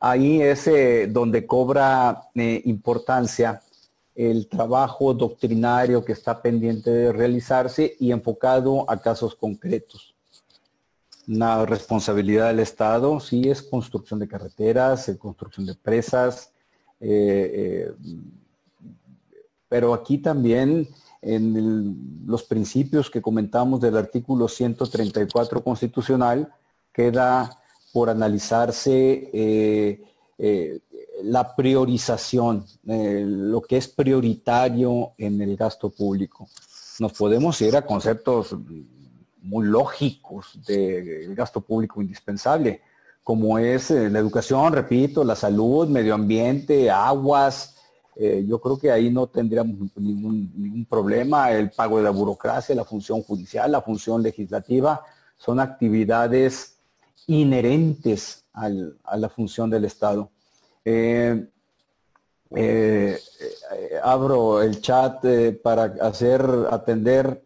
Ahí 0.00 0.42
es 0.42 0.68
donde 1.12 1.46
cobra 1.46 2.28
importancia 2.34 3.62
el 4.18 4.48
trabajo 4.48 5.14
doctrinario 5.14 6.04
que 6.04 6.12
está 6.12 6.42
pendiente 6.42 6.90
de 6.90 7.12
realizarse 7.12 7.94
y 8.00 8.10
enfocado 8.10 8.84
a 8.90 9.00
casos 9.00 9.36
concretos. 9.36 10.12
Una 11.28 11.64
responsabilidad 11.64 12.48
del 12.48 12.58
Estado, 12.58 13.20
sí, 13.20 13.48
es 13.48 13.62
construcción 13.62 14.18
de 14.18 14.26
carreteras, 14.26 15.08
construcción 15.20 15.66
de 15.66 15.76
presas, 15.76 16.52
eh, 16.98 17.92
eh, 17.92 17.92
pero 19.68 19.94
aquí 19.94 20.18
también 20.18 20.88
en 21.20 22.24
los 22.26 22.44
principios 22.44 23.10
que 23.10 23.22
comentamos 23.22 23.80
del 23.80 23.96
artículo 23.96 24.48
134 24.48 25.62
constitucional 25.64 26.52
queda 26.92 27.60
por 27.92 28.10
analizarse 28.10 29.30
eh, 29.32 30.80
la 31.22 31.54
priorización, 31.54 32.64
eh, 32.86 33.24
lo 33.26 33.60
que 33.62 33.76
es 33.76 33.88
prioritario 33.88 35.12
en 35.18 35.40
el 35.40 35.56
gasto 35.56 35.90
público. 35.90 36.48
Nos 37.00 37.12
podemos 37.12 37.60
ir 37.60 37.76
a 37.76 37.84
conceptos 37.84 38.54
muy 39.42 39.66
lógicos 39.66 40.58
del 40.66 41.34
gasto 41.34 41.60
público 41.60 42.00
indispensable, 42.00 42.82
como 43.22 43.58
es 43.58 43.90
eh, 43.90 44.10
la 44.10 44.18
educación, 44.18 44.72
repito, 44.72 45.24
la 45.24 45.36
salud, 45.36 45.88
medio 45.88 46.14
ambiente, 46.14 46.90
aguas. 46.90 47.76
Eh, 48.20 48.44
yo 48.48 48.60
creo 48.60 48.76
que 48.76 48.90
ahí 48.90 49.10
no 49.10 49.28
tendríamos 49.28 49.76
ningún, 49.94 50.84
problema. 50.90 51.52
El 51.52 51.70
pago 51.70 51.98
de 51.98 52.02
la 52.02 52.10
burocracia, 52.10 52.74
la 52.74 52.84
función 52.84 53.22
judicial, 53.22 53.70
la 53.70 53.80
función 53.80 54.20
legislativa, 54.24 55.04
son 55.36 55.60
actividades 55.60 56.78
inherentes 57.28 58.44
a 58.52 59.16
la 59.16 59.28
función 59.28 59.70
del 59.70 59.84
Estado. 59.84 60.30
Eh, 60.84 61.46
eh, 62.56 63.18
abro 64.02 64.62
el 64.62 64.80
chat 64.80 65.24
para 65.62 65.84
hacer 66.00 66.44
atender 66.72 67.44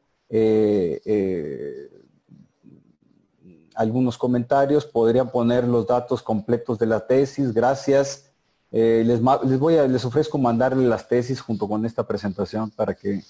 algunos 3.75 4.17
comentarios. 4.17 4.87
Podrían 4.87 5.31
poner 5.31 5.65
los 5.69 5.87
datos 5.87 6.23
completos 6.23 6.79
de 6.79 6.87
la 6.87 7.07
tesis. 7.07 7.53
Gracias. 7.53 8.32
Les, 8.73 9.21
voy 9.21 9.77
a, 9.77 9.87
les 9.87 10.05
ofrezco 10.05 10.39
mandarle 10.39 10.89
las 10.89 11.07
tesis 11.07 11.41
junto 11.41 11.69
con 11.69 11.85
esta 11.85 12.07
presentación 12.07 12.71
para 12.71 12.95
que 12.95 13.23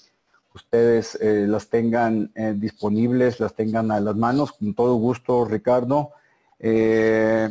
ustedes 0.55 1.17
las 1.21 1.67
tengan 1.67 2.31
disponibles, 2.55 3.39
las 3.39 3.53
tengan 3.53 3.91
a 3.91 3.99
las 3.99 4.15
manos. 4.15 4.53
Con 4.53 4.73
todo 4.73 4.95
gusto, 4.95 5.45
Ricardo. 5.45 6.11
Eh, 6.59 7.49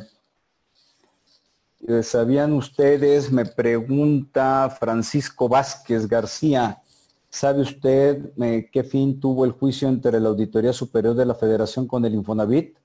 ¿Sabían 2.02 2.52
ustedes? 2.52 3.32
Me 3.32 3.44
pregunta 3.44 4.74
Francisco 4.78 5.48
Vázquez 5.48 6.06
García. 6.06 6.80
¿Sabe 7.28 7.62
usted 7.62 8.30
eh, 8.40 8.68
qué 8.72 8.84
fin 8.84 9.18
tuvo 9.18 9.44
el 9.44 9.50
juicio 9.50 9.88
entre 9.88 10.20
la 10.20 10.28
Auditoría 10.28 10.72
Superior 10.72 11.14
de 11.14 11.26
la 11.26 11.34
Federación 11.34 11.88
con 11.88 12.04
el 12.04 12.14
Infonavit? 12.14 12.76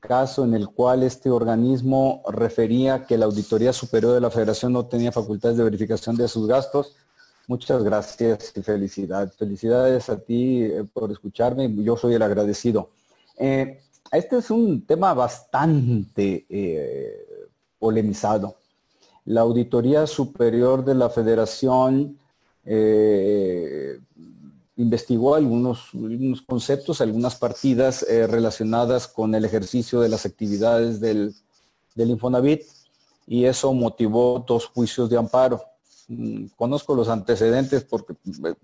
Caso 0.00 0.44
en 0.44 0.54
el 0.54 0.68
cual 0.68 1.02
este 1.02 1.30
organismo 1.30 2.22
refería 2.28 3.06
que 3.06 3.18
la 3.18 3.26
Auditoría 3.26 3.72
Superior 3.72 4.12
de 4.14 4.20
la 4.20 4.30
Federación 4.30 4.72
no 4.72 4.86
tenía 4.86 5.10
facultades 5.10 5.56
de 5.56 5.64
verificación 5.64 6.16
de 6.16 6.28
sus 6.28 6.46
gastos. 6.46 6.96
Muchas 7.48 7.82
gracias 7.82 8.52
y 8.54 8.62
felicidades. 8.62 9.34
Felicidades 9.36 10.08
a 10.08 10.18
ti 10.18 10.62
eh, 10.62 10.84
por 10.92 11.10
escucharme. 11.10 11.72
Yo 11.82 11.96
soy 11.96 12.14
el 12.14 12.22
agradecido. 12.22 12.90
este 13.36 14.38
es 14.38 14.50
un 14.50 14.86
tema 14.86 15.14
bastante 15.14 16.46
polemizado. 17.78 18.56
La 19.24 19.40
Auditoría 19.40 20.06
Superior 20.06 20.84
de 20.84 20.94
la 20.94 21.10
Federación 21.10 22.16
eh, 22.64 24.00
investigó 24.76 25.34
algunos, 25.34 25.90
conceptos, 26.46 27.00
algunas 27.00 27.36
partidas 27.36 28.02
eh, 28.02 28.26
relacionadas 28.26 29.08
con 29.08 29.34
el 29.34 29.44
ejercicio 29.44 30.00
de 30.00 30.08
las 30.08 30.26
actividades 30.26 31.00
del, 31.00 31.34
Infonavit 31.96 32.62
y 33.26 33.46
eso 33.46 33.72
motivó 33.72 34.44
dos 34.46 34.66
juicios 34.66 35.08
de 35.08 35.16
amparo. 35.16 35.62
Mm, 36.08 36.46
conozco 36.56 36.94
los 36.94 37.08
antecedentes 37.08 37.84
porque 37.84 38.14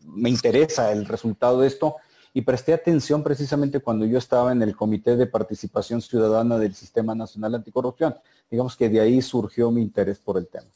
me 0.04 0.28
interesa 0.28 0.92
el 0.92 1.06
resultado 1.06 1.60
de 1.60 1.68
esto 1.68 1.96
y 2.34 2.42
presté 2.42 2.74
atención 2.74 3.22
precisamente 3.22 3.80
cuando 3.80 4.04
yo 4.04 4.18
estaba 4.18 4.52
en 4.52 4.62
el 4.62 4.76
Comité 4.76 5.16
de 5.16 5.26
Participación 5.26 6.02
Ciudadana 6.02 6.58
del 6.58 6.74
Sistema 6.74 7.14
Nacional 7.14 7.54
Anticorrupción. 7.54 8.16
Digamos 8.50 8.76
que 8.76 8.90
de 8.90 9.00
ahí 9.00 9.22
surgió 9.22 9.70
mi 9.70 9.80
interés 9.80 10.18
por 10.18 10.36
el 10.36 10.46
tema. 10.46 10.68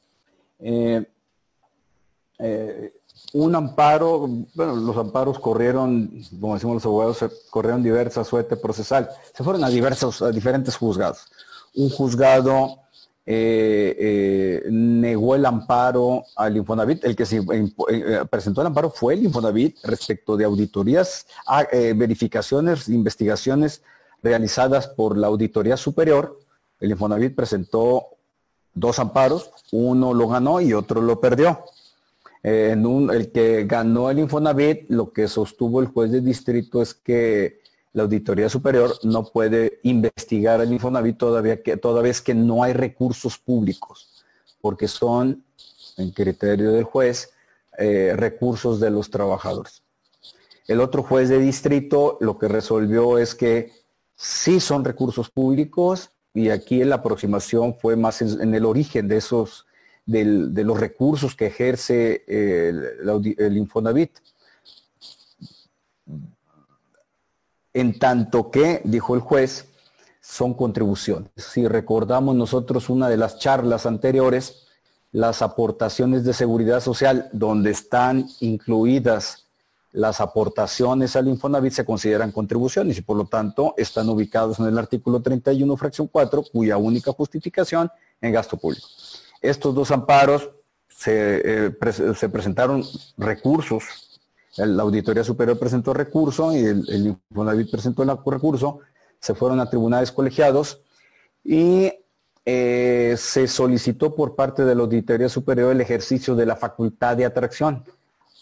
Eh, 0.58 1.06
eh, 2.38 2.92
un 3.32 3.54
amparo, 3.54 4.28
bueno, 4.54 4.76
los 4.76 4.96
amparos 4.96 5.38
corrieron, 5.38 6.10
como 6.40 6.54
decimos 6.54 6.76
los 6.76 6.86
abogados, 6.86 7.24
corrieron 7.50 7.82
diversas 7.82 8.26
suerte 8.26 8.56
procesal. 8.56 9.08
Se 9.34 9.42
fueron 9.42 9.64
a 9.64 9.68
diversos, 9.68 10.22
a 10.22 10.30
diferentes 10.30 10.76
juzgados. 10.76 11.26
Un 11.74 11.90
juzgado 11.90 12.80
eh, 13.24 14.62
negó 14.70 15.34
el 15.34 15.44
amparo 15.44 16.24
al 16.36 16.56
Infonavit. 16.56 17.04
El 17.04 17.16
que 17.16 17.26
se 17.26 17.42
presentó 18.30 18.60
el 18.60 18.68
amparo 18.68 18.90
fue 18.90 19.14
el 19.14 19.24
Infonavit 19.24 19.76
respecto 19.84 20.36
de 20.36 20.44
auditorías, 20.44 21.26
ah, 21.46 21.66
verificaciones, 21.94 22.88
investigaciones 22.88 23.82
realizadas 24.22 24.88
por 24.88 25.16
la 25.16 25.26
Auditoría 25.26 25.76
Superior. 25.76 26.38
El 26.80 26.90
Infonavit 26.90 27.34
presentó 27.34 28.16
dos 28.74 28.98
amparos, 28.98 29.50
uno 29.72 30.14
lo 30.14 30.28
ganó 30.28 30.60
y 30.60 30.72
otro 30.72 31.00
lo 31.00 31.20
perdió. 31.20 31.64
En 32.48 32.86
un, 32.86 33.10
el 33.10 33.32
que 33.32 33.64
ganó 33.64 34.08
el 34.08 34.20
Infonavit, 34.20 34.88
lo 34.88 35.12
que 35.12 35.26
sostuvo 35.26 35.80
el 35.80 35.88
juez 35.88 36.12
de 36.12 36.20
distrito 36.20 36.80
es 36.80 36.94
que 36.94 37.60
la 37.92 38.04
Auditoría 38.04 38.48
Superior 38.48 38.94
no 39.02 39.24
puede 39.24 39.80
investigar 39.82 40.60
al 40.60 40.72
Infonavit 40.72 41.18
todavía 41.18 41.60
que, 41.60 41.76
toda 41.76 42.02
vez 42.02 42.20
que 42.20 42.34
no 42.34 42.62
hay 42.62 42.72
recursos 42.72 43.36
públicos, 43.36 44.24
porque 44.60 44.86
son, 44.86 45.42
en 45.96 46.10
criterio 46.12 46.70
del 46.70 46.84
juez, 46.84 47.30
eh, 47.78 48.12
recursos 48.14 48.78
de 48.78 48.90
los 48.90 49.10
trabajadores. 49.10 49.82
El 50.68 50.80
otro 50.80 51.02
juez 51.02 51.28
de 51.28 51.38
distrito 51.38 52.16
lo 52.20 52.38
que 52.38 52.46
resolvió 52.46 53.18
es 53.18 53.34
que 53.34 53.72
sí 54.14 54.60
son 54.60 54.84
recursos 54.84 55.30
públicos 55.30 56.10
y 56.32 56.50
aquí 56.50 56.84
la 56.84 56.96
aproximación 56.96 57.74
fue 57.74 57.96
más 57.96 58.22
en, 58.22 58.54
el 58.54 58.64
origen 58.64 59.08
de 59.08 59.16
esos, 59.16 59.66
de 60.06 60.64
los 60.64 60.78
recursos 60.78 61.34
que 61.34 61.46
ejerce 61.46 62.24
el, 62.26 63.34
el 63.38 63.56
Infonavit. 63.56 64.12
en 67.76 67.98
tanto 67.98 68.50
que, 68.50 68.80
dijo 68.84 69.14
el 69.14 69.20
juez, 69.20 69.66
son 70.22 70.54
contribuciones. 70.54 71.30
Si 71.36 71.68
recordamos 71.68 72.34
nosotros 72.34 72.88
una 72.88 73.06
de 73.10 73.18
las 73.18 73.38
charlas 73.38 73.84
anteriores, 73.84 74.66
las 75.12 75.42
aportaciones 75.42 76.24
de 76.24 76.32
seguridad 76.32 76.80
social, 76.80 77.28
donde 77.32 77.70
están 77.72 78.26
incluidas 78.40 79.44
las 79.92 80.22
aportaciones 80.22 81.16
al 81.16 81.28
Infonavit, 81.28 81.74
se 81.74 81.84
consideran 81.84 82.32
contribuciones 82.32 82.96
y 82.96 83.02
por 83.02 83.18
lo 83.18 83.26
tanto 83.26 83.74
están 83.76 84.08
ubicados 84.08 84.58
en 84.58 84.66
el 84.66 84.78
artículo 84.78 85.20
31, 85.20 85.76
fracción 85.76 86.06
4, 86.06 86.44
cuya 86.50 86.78
única 86.78 87.12
justificación 87.12 87.90
en 88.22 88.32
gasto 88.32 88.56
público. 88.56 88.88
Estos 89.48 89.74
dos 89.74 89.90
amparos 89.90 90.50
se, 90.88 91.68
eh, 91.68 91.76
se 92.14 92.28
presentaron 92.28 92.82
recursos 93.16 94.06
la 94.64 94.82
Auditoría 94.82 95.24
Superior 95.24 95.58
presentó 95.58 95.92
recurso 95.92 96.52
y 96.56 96.60
el, 96.60 96.88
el 96.88 97.06
Infonavit 97.08 97.70
presentó 97.70 98.02
el 98.02 98.10
recurso, 98.24 98.80
se 99.20 99.34
fueron 99.34 99.60
a 99.60 99.68
tribunales 99.68 100.10
colegiados 100.12 100.80
y 101.44 101.92
eh, 102.44 103.14
se 103.18 103.48
solicitó 103.48 104.14
por 104.14 104.34
parte 104.34 104.64
de 104.64 104.74
la 104.74 104.82
Auditoría 104.82 105.28
Superior 105.28 105.72
el 105.72 105.80
ejercicio 105.80 106.34
de 106.34 106.46
la 106.46 106.56
facultad 106.56 107.16
de 107.16 107.24
atracción. 107.24 107.84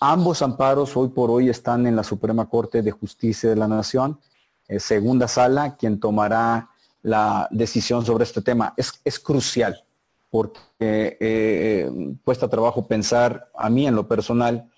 Ambos 0.00 0.42
amparos 0.42 0.96
hoy 0.96 1.08
por 1.08 1.30
hoy 1.30 1.48
están 1.48 1.86
en 1.86 1.96
la 1.96 2.04
Suprema 2.04 2.48
Corte 2.48 2.82
de 2.82 2.90
Justicia 2.90 3.50
de 3.50 3.56
la 3.56 3.66
Nación, 3.66 4.20
eh, 4.68 4.78
segunda 4.78 5.26
sala, 5.26 5.76
quien 5.76 5.98
tomará 5.98 6.68
la 7.02 7.48
decisión 7.50 8.04
sobre 8.04 8.24
este 8.24 8.42
tema. 8.42 8.72
Es, 8.76 9.00
es 9.04 9.18
crucial 9.18 9.83
porque 10.34 11.16
eh, 11.20 11.88
cuesta 12.24 12.48
trabajo 12.48 12.88
pensar, 12.88 13.52
a 13.56 13.70
mí 13.70 13.86
en 13.86 13.94
lo 13.94 14.08
personal, 14.08 14.68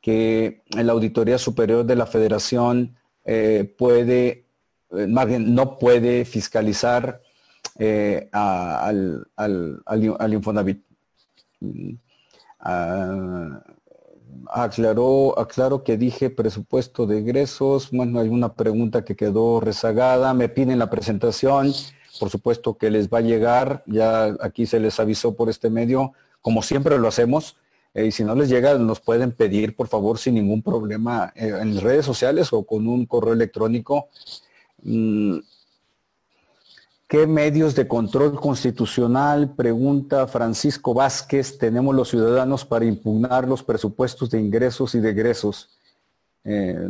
que 0.00 0.62
la 0.70 0.92
Auditoría 0.92 1.36
Superior 1.36 1.84
de 1.84 1.96
la 1.96 2.06
Federación 2.06 2.96
eh, 3.26 3.74
puede, 3.76 4.46
eh, 4.90 5.06
más 5.06 5.26
bien 5.26 5.54
no 5.54 5.78
puede 5.78 6.24
fiscalizar 6.24 7.20
eh, 7.78 8.30
al, 8.32 9.28
al, 9.36 10.32
Infonavit. 10.32 10.82
Ah, 12.60 13.62
aclaró, 14.50 15.38
aclaro 15.38 15.84
que 15.84 15.98
dije 15.98 16.30
presupuesto 16.30 17.06
de 17.06 17.18
egresos. 17.18 17.90
Bueno, 17.92 18.18
hay 18.18 18.30
una 18.30 18.54
pregunta 18.54 19.04
que 19.04 19.14
quedó 19.14 19.60
rezagada. 19.60 20.32
Me 20.32 20.48
piden 20.48 20.78
la 20.78 20.88
presentación. 20.88 21.74
Por 22.18 22.30
supuesto 22.30 22.76
que 22.76 22.90
les 22.90 23.08
va 23.08 23.18
a 23.18 23.22
llegar. 23.22 23.82
Ya 23.86 24.36
aquí 24.40 24.66
se 24.66 24.80
les 24.80 24.98
avisó 25.00 25.34
por 25.34 25.48
este 25.48 25.70
medio. 25.70 26.12
Como 26.40 26.62
siempre 26.62 26.98
lo 26.98 27.08
hacemos, 27.08 27.56
y 27.94 28.10
si 28.10 28.24
no 28.24 28.34
les 28.34 28.48
llega, 28.48 28.78
nos 28.78 29.00
pueden 29.00 29.32
pedir, 29.32 29.76
por 29.76 29.86
favor, 29.86 30.18
sin 30.18 30.34
ningún 30.34 30.62
problema, 30.62 31.32
eh, 31.36 31.52
en 31.60 31.78
redes 31.78 32.06
sociales 32.06 32.52
o 32.52 32.64
con 32.64 32.88
un 32.88 33.04
correo 33.04 33.34
electrónico. 33.34 34.08
Mm, 34.82 35.38
¿Qué 37.06 37.26
medios 37.26 37.74
de 37.74 37.86
control 37.86 38.40
constitucional, 38.40 39.54
pregunta 39.54 40.26
Francisco 40.26 40.94
Vázquez, 40.94 41.58
tenemos 41.58 41.94
los 41.94 42.08
ciudadanos 42.08 42.64
para 42.64 42.86
impugnar 42.86 43.46
los 43.46 43.62
presupuestos 43.62 44.30
de 44.30 44.40
ingresos 44.40 44.94
y 44.94 45.00
de 45.00 45.10
egresos? 45.10 45.68
Eh, 46.44 46.88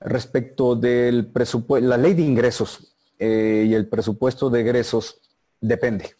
respecto 0.00 0.74
del 0.74 1.26
presupuesto, 1.26 1.88
la 1.88 1.96
ley 1.96 2.14
de 2.14 2.22
ingresos 2.22 2.97
eh, 3.18 3.66
y 3.68 3.74
el 3.74 3.88
presupuesto 3.88 4.50
de 4.50 4.60
egresos, 4.60 5.20
depende. 5.60 6.16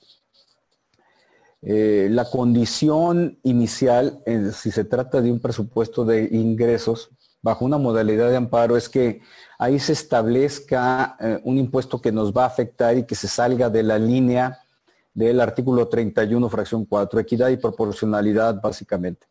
Eh, 1.63 2.09
la 2.11 2.25
condición 2.31 3.39
inicial, 3.43 4.23
si 4.53 4.71
se 4.71 4.85
trata 4.85 5.21
de 5.21 5.33
un 5.33 5.41
presupuesto 5.41 6.05
de 6.05 6.29
ingresos, 6.31 7.11
bajo 7.43 7.65
una 7.65 7.79
modalidad 7.79 8.31
de 8.31 8.37
amparo, 8.37 8.77
es 8.77 8.89
que 8.89 9.23
ahí 9.59 9.79
se 9.79 9.93
establezca 9.93 11.17
eh, 11.21 11.41
un 11.45 11.59
impuesto 11.59 12.01
que 12.01 12.13
nos 12.13 12.33
va 12.33 12.45
a 12.45 12.49
afectar 12.49 12.97
y 12.97 13.05
que 13.05 13.15
se 13.15 13.29
salga 13.29 13.71
de 13.71 13.83
la 13.83 13.99
línea 13.99 14.59
del 15.15 15.41
artículo 15.41 15.89
31, 15.89 16.49
fracción 16.49 16.85
4, 16.85 17.21
equidad 17.21 17.49
y 17.49 17.57
proporcionalidad 17.57 18.61
básicamente. 18.61 19.27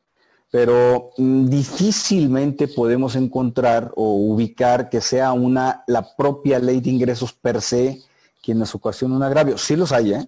Pero 0.50 1.12
mm, 1.18 1.48
difícilmente 1.48 2.68
podemos 2.68 3.16
encontrar 3.16 3.92
o 3.96 4.14
ubicar 4.14 4.90
que 4.90 5.02
sea 5.02 5.34
una, 5.34 5.84
la 5.88 6.16
propia 6.16 6.60
ley 6.60 6.80
de 6.80 6.90
ingresos 6.90 7.34
per 7.34 7.62
se 7.62 8.02
quien 8.42 8.60
nos 8.60 8.74
ocasiona 8.74 9.16
un 9.16 9.24
agravio. 9.24 9.58
Sí 9.58 9.76
los 9.76 9.92
hay, 9.92 10.14
¿eh? 10.14 10.28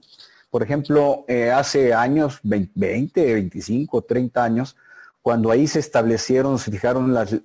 Por 0.50 0.64
ejemplo, 0.64 1.26
eh, 1.28 1.52
hace 1.52 1.94
años, 1.94 2.40
20, 2.44 3.34
25, 3.34 4.02
30 4.02 4.44
años, 4.44 4.76
cuando 5.22 5.52
ahí 5.52 5.68
se 5.68 5.80
establecieron, 5.80 6.58
se 6.58 6.72
fijaron 6.72 7.14
las, 7.14 7.36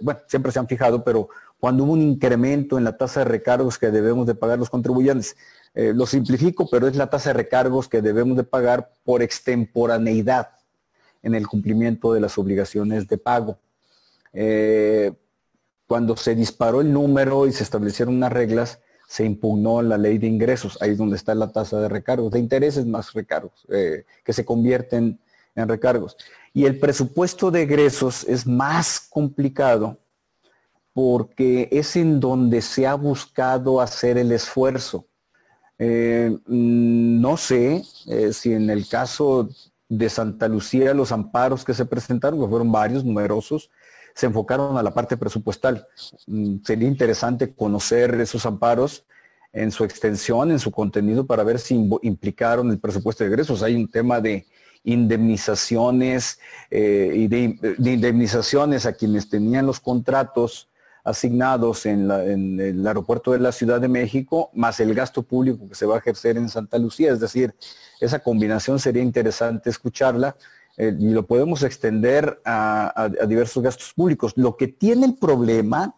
bueno, 0.00 0.20
siempre 0.26 0.50
se 0.50 0.58
han 0.58 0.66
fijado, 0.66 1.04
pero 1.04 1.28
cuando 1.58 1.84
hubo 1.84 1.92
un 1.92 2.00
incremento 2.00 2.78
en 2.78 2.84
la 2.84 2.96
tasa 2.96 3.20
de 3.20 3.26
recargos 3.26 3.78
que 3.78 3.90
debemos 3.90 4.26
de 4.26 4.34
pagar 4.34 4.58
los 4.58 4.70
contribuyentes, 4.70 5.36
eh, 5.74 5.92
lo 5.94 6.06
simplifico, 6.06 6.68
pero 6.70 6.88
es 6.88 6.96
la 6.96 7.10
tasa 7.10 7.30
de 7.30 7.34
recargos 7.34 7.88
que 7.88 8.00
debemos 8.00 8.36
de 8.36 8.44
pagar 8.44 8.90
por 9.04 9.22
extemporaneidad 9.22 10.48
en 11.22 11.34
el 11.34 11.46
cumplimiento 11.46 12.12
de 12.12 12.20
las 12.20 12.38
obligaciones 12.38 13.08
de 13.08 13.18
pago. 13.18 13.58
Eh, 14.32 15.12
cuando 15.86 16.16
se 16.16 16.34
disparó 16.34 16.80
el 16.80 16.92
número 16.92 17.46
y 17.46 17.52
se 17.52 17.64
establecieron 17.64 18.14
unas 18.14 18.32
reglas, 18.32 18.80
se 19.08 19.24
impugnó 19.24 19.82
la 19.82 19.98
ley 19.98 20.18
de 20.18 20.28
ingresos, 20.28 20.78
ahí 20.80 20.90
es 20.90 20.98
donde 20.98 21.16
está 21.16 21.34
la 21.34 21.50
tasa 21.50 21.80
de 21.80 21.88
recargos, 21.88 22.30
de 22.30 22.38
intereses 22.38 22.86
más 22.86 23.12
recargos, 23.12 23.66
eh, 23.68 24.04
que 24.24 24.32
se 24.32 24.44
convierten 24.44 25.18
en 25.56 25.68
recargos. 25.68 26.16
Y 26.54 26.64
el 26.64 26.78
presupuesto 26.78 27.50
de 27.50 27.62
egresos 27.62 28.24
es 28.24 28.46
más 28.46 29.00
complicado 29.00 29.98
porque 30.92 31.68
es 31.72 31.96
en 31.96 32.20
donde 32.20 32.62
se 32.62 32.86
ha 32.86 32.94
buscado 32.94 33.80
hacer 33.80 34.16
el 34.16 34.30
esfuerzo. 34.30 35.06
Eh, 35.78 36.30
mm, 36.46 37.20
no 37.20 37.36
sé 37.36 37.82
si 38.32 38.52
en 38.52 38.70
el 38.70 38.88
caso 38.88 39.48
de 39.90 40.08
Santa 40.08 40.48
Lucía 40.48 40.94
los 40.94 41.12
amparos 41.12 41.64
que 41.64 41.74
se 41.74 41.84
presentaron, 41.84 42.40
que 42.40 42.48
fueron 42.48 42.72
varios, 42.72 43.04
numerosos, 43.04 43.70
se 44.14 44.26
enfocaron 44.26 44.78
a 44.78 44.82
la 44.82 44.94
parte 44.94 45.16
presupuestal. 45.16 45.86
Mm, 46.26 46.58
sería 46.64 46.88
interesante 46.88 47.52
conocer 47.52 48.14
esos 48.20 48.46
amparos 48.46 49.04
en 49.52 49.72
su 49.72 49.84
extensión, 49.84 50.52
en 50.52 50.60
su 50.60 50.70
contenido, 50.70 51.26
para 51.26 51.42
ver 51.42 51.58
si 51.58 51.74
implicaron 52.02 52.70
el 52.70 52.78
presupuesto 52.78 53.24
de 53.24 53.30
egresos. 53.30 53.64
Hay 53.64 53.74
un 53.74 53.90
tema 53.90 54.20
de 54.20 54.46
indemnizaciones 54.84 56.38
eh, 56.70 57.12
y 57.14 57.26
de, 57.26 57.58
indemnizaciones 57.78 58.86
a 58.86 58.92
quienes 58.92 59.28
tenían 59.28 59.66
los 59.66 59.80
contratos 59.80 60.68
asignados 61.10 61.86
en, 61.86 62.10
en, 62.10 62.60
el 62.60 62.86
aeropuerto 62.86 63.32
de 63.32 63.38
la 63.38 63.52
Ciudad 63.52 63.80
de 63.80 63.88
México, 63.88 64.50
más 64.54 64.80
el 64.80 64.94
gasto 64.94 65.22
público 65.22 65.68
que 65.68 65.74
se 65.74 65.86
va 65.86 65.96
a 65.96 65.98
ejercer 65.98 66.36
en 66.36 66.48
Santa 66.48 66.78
Lucía. 66.78 67.12
Es 67.12 67.20
decir, 67.20 67.54
esa 68.00 68.18
combinación 68.18 68.78
sería 68.78 69.02
interesante 69.02 69.70
escucharla 69.70 70.36
eh, 70.76 70.96
y 70.98 71.10
lo 71.10 71.26
podemos 71.26 71.62
extender 71.62 72.40
a, 72.44 73.10
diversos 73.28 73.62
gastos 73.62 73.92
públicos. 73.92 74.32
Lo 74.36 74.56
que 74.56 74.68
tiene 74.68 75.04
el 75.06 75.14
problema 75.14 75.94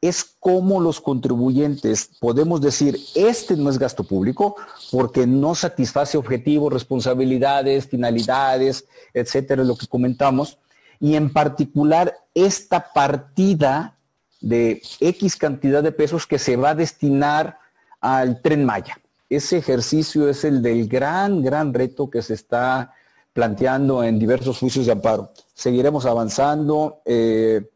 es 0.00 0.24
cómo 0.40 0.80
los 0.80 1.00
contribuyentes 1.00 2.10
podemos 2.18 2.60
decir, 2.60 2.98
este 3.14 3.56
no 3.56 3.68
es 3.68 3.78
gasto 3.78 4.04
público 4.04 4.56
porque 4.90 5.26
no 5.26 5.54
satisface 5.54 6.16
objetivos, 6.16 6.72
responsabilidades, 6.72 7.88
finalidades, 7.88 8.86
etcétera, 9.12 9.64
lo 9.64 9.76
que 9.76 9.86
comentamos, 9.86 10.58
y 10.98 11.16
en 11.16 11.30
particular 11.30 12.16
esta 12.34 12.92
partida 12.94 13.95
de 14.40 14.82
X 15.00 15.36
cantidad 15.36 15.82
de 15.82 15.92
pesos 15.92 16.26
que 16.26 16.38
se 16.38 16.56
va 16.56 16.70
a 16.70 16.74
destinar 16.74 17.58
al 18.00 18.42
tren 18.42 18.64
Maya. 18.64 19.00
ese 19.28 19.58
ejercicio 19.58 20.28
es 20.28 20.44
el 20.44 20.62
del 20.62 20.88
gran, 20.88 21.42
gran 21.42 21.74
reto 21.74 22.08
que 22.08 22.22
se 22.22 22.34
está 22.34 22.92
planteando 23.32 24.04
en 24.04 24.18
diversos 24.18 24.58
juicios 24.58 24.86
de 24.86 24.92
amparo. 24.92 25.30
Seguiremos 25.52 26.06
avanzando. 26.06 27.00
Eh, 27.04 27.68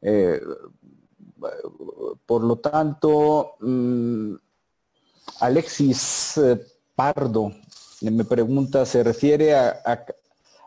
eh, 0.00 0.40
por 2.24 2.44
lo 2.44 2.56
tanto, 2.56 3.54
mm, 3.60 4.34
Alexis 5.40 6.38
eh, 6.38 6.60
Pardo 6.94 7.52
me 8.10 8.24
pregunta, 8.24 8.84
¿se 8.84 9.02
refiere 9.04 9.54
a, 9.54 10.04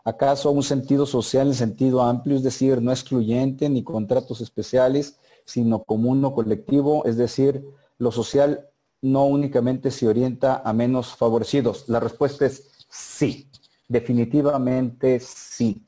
acaso 0.04 0.48
a 0.48 0.52
un 0.52 0.62
sentido 0.62 1.04
social 1.04 1.48
en 1.48 1.54
sentido 1.54 2.02
amplio, 2.02 2.36
es 2.36 2.42
decir, 2.42 2.80
no 2.80 2.92
excluyente 2.92 3.68
ni 3.68 3.82
contratos 3.82 4.40
especiales, 4.40 5.16
sino 5.46 5.84
común 5.84 6.22
o 6.24 6.34
colectivo, 6.34 7.06
es 7.06 7.16
decir, 7.16 7.64
lo 7.98 8.12
social 8.12 8.68
no 9.00 9.24
únicamente 9.26 9.90
se 9.90 10.08
orienta 10.08 10.62
a 10.64 10.72
menos 10.72 11.16
favorecidos? 11.16 11.88
La 11.88 12.00
respuesta 12.00 12.44
es 12.44 12.70
sí, 12.90 13.48
definitivamente 13.88 15.20
sí. 15.20 15.82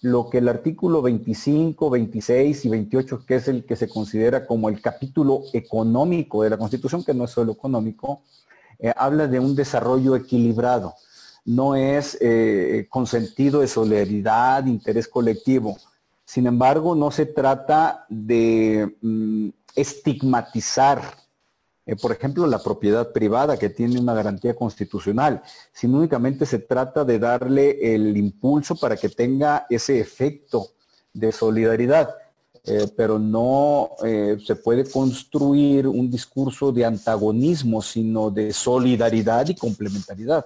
Lo 0.00 0.30
que 0.30 0.38
el 0.38 0.48
artículo 0.48 1.02
25, 1.02 1.90
26 1.90 2.64
y 2.64 2.68
28, 2.68 3.24
que 3.26 3.34
es 3.36 3.48
el 3.48 3.64
que 3.64 3.74
se 3.74 3.88
considera 3.88 4.46
como 4.46 4.68
el 4.68 4.80
capítulo 4.80 5.42
económico 5.52 6.44
de 6.44 6.50
la 6.50 6.56
Constitución, 6.56 7.02
que 7.02 7.14
no 7.14 7.24
es 7.24 7.32
solo 7.32 7.52
económico, 7.52 8.22
eh, 8.78 8.92
habla 8.96 9.26
de 9.26 9.40
un 9.40 9.56
desarrollo 9.56 10.14
equilibrado. 10.14 10.94
No 11.44 11.74
es 11.74 12.16
eh, 12.20 12.86
con 12.88 13.06
sentido 13.06 13.60
de 13.60 13.66
solidaridad, 13.66 14.66
interés 14.66 15.08
colectivo. 15.08 15.78
Sin 16.28 16.46
embargo, 16.46 16.94
no 16.94 17.10
se 17.10 17.24
trata 17.24 18.04
de 18.10 18.96
mm, 19.00 19.48
estigmatizar 19.74 21.00
eh, 21.86 21.96
por 21.96 22.12
ejemplo, 22.12 22.46
la 22.46 22.58
propiedad 22.58 23.12
privada 23.12 23.58
que 23.58 23.70
tiene 23.70 23.98
una 23.98 24.12
garantía 24.12 24.54
constitucional, 24.54 25.42
sino 25.72 25.96
únicamente 25.96 26.44
se 26.44 26.58
trata 26.58 27.02
de 27.02 27.18
darle 27.18 27.94
el 27.94 28.14
impulso 28.14 28.76
para 28.76 28.94
que 28.94 29.08
tenga 29.08 29.66
ese 29.70 29.98
efecto 29.98 30.72
de 31.14 31.32
solidaridad. 31.32 32.10
Eh, 32.62 32.92
pero 32.94 33.18
no 33.18 33.92
eh, 34.04 34.36
se 34.46 34.56
puede 34.56 34.84
construir 34.90 35.86
un 35.86 36.10
discurso 36.10 36.72
de 36.72 36.84
antagonismo, 36.84 37.80
sino 37.80 38.30
de 38.30 38.52
solidaridad 38.52 39.48
y 39.48 39.54
complementariedad. 39.54 40.44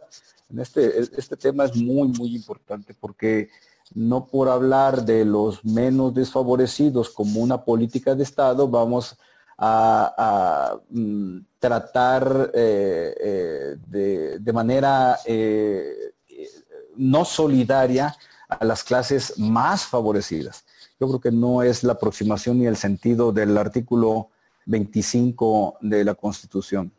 Este, 0.56 1.00
este 1.00 1.36
tema 1.36 1.64
es 1.64 1.74
muy, 1.74 2.06
muy 2.06 2.36
importante 2.36 2.94
porque 2.94 3.48
no 3.94 4.26
por 4.26 4.48
hablar 4.48 5.04
de 5.04 5.24
los 5.24 5.64
menos 5.64 6.14
desfavorecidos 6.14 7.10
como 7.10 7.40
una 7.40 7.64
política 7.64 8.14
de 8.14 8.22
Estado, 8.22 8.68
vamos 8.68 9.16
a 9.58 10.76
mm, 10.90 11.38
tratar 11.58 12.50
eh, 12.52 13.14
eh, 13.20 14.36
de, 14.40 14.52
manera 14.52 15.16
eh, 15.24 16.14
no 16.96 17.24
solidaria 17.24 18.14
a 18.48 18.64
las 18.64 18.82
clases 18.82 19.38
más 19.38 19.84
favorecidas. 19.84 20.64
Yo 20.98 21.06
creo 21.06 21.20
que 21.20 21.30
no 21.30 21.62
es 21.62 21.84
la 21.84 21.92
aproximación 21.92 22.58
ni 22.58 22.66
el 22.66 22.76
sentido 22.76 23.30
del 23.30 23.56
artículo 23.56 24.30
25 24.66 25.78
de 25.80 26.04
la 26.04 26.14
Constitución. 26.14 26.92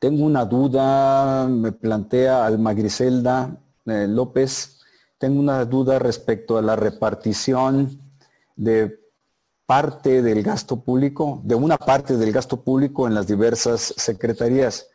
Tengo 0.00 0.24
una 0.24 0.44
duda, 0.44 1.46
me 1.46 1.70
plantea 1.70 2.44
Alma 2.44 2.74
Griselda 2.74 3.56
López, 3.84 4.80
tengo 5.18 5.40
una 5.40 5.64
duda 5.64 5.98
respecto 5.98 6.58
a 6.58 6.62
la 6.62 6.76
repartición 6.76 8.00
de 8.56 8.98
parte 9.66 10.22
del 10.22 10.42
gasto 10.42 10.82
público, 10.82 11.40
de 11.44 11.54
una 11.54 11.76
parte 11.76 12.16
del 12.16 12.32
gasto 12.32 12.62
público 12.62 13.06
en 13.06 13.14
las 13.14 13.26
diversas 13.26 13.94
secretarías. 13.96 14.88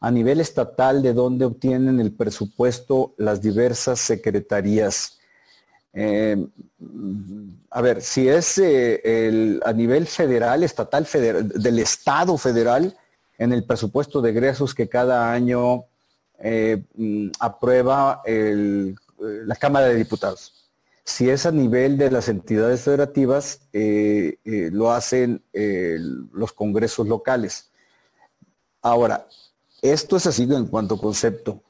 A 0.00 0.10
nivel 0.10 0.40
estatal, 0.40 1.02
¿de 1.02 1.12
dónde 1.12 1.44
obtienen 1.44 2.00
el 2.00 2.12
presupuesto 2.12 3.14
las 3.16 3.40
diversas 3.40 3.98
secretarías? 4.00 5.18
Eh, 5.92 6.46
a 7.70 7.80
ver, 7.80 8.02
si 8.02 8.28
es 8.28 8.58
eh, 8.58 9.58
a 9.64 9.72
nivel 9.72 10.06
federal, 10.06 10.62
estatal, 10.62 11.06
federal, 11.06 11.48
del 11.48 11.78
Estado 11.80 12.36
federal, 12.38 12.96
en 13.38 13.52
el 13.52 13.64
presupuesto 13.64 14.20
de 14.20 14.30
egresos 14.30 14.74
que 14.74 14.88
cada 14.88 15.32
año 15.32 15.84
eh, 16.38 16.82
mm, 16.94 17.28
aprueba 17.40 18.22
la 18.26 19.56
Cámara 19.56 19.86
de 19.86 19.96
Diputados. 19.96 20.58
Si 21.08 21.30
es 21.30 21.46
a 21.46 21.50
nivel 21.50 21.96
de 21.96 22.10
las 22.10 22.28
entidades 22.28 22.82
federativas, 22.82 23.62
eh, 23.72 24.36
eh, 24.44 24.68
lo 24.70 24.92
hacen 24.92 25.42
eh, 25.54 25.96
los 26.34 26.52
congresos 26.52 27.08
locales. 27.08 27.70
Ahora, 28.82 29.26
esto 29.80 30.18
es 30.18 30.26
así 30.26 30.42
en 30.42 30.66
cuanto 30.66 30.96
a 30.96 31.00
concepto. 31.00 31.62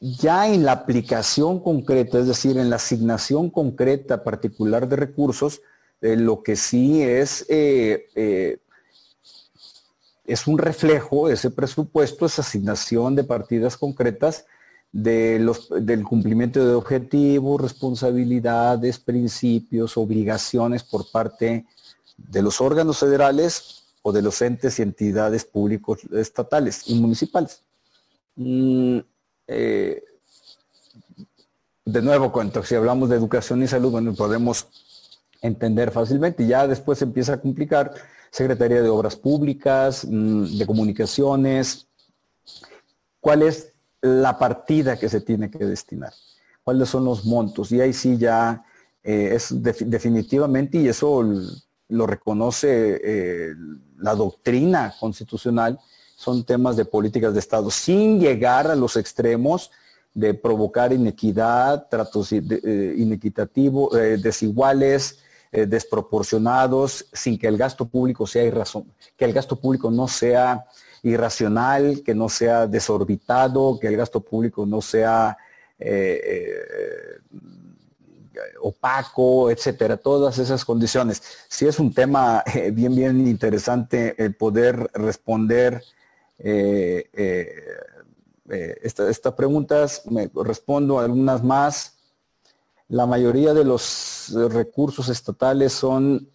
Ya 0.00 0.48
en 0.48 0.64
la 0.64 0.72
aplicación 0.72 1.60
concreta, 1.60 2.18
es 2.18 2.26
decir, 2.26 2.58
en 2.58 2.68
la 2.68 2.76
asignación 2.76 3.48
concreta 3.48 4.24
particular 4.24 4.88
de 4.88 4.96
recursos, 4.96 5.62
lo 6.00 6.42
que 6.42 6.56
sí 6.56 7.00
es, 7.00 7.46
es 10.30 10.46
un 10.46 10.58
reflejo, 10.58 11.28
ese 11.28 11.50
presupuesto, 11.50 12.26
esa 12.26 12.42
asignación 12.42 13.16
de 13.16 13.24
partidas 13.24 13.76
concretas 13.76 14.46
de 14.92 15.38
los, 15.40 15.68
del 15.70 16.04
cumplimiento 16.04 16.64
de 16.64 16.74
objetivos, 16.74 17.60
responsabilidades, 17.60 18.98
principios, 18.98 19.96
obligaciones 19.96 20.84
por 20.84 21.10
parte 21.10 21.66
de 22.16 22.42
los 22.42 22.60
órganos 22.60 22.98
federales 22.98 23.82
o 24.02 24.12
de 24.12 24.22
los 24.22 24.40
entes 24.40 24.78
y 24.78 24.82
entidades 24.82 25.44
públicos 25.44 26.00
estatales 26.12 26.84
y 26.86 26.94
municipales. 27.00 27.62
Mm, 28.36 28.98
eh, 29.48 30.02
de 31.84 32.02
nuevo, 32.02 32.30
cuando 32.30 32.62
si 32.62 32.76
hablamos 32.76 33.08
de 33.08 33.16
educación 33.16 33.62
y 33.64 33.66
salud, 33.66 33.90
bueno, 33.90 34.14
podemos 34.14 34.68
entender 35.42 35.90
fácilmente. 35.90 36.46
Ya 36.46 36.68
después 36.68 37.02
empieza 37.02 37.34
a 37.34 37.40
complicar 37.40 37.92
Secretaría 38.30 38.82
de 38.82 38.88
Obras 38.88 39.16
Públicas, 39.16 40.06
mm, 40.08 40.58
de 40.58 40.66
Comunicaciones. 40.66 41.86
¿Cuál 43.20 43.42
es 43.42 43.70
la 44.02 44.38
partida 44.38 44.98
que 44.98 45.08
se 45.08 45.20
tiene 45.20 45.50
que 45.50 45.64
destinar, 45.64 46.12
cuáles 46.62 46.88
son 46.88 47.04
los 47.04 47.24
montos. 47.24 47.70
Y 47.72 47.80
ahí 47.80 47.92
sí 47.92 48.16
ya 48.16 48.64
eh, 49.02 49.32
es 49.34 49.48
definitivamente, 49.62 50.78
y 50.78 50.88
eso 50.88 51.22
lo 51.88 52.06
reconoce 52.06 53.00
eh, 53.02 53.54
la 53.98 54.14
doctrina 54.14 54.94
constitucional, 54.98 55.78
son 56.16 56.44
temas 56.44 56.76
de 56.76 56.84
políticas 56.84 57.32
de 57.32 57.40
Estado, 57.40 57.70
sin 57.70 58.20
llegar 58.20 58.70
a 58.70 58.76
los 58.76 58.96
extremos 58.96 59.70
de 60.12 60.34
provocar 60.34 60.92
inequidad, 60.92 61.88
tratos 61.88 62.32
eh, 62.32 62.94
inequitativos, 62.98 63.92
desiguales, 65.50 65.70
desproporcionados, 65.70 67.06
sin 67.12 67.38
que 67.38 67.46
el 67.48 67.56
gasto 67.56 67.86
público 67.86 68.26
sea 68.26 68.44
irrazón, 68.44 68.92
que 69.16 69.24
el 69.24 69.32
gasto 69.32 69.56
público 69.56 69.90
no 69.90 70.06
sea 70.08 70.64
irracional, 71.02 72.02
que 72.04 72.14
no 72.14 72.28
sea 72.28 72.66
desorbitado, 72.66 73.78
que 73.80 73.88
el 73.88 73.96
gasto 73.96 74.20
público 74.20 74.66
no 74.66 74.80
sea 74.80 75.36
eh, 75.78 76.20
eh, 76.24 77.18
opaco, 78.60 79.50
etcétera, 79.50 79.96
todas 79.96 80.38
esas 80.38 80.64
condiciones. 80.64 81.22
Si 81.48 81.66
es 81.66 81.78
un 81.78 81.92
tema 81.92 82.42
eh, 82.54 82.70
bien, 82.70 82.94
bien 82.94 83.26
interesante 83.26 84.14
el 84.22 84.34
poder 84.34 84.90
responder 84.94 85.82
estas 88.48 89.34
preguntas, 89.34 90.02
me 90.10 90.30
respondo 90.34 90.98
algunas 90.98 91.42
más. 91.42 91.99
La 92.90 93.06
mayoría 93.06 93.54
de 93.54 93.64
los 93.64 94.32
recursos 94.50 95.08
estatales 95.08 95.72
son, 95.72 96.28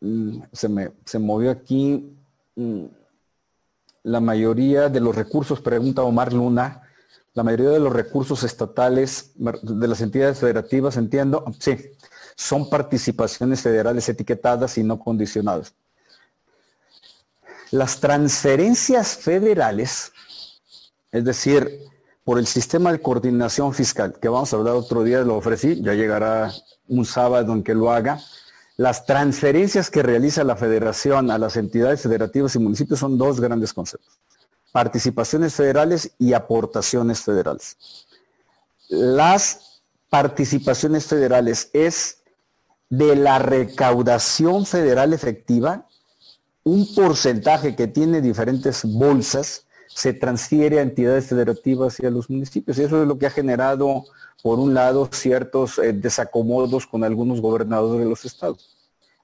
mm, 0.00 0.42
se 0.52 0.68
me 0.68 0.92
se 1.04 1.18
movió 1.18 1.50
aquí, 1.50 2.14
Mm, 2.56 2.84
la 4.04 4.20
mayoría 4.20 4.88
de 4.88 5.00
los 5.00 5.14
recursos, 5.14 5.60
pregunta 5.60 6.02
Omar 6.02 6.32
Luna, 6.32 6.82
la 7.32 7.42
mayoría 7.42 7.70
de 7.70 7.80
los 7.80 7.92
recursos 7.92 8.44
estatales 8.44 9.32
de 9.34 9.88
las 9.88 10.00
entidades 10.00 10.38
federativas, 10.38 10.96
entiendo, 10.96 11.44
sí, 11.58 11.76
son 12.36 12.70
participaciones 12.70 13.62
federales 13.62 14.08
etiquetadas 14.08 14.78
y 14.78 14.84
no 14.84 15.00
condicionadas. 15.00 15.74
Las 17.72 17.98
transferencias 17.98 19.16
federales, 19.16 20.12
es 21.10 21.24
decir, 21.24 21.80
por 22.24 22.38
el 22.38 22.46
sistema 22.46 22.90
de 22.90 23.00
coordinación 23.00 23.74
fiscal, 23.74 24.14
que 24.20 24.28
vamos 24.28 24.52
a 24.52 24.56
hablar 24.56 24.74
otro 24.74 25.04
día, 25.04 25.20
lo 25.20 25.36
ofrecí, 25.36 25.80
ya 25.82 25.92
llegará 25.92 26.52
un 26.88 27.04
sábado 27.04 27.52
en 27.52 27.62
que 27.62 27.74
lo 27.74 27.92
haga, 27.92 28.20
las 28.76 29.06
transferencias 29.06 29.90
que 29.90 30.02
realiza 30.02 30.42
la 30.42 30.56
federación 30.56 31.30
a 31.30 31.38
las 31.38 31.56
entidades 31.56 32.00
federativas 32.00 32.56
y 32.56 32.58
municipios 32.58 32.98
son 32.98 33.18
dos 33.18 33.40
grandes 33.40 33.72
conceptos. 33.72 34.18
Participaciones 34.72 35.54
federales 35.54 36.12
y 36.18 36.32
aportaciones 36.32 37.20
federales. 37.20 37.76
Las 38.88 39.82
participaciones 40.10 41.06
federales 41.06 41.70
es 41.72 42.18
de 42.88 43.16
la 43.16 43.38
recaudación 43.38 44.66
federal 44.66 45.12
efectiva 45.12 45.86
un 46.64 46.92
porcentaje 46.94 47.76
que 47.76 47.86
tiene 47.86 48.20
diferentes 48.20 48.84
bolsas 48.84 49.66
se 49.94 50.12
transfiere 50.12 50.78
a 50.78 50.82
entidades 50.82 51.26
federativas 51.26 52.00
y 52.00 52.06
a 52.06 52.10
los 52.10 52.28
municipios. 52.28 52.78
Y 52.78 52.82
eso 52.82 53.02
es 53.02 53.08
lo 53.08 53.18
que 53.18 53.26
ha 53.26 53.30
generado, 53.30 54.04
por 54.42 54.58
un 54.58 54.74
lado, 54.74 55.08
ciertos 55.12 55.78
eh, 55.78 55.92
desacomodos 55.92 56.86
con 56.86 57.04
algunos 57.04 57.40
gobernadores 57.40 58.00
de 58.00 58.10
los 58.10 58.24
estados 58.24 58.74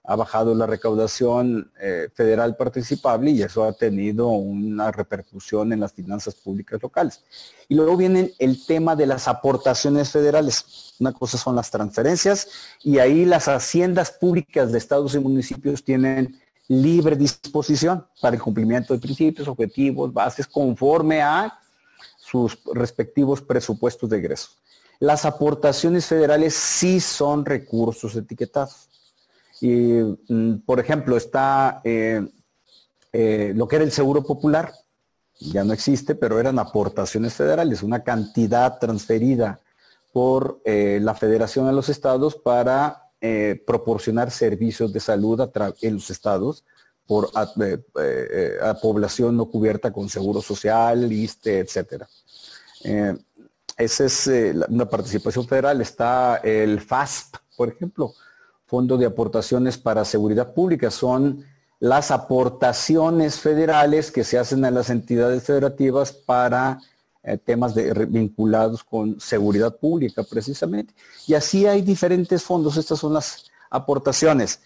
ha 0.05 0.17
bajado 0.17 0.55
la 0.55 0.67
recaudación 0.67 1.71
eh, 1.81 2.09
federal 2.15 2.57
participable 2.57 3.31
y 3.31 3.43
eso 3.43 3.65
ha 3.65 3.73
tenido 3.73 4.29
una 4.29 4.91
repercusión 4.91 5.73
en 5.73 5.81
las 5.81 5.93
finanzas 5.93 6.35
públicas 6.35 6.83
locales. 6.83 7.23
Y 7.69 7.75
luego 7.75 7.97
viene 7.97 8.33
el 8.39 8.65
tema 8.67 8.97
de 8.97 9.07
las 9.07 9.29
aportaciones 9.29 10.11
federales. 10.11 10.95
Una 10.99 11.13
cosa 11.13 11.39
son 11.39 11.55
las 11.55 11.71
transferencias 11.71 12.49
y 12.83 12.99
ahí 12.99 13.25
las 13.25 13.47
haciendas 13.47 14.11
públicas 14.11 14.73
de 14.73 14.79
estados 14.79 15.15
y 15.15 15.21
municipios 15.21 15.85
tienen 15.85 16.41
libre 16.71 17.17
disposición 17.17 18.07
para 18.21 18.37
el 18.37 18.43
cumplimiento 18.43 18.95
de 18.95 19.01
principios, 19.01 19.49
objetivos, 19.49 20.13
bases 20.13 20.47
conforme 20.47 21.21
a 21.21 21.59
sus 22.17 22.57
respectivos 22.73 23.43
presupuestos 23.43 24.09
de 24.09 24.19
egresos. 24.19 24.57
Las 25.01 25.25
aportaciones 25.25 26.07
federales 26.07 26.55
sí 26.55 27.01
son 27.01 27.45
recursos 27.45 28.15
etiquetados 28.15 28.89
y, 29.61 30.01
mm, 30.29 30.61
por 30.65 30.79
ejemplo, 30.79 31.17
está 31.17 31.81
eh, 31.83 32.25
eh, 33.13 33.53
lo 33.57 33.67
que 33.67 33.77
era 33.77 33.85
el 33.85 33.91
Seguro 33.91 34.23
Popular, 34.23 34.73
ya 35.41 35.65
no 35.65 35.73
existe, 35.73 36.15
pero 36.15 36.39
eran 36.39 36.61
aportaciones 36.61 37.35
federales, 37.35 37.83
una 37.83 38.05
cantidad 38.05 38.79
transferida 38.79 39.61
por 40.13 40.61
eh, 40.65 41.01
la 41.03 41.15
federación 41.15 41.67
a 41.67 41.73
los 41.73 41.89
estados 41.89 42.37
para 42.37 43.10
proporcionar 43.67 44.31
servicios 44.31 44.93
de 44.93 45.01
salud 45.01 45.41
en 45.83 45.95
los 45.95 46.11
estados 46.11 46.65
por 47.07 47.31
a, 47.35 48.75
población 48.81 49.37
no 49.37 49.47
cubierta 49.47 49.93
con 49.93 50.09
seguro 50.09 50.41
social, 50.41 51.13
ISTE, 51.13 51.59
etcétera. 51.59 52.09
esa 53.77 54.05
es 54.05 54.31
una 54.69 54.89
participación 54.89 55.47
federal. 55.47 55.81
Está 55.81 56.37
el 56.37 56.81
FASP, 56.81 57.37
por 57.57 57.69
ejemplo, 57.69 58.15
Fondo 58.67 58.97
de 58.97 59.07
Aportaciones 59.07 59.77
para 59.77 60.05
Seguridad 60.05 60.55
Pública. 60.55 60.91
Son 60.91 61.45
las 61.81 62.11
aportaciones 62.11 63.41
federales 63.41 64.13
que 64.13 64.23
se 64.23 64.39
hacen 64.39 64.65
a 64.65 64.71
las 64.71 64.91
entidades 64.91 65.43
federativas 65.43 66.13
para 66.13 66.79
eh, 67.23 67.37
temas 67.37 67.75
vinculados 68.09 68.83
con 68.83 69.21
seguridad 69.21 69.77
pública 69.77 70.23
precisamente. 70.23 70.95
Y 71.27 71.35
así 71.35 71.67
hay 71.67 71.83
diferentes 71.83 72.43
fondos. 72.43 72.79
Estas 72.79 72.99
son 72.99 73.13
las 73.13 73.51
aportaciones. 73.69 74.61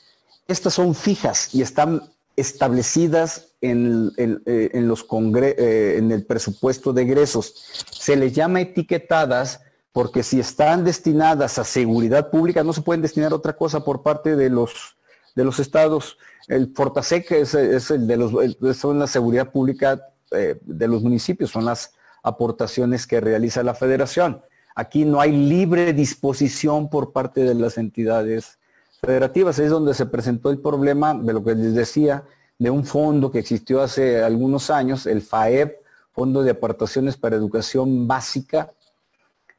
Estas 0.47 0.75
son 0.75 0.95
fijas 0.95 1.53
y 1.53 1.63
están 1.63 2.03
establecidas 2.37 3.49
en, 3.61 4.13
eh, 4.17 4.71
los 4.75 5.05
eh, 5.11 5.97
en 5.99 6.13
el 6.13 6.25
presupuesto 6.27 6.93
de 6.93 7.03
egresos. 7.03 7.55
Se 7.91 8.15
les 8.15 8.33
llama 8.33 8.61
etiquetadas 8.61 9.61
porque 9.91 10.23
si 10.23 10.39
están 10.39 10.85
destinadas 10.85 11.59
a 11.59 11.65
seguridad 11.65 12.31
pública, 12.31 12.63
no 12.63 12.73
se 12.73 12.83
pueden 12.83 13.03
destinar 13.03 13.33
a 13.33 13.37
otra 13.37 13.57
cosa 13.57 13.85
por 13.85 14.05
parte 14.05 14.37
de 14.37 14.49
los, 14.49 14.97
de 15.35 15.43
los 15.43 15.59
estados. 15.59 16.19
El 16.47 16.73
Fortasec 16.73 17.33
es, 17.33 17.55
es 17.55 17.91
el 17.91 18.07
de 18.07 18.17
los, 18.17 18.33
son 18.77 19.01
la 19.01 19.09
seguridad 19.09 19.51
pública 19.51 20.01
de 20.31 20.89
los 20.89 21.03
municipios, 21.03 21.51
son 21.51 21.65
las 21.65 21.93
aportaciones 22.25 23.07
que 23.07 23.20
realiza 23.20 23.62
la 23.62 23.75
federación. 23.75 24.43
Aquí 24.75 25.05
no 25.05 25.20
hay 25.20 25.31
libre 25.31 25.93
disposición 25.93 26.91
por 26.91 27.12
parte 27.12 27.45
de 27.45 27.55
las 27.55 27.79
entidades 27.79 28.59
federativas. 29.01 29.59
Es 29.61 29.70
donde 29.70 29.95
se 29.95 30.07
presentó 30.07 30.51
el 30.51 30.59
problema 30.59 31.14
de 31.14 31.33
lo 31.33 31.45
que 31.45 31.55
les 31.55 31.75
decía, 31.75 32.25
de 32.59 32.70
un 32.70 32.85
fondo 32.85 33.31
que 33.31 33.39
existió 33.39 33.83
hace 33.83 34.22
algunos 34.22 34.70
años, 34.70 35.07
el 35.07 35.22
FAEB, 35.22 35.77
Fondo 36.12 36.43
de 36.43 36.53
Aportaciones 36.53 37.16
para 37.16 37.37
Educación 37.37 38.07
Básica, 38.07 38.72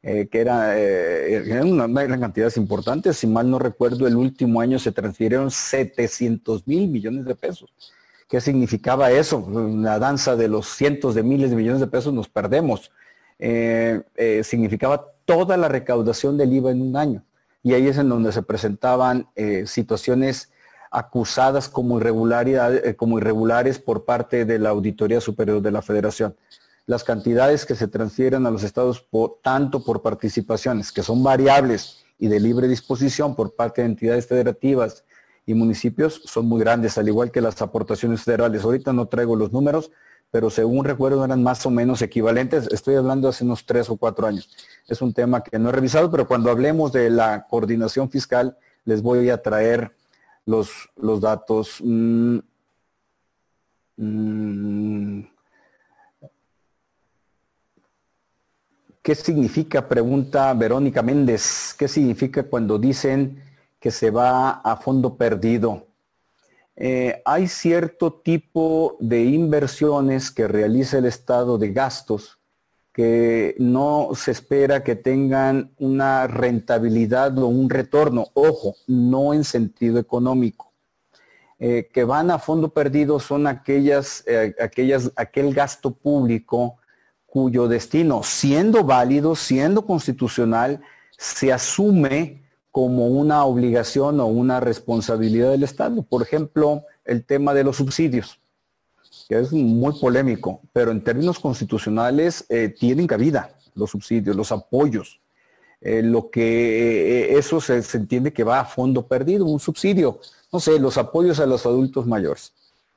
eh, 0.02 0.28
que 0.28 0.40
era, 0.40 0.78
eh, 0.78 1.60
una, 1.62 1.86
gran 1.86 2.20
cantidades 2.20 2.56
importantes. 2.56 3.18
Si 3.18 3.26
mal 3.26 3.50
no 3.50 3.58
recuerdo, 3.58 4.06
el 4.06 4.16
último 4.16 4.60
año 4.60 4.78
se 4.78 4.92
transfirieron 4.92 5.50
700 5.50 6.66
mil 6.66 6.88
millones 6.88 7.24
de 7.24 7.34
pesos. 7.34 7.70
¿Qué 8.28 8.40
significaba 8.40 9.10
eso? 9.10 9.46
La 9.50 9.98
danza 9.98 10.36
de 10.36 10.48
los 10.48 10.66
cientos 10.68 11.14
de 11.14 11.22
miles 11.22 11.50
de 11.50 11.56
millones 11.56 11.80
de 11.80 11.86
pesos 11.86 12.12
nos 12.12 12.28
perdemos. 12.28 12.90
Eh, 13.38 14.02
significaba 14.42 15.12
toda 15.24 15.56
la 15.56 15.68
recaudación 15.68 16.36
del 16.36 16.52
IVA 16.52 16.72
en 16.72 16.82
un 16.82 16.96
año. 16.96 17.24
Y 17.62 17.74
ahí 17.74 17.88
es 17.88 17.98
en 17.98 18.08
donde 18.08 18.32
se 18.32 18.42
presentaban 18.42 19.28
situaciones 19.64 20.52
acusadas 20.90 21.68
como, 21.68 22.00
como 22.96 23.18
irregulares 23.18 23.78
por 23.78 24.04
parte 24.04 24.44
de 24.44 24.58
la 24.58 24.70
Auditoría 24.70 25.20
Superior 25.20 25.60
de 25.60 25.72
la 25.72 25.82
Federación 25.82 26.36
las 26.86 27.02
cantidades 27.02 27.66
que 27.66 27.74
se 27.74 27.88
transfieren 27.88 28.46
a 28.46 28.50
los 28.50 28.62
estados 28.62 29.04
tanto 29.42 29.84
por 29.84 30.02
participaciones, 30.02 30.92
que 30.92 31.02
son 31.02 31.22
variables 31.22 32.04
y 32.18 32.28
de 32.28 32.40
libre 32.40 32.68
disposición 32.68 33.34
por 33.34 33.54
parte 33.54 33.82
de 33.82 33.88
entidades 33.88 34.26
federativas 34.26 35.04
y 35.46 35.54
municipios, 35.54 36.20
son 36.24 36.46
muy 36.46 36.60
grandes, 36.60 36.98
al 36.98 37.06
igual 37.06 37.30
que 37.30 37.40
las 37.40 37.62
aportaciones 37.62 38.22
federales. 38.22 38.64
Ahorita 38.64 38.92
no 38.92 39.06
traigo 39.06 39.36
los 39.36 39.52
números, 39.52 39.92
pero 40.32 40.50
según 40.50 40.84
recuerdo 40.84 41.24
eran 41.24 41.42
más 41.42 41.64
o 41.64 41.70
menos 41.70 42.02
equivalentes. 42.02 42.68
Estoy 42.72 42.96
hablando 42.96 43.28
hace 43.28 43.44
unos 43.44 43.64
tres 43.64 43.88
o 43.88 43.96
cuatro 43.96 44.26
años. 44.26 44.50
Es 44.88 45.00
un 45.00 45.14
tema 45.14 45.44
que 45.44 45.58
no 45.58 45.68
he 45.68 45.72
revisado, 45.72 46.10
pero 46.10 46.26
cuando 46.26 46.50
hablemos 46.50 46.92
de 46.92 47.10
la 47.10 47.46
coordinación 47.48 48.10
fiscal, 48.10 48.58
les 48.84 49.02
voy 49.02 49.30
a 49.30 49.40
traer 49.40 49.92
los, 50.46 50.70
los 50.96 51.20
datos. 51.20 51.78
Mm, 51.80 52.38
mm, 53.96 55.20
¿Qué 59.00 59.14
significa, 59.14 59.86
pregunta 59.86 60.52
Verónica 60.54 61.00
Méndez, 61.00 61.76
qué 61.78 61.86
significa 61.86 62.42
cuando 62.42 62.76
dicen 62.76 63.45
que 63.78 63.90
se 63.90 64.10
va 64.10 64.50
a 64.50 64.76
fondo 64.76 65.16
perdido? 65.16 65.86
Eh, 66.76 67.22
hay 67.24 67.48
cierto 67.48 68.12
tipo 68.12 68.96
de 69.00 69.24
inversiones 69.24 70.30
que 70.30 70.46
realiza 70.46 70.98
el 70.98 71.06
Estado 71.06 71.56
de 71.56 71.72
gastos 71.72 72.38
que 72.96 73.54
no 73.58 74.12
se 74.14 74.30
espera 74.30 74.82
que 74.82 74.96
tengan 74.96 75.70
una 75.76 76.26
rentabilidad 76.26 77.36
o 77.38 77.46
un 77.46 77.68
retorno, 77.68 78.28
ojo, 78.32 78.74
no 78.86 79.34
en 79.34 79.44
sentido 79.44 79.98
económico. 79.98 80.72
Eh, 81.58 81.90
que 81.92 82.04
van 82.04 82.30
a 82.30 82.38
fondo 82.38 82.70
perdido 82.70 83.20
son 83.20 83.46
aquellas, 83.46 84.24
eh, 84.26 84.54
aquellas, 84.58 85.12
aquel 85.14 85.52
gasto 85.52 85.90
público 85.90 86.78
cuyo 87.26 87.68
destino, 87.68 88.22
siendo 88.22 88.82
válido, 88.82 89.36
siendo 89.36 89.84
constitucional, 89.84 90.80
se 91.18 91.52
asume 91.52 92.45
como 92.76 93.06
una 93.06 93.42
obligación 93.46 94.20
o 94.20 94.26
una 94.26 94.60
responsabilidad 94.60 95.50
del 95.50 95.62
Estado. 95.62 96.02
Por 96.02 96.20
ejemplo, 96.20 96.82
el 97.06 97.24
tema 97.24 97.54
de 97.54 97.64
los 97.64 97.78
subsidios, 97.78 98.38
que 99.30 99.38
es 99.38 99.50
muy 99.50 99.98
polémico, 99.98 100.60
pero 100.74 100.90
en 100.90 101.02
términos 101.02 101.38
constitucionales 101.38 102.44
eh, 102.50 102.68
tienen 102.68 103.06
cabida 103.06 103.48
los 103.74 103.92
subsidios, 103.92 104.36
los 104.36 104.52
apoyos. 104.52 105.22
Eh, 105.80 106.02
lo 106.02 106.28
que 106.28 106.42
eh, 106.42 107.38
eso 107.38 107.62
se, 107.62 107.82
se, 107.82 107.96
entiende 107.96 108.34
que 108.34 108.44
va 108.44 108.60
a 108.60 108.66
fondo 108.66 109.06
perdido, 109.06 109.46
un 109.46 109.58
subsidio. 109.58 110.20
No 110.52 110.60
sé, 110.60 110.78
los 110.78 110.98
apoyos 110.98 111.40
a 111.40 111.46
los 111.46 111.64
adultos 111.64 112.06
mayores. 112.06 112.52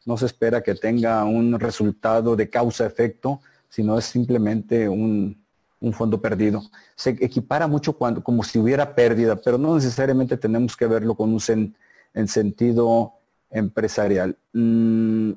No 0.05 0.17
se 0.17 0.25
espera 0.25 0.61
que 0.61 0.75
tenga 0.75 1.23
un 1.23 1.57
resultado 1.57 2.36
de 2.36 2.49
causa-efecto 2.49 3.39
sino 3.69 3.97
es 3.97 4.05
simplemente 4.05 4.89
un, 4.89 5.45
fondo 5.93 6.21
perdido. 6.21 6.61
Se 6.95 7.11
equipara 7.11 7.67
mucho 7.67 7.93
cuando, 7.93 8.23
como 8.23 8.43
si 8.43 8.59
hubiera 8.59 8.95
pérdida, 8.95 9.36
pero 9.36 9.57
no 9.57 9.75
necesariamente 9.75 10.38
tenemos 10.38 10.75
que 10.75 10.88
verlo 10.88 11.15
con 11.15 11.34
un 11.34 11.75
en 12.13 12.27
sentido 12.27 13.13
empresarial. 13.49 14.38
Mm, 14.53 15.34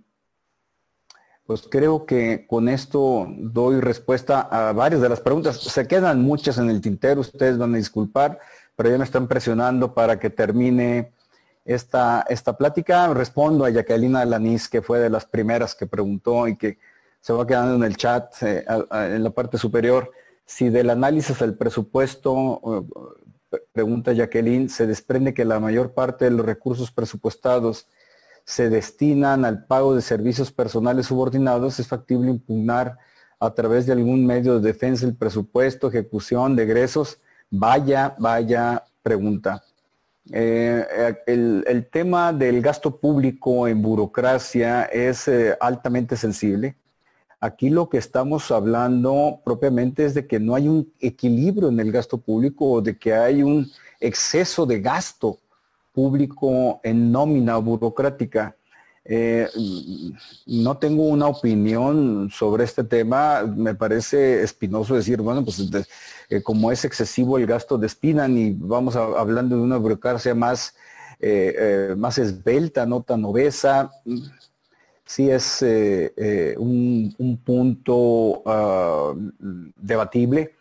pues 1.46 1.62
creo 1.68 2.06
que 2.06 2.46
con 2.46 2.68
esto 2.68 3.26
doy 3.38 3.80
respuesta 3.80 4.40
a 4.40 4.72
varias 4.72 5.00
de 5.00 5.08
las 5.08 5.20
preguntas. 5.20 5.60
Se 5.60 5.86
quedan 5.86 6.22
muchas 6.22 6.58
en 6.58 6.70
el 6.70 6.80
tintero, 6.80 7.20
ustedes 7.20 7.58
van 7.58 7.74
a 7.74 7.78
disculpar, 7.78 8.38
pero 8.76 8.90
ya 8.90 8.98
me 8.98 9.04
están 9.04 9.28
presionando 9.28 9.92
para 9.92 10.18
que 10.18 10.30
termine 10.30 11.12
esta, 11.64 12.24
esta 12.28 12.56
plática. 12.56 13.12
Respondo 13.12 13.64
a 13.64 13.70
Jacqueline 13.70 14.16
Alanis, 14.16 14.68
que 14.68 14.82
fue 14.82 14.98
de 14.98 15.10
las 15.10 15.26
primeras 15.26 15.74
que 15.74 15.86
preguntó 15.86 16.48
y 16.48 16.56
que 16.56 16.78
se 17.20 17.32
va 17.32 17.46
quedando 17.46 17.74
en 17.74 17.84
el 17.84 17.96
chat, 17.96 18.32
eh, 18.42 18.64
en 18.90 19.22
la 19.22 19.30
parte 19.30 19.58
superior. 19.58 20.10
Si 20.46 20.68
del 20.68 20.90
análisis 20.90 21.38
del 21.38 21.54
presupuesto, 21.54 22.86
pregunta 23.72 24.12
Jacqueline, 24.12 24.68
se 24.68 24.86
desprende 24.86 25.34
que 25.34 25.44
la 25.44 25.60
mayor 25.60 25.92
parte 25.92 26.26
de 26.26 26.30
los 26.30 26.44
recursos 26.44 26.90
presupuestados 26.90 27.86
se 28.44 28.68
destinan 28.68 29.44
al 29.44 29.66
pago 29.66 29.94
de 29.94 30.02
servicios 30.02 30.50
personales 30.50 31.06
subordinados, 31.06 31.78
es 31.78 31.86
factible 31.86 32.30
impugnar 32.30 32.98
a 33.38 33.54
través 33.54 33.86
de 33.86 33.92
algún 33.92 34.26
medio 34.26 34.58
de 34.58 34.72
defensa 34.72 35.06
el 35.06 35.16
presupuesto, 35.16 35.88
ejecución 35.88 36.54
de 36.54 36.64
egresos. 36.64 37.18
Vaya, 37.50 38.14
vaya 38.18 38.84
pregunta. 39.02 39.62
Eh, 40.30 41.16
el, 41.26 41.88
tema 41.90 42.32
del 42.32 42.62
gasto 42.62 42.96
público 42.96 43.66
en 43.66 43.82
burocracia 43.82 44.84
es 44.84 45.26
eh, 45.26 45.56
altamente 45.60 46.16
sensible. 46.16 46.76
Aquí 47.44 47.70
lo 47.70 47.88
que 47.88 47.98
estamos 47.98 48.52
hablando 48.52 49.40
propiamente 49.44 50.04
es 50.04 50.14
de 50.14 50.28
que 50.28 50.38
no 50.38 50.54
hay 50.54 50.68
un 50.68 50.92
equilibrio 51.00 51.70
en 51.70 51.80
el 51.80 51.90
gasto 51.90 52.16
público 52.16 52.70
o 52.70 52.80
de 52.80 52.96
que 52.96 53.12
hay 53.12 53.42
un 53.42 53.68
exceso 53.98 54.64
de 54.64 54.80
gasto 54.80 55.40
público 55.92 56.80
en 56.84 57.10
nómina 57.10 57.56
burocrática. 57.56 58.54
Eh, 59.04 59.48
no 60.46 60.78
tengo 60.78 61.02
una 61.02 61.26
opinión 61.26 62.30
sobre 62.30 62.62
este 62.62 62.84
tema. 62.84 63.42
Me 63.42 63.74
parece 63.74 64.44
espinoso 64.44 64.94
decir, 64.94 65.20
bueno, 65.20 65.42
pues 65.44 65.68
eh, 66.30 66.42
como 66.44 66.70
es 66.70 66.84
excesivo 66.84 67.38
el 67.38 67.46
gasto, 67.46 67.76
despidan 67.76 68.38
y 68.38 68.52
vamos 68.52 68.94
hablando 68.94 69.56
de 69.56 69.62
una 69.62 69.78
burocracia 69.78 70.32
más, 70.32 70.76
eh, 71.18 71.92
más 71.96 72.18
esbelta, 72.18 72.86
no 72.86 73.02
tan 73.02 73.24
obesa. 73.24 73.90
Sí 75.12 75.30
es 75.30 75.60
un, 76.56 77.14
un, 77.18 77.36
punto 77.36 78.42
ah, 78.46 79.12
debatible. 79.76 80.54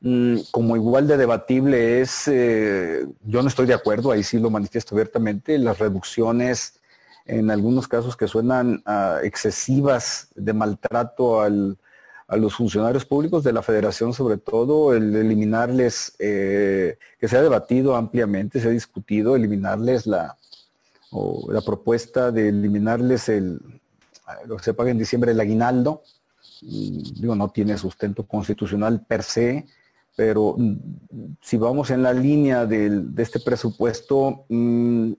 Mm, 0.00 0.38
como 0.50 0.74
igual 0.74 1.06
de 1.06 1.16
debatible 1.16 2.00
es, 2.00 2.26
yo 2.26 3.42
no 3.42 3.48
estoy 3.48 3.66
de 3.66 3.74
acuerdo, 3.74 4.10
ahí 4.10 4.24
sí 4.24 4.40
lo 4.40 4.50
manifiesto 4.50 4.96
abiertamente, 4.96 5.56
las 5.58 5.78
reducciones 5.78 6.80
en 7.26 7.50
algunos 7.50 7.88
casos 7.88 8.16
que 8.16 8.26
suenan 8.26 8.82
ah, 8.86 9.20
excesivas 9.22 10.28
de 10.34 10.52
maltrato 10.52 11.40
a 11.40 11.48
los 12.36 12.54
funcionarios 12.54 13.04
públicos 13.04 13.44
de 13.44 13.52
la 13.52 13.62
federación, 13.62 14.12
sobre 14.14 14.38
todo 14.38 14.94
el 14.94 15.14
eliminarles, 15.14 16.14
eh, 16.18 16.98
que 17.18 17.28
se 17.28 17.36
ha 17.36 17.42
debatido 17.42 17.94
ampliamente, 17.94 18.60
se 18.60 18.68
ha 18.68 18.72
discutido, 18.72 19.36
eliminarles 19.36 20.06
la, 20.06 20.36
la 21.48 21.60
propuesta 21.60 22.32
de 22.32 22.48
eliminarles 22.48 23.28
el, 23.28 23.60
lo 24.46 24.56
que 24.56 24.64
se 24.64 24.74
paga 24.74 24.90
en 24.90 24.98
diciembre, 24.98 25.32
el 25.32 25.40
aguinaldo. 25.40 26.02
Digo, 26.60 27.34
no 27.34 27.50
tiene 27.50 27.76
sustento 27.76 28.26
constitucional 28.26 29.04
per 29.04 29.22
se, 29.22 29.66
pero 30.14 30.54
mm, 30.56 30.76
si 31.40 31.56
vamos 31.56 31.90
en 31.90 32.02
la 32.02 32.12
línea 32.12 32.66
de 32.66 33.04
este 33.16 33.40
presupuesto, 33.40 34.44
mm, 34.48 35.12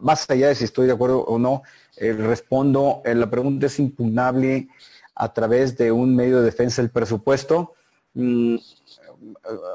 más 0.00 0.28
allá 0.30 0.48
de 0.48 0.54
si 0.54 0.64
estoy 0.64 0.86
de 0.86 0.92
acuerdo 0.92 1.24
o 1.24 1.38
no, 1.38 1.62
eh, 1.96 2.12
respondo, 2.12 3.02
eh, 3.04 3.14
la 3.14 3.30
pregunta 3.30 3.66
es 3.66 3.78
impugnable 3.78 4.68
a 5.14 5.32
través 5.32 5.76
de 5.76 5.92
un 5.92 6.14
medio 6.14 6.38
de 6.38 6.44
defensa 6.44 6.82
del 6.82 6.90
presupuesto. 6.90 7.74
Mm, 8.14 8.56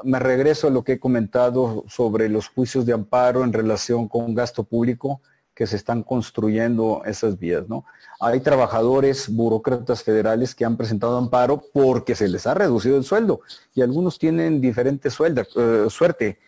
me 0.04 0.18
regreso 0.18 0.66
a 0.68 0.70
lo 0.70 0.84
que 0.84 0.92
he 0.92 1.00
comentado 1.00 1.84
sobre 1.88 2.28
los 2.28 2.48
juicios 2.48 2.84
de 2.84 2.92
amparo 2.92 3.44
en 3.44 3.52
relación 3.52 4.08
con 4.08 4.34
gasto 4.34 4.64
público 4.64 5.22
que 5.58 5.66
se 5.66 5.74
están 5.74 6.04
construyendo 6.04 7.02
esas 7.04 7.36
vías, 7.36 7.68
¿no? 7.68 7.84
Hay 8.20 8.38
trabajadores, 8.38 9.28
burócratas 9.28 10.04
federales 10.04 10.54
que 10.54 10.64
han 10.64 10.76
presentado 10.76 11.18
amparo 11.18 11.60
porque 11.72 12.14
se 12.14 12.28
les 12.28 12.46
ha 12.46 12.54
reducido 12.54 12.96
el 12.96 13.02
sueldo 13.02 13.40
y 13.74 13.82
algunos 13.82 14.20
tienen 14.20 14.60
diferentes 14.60 15.14
sueldos, 15.14 15.48
eh, 15.56 15.86
suerte, 15.90 16.38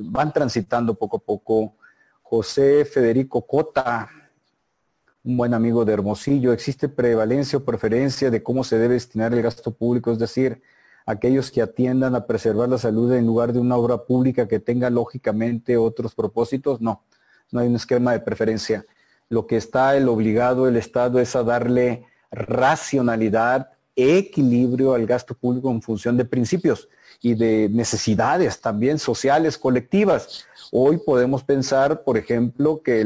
van 0.00 0.32
transitando 0.32 0.94
poco 0.94 1.18
a 1.18 1.20
poco 1.20 1.74
José 2.22 2.86
Federico 2.86 3.46
Cota, 3.46 4.08
un 5.24 5.36
buen 5.36 5.52
amigo 5.52 5.84
de 5.84 5.92
Hermosillo, 5.92 6.54
¿existe 6.54 6.88
prevalencia 6.88 7.58
o 7.58 7.64
preferencia 7.64 8.30
de 8.30 8.42
cómo 8.42 8.64
se 8.64 8.78
debe 8.78 8.94
destinar 8.94 9.34
el 9.34 9.42
gasto 9.42 9.74
público? 9.74 10.10
Es 10.10 10.18
decir, 10.18 10.62
aquellos 11.04 11.50
que 11.50 11.60
atiendan 11.60 12.14
a 12.14 12.24
preservar 12.24 12.70
la 12.70 12.78
salud 12.78 13.12
en 13.12 13.26
lugar 13.26 13.52
de 13.52 13.58
una 13.58 13.76
obra 13.76 14.06
pública 14.06 14.48
que 14.48 14.58
tenga 14.58 14.88
lógicamente 14.88 15.76
otros 15.76 16.14
propósitos. 16.14 16.80
No, 16.80 17.04
no 17.50 17.60
hay 17.60 17.68
un 17.68 17.76
esquema 17.76 18.12
de 18.12 18.20
preferencia. 18.20 18.84
Lo 19.28 19.46
que 19.46 19.56
está 19.56 19.96
el 19.96 20.08
obligado 20.08 20.68
el 20.68 20.76
Estado 20.76 21.20
es 21.20 21.36
a 21.36 21.42
darle 21.42 22.06
racionalidad, 22.30 23.70
equilibrio 23.94 24.94
al 24.94 25.06
gasto 25.06 25.34
público 25.34 25.70
en 25.70 25.82
función 25.82 26.16
de 26.16 26.24
principios 26.24 26.88
y 27.20 27.34
de 27.34 27.68
necesidades 27.70 28.60
también 28.60 28.98
sociales, 28.98 29.58
colectivas. 29.58 30.44
Hoy 30.70 30.98
podemos 30.98 31.42
pensar, 31.42 32.04
por 32.04 32.16
ejemplo, 32.16 32.80
que 32.82 33.04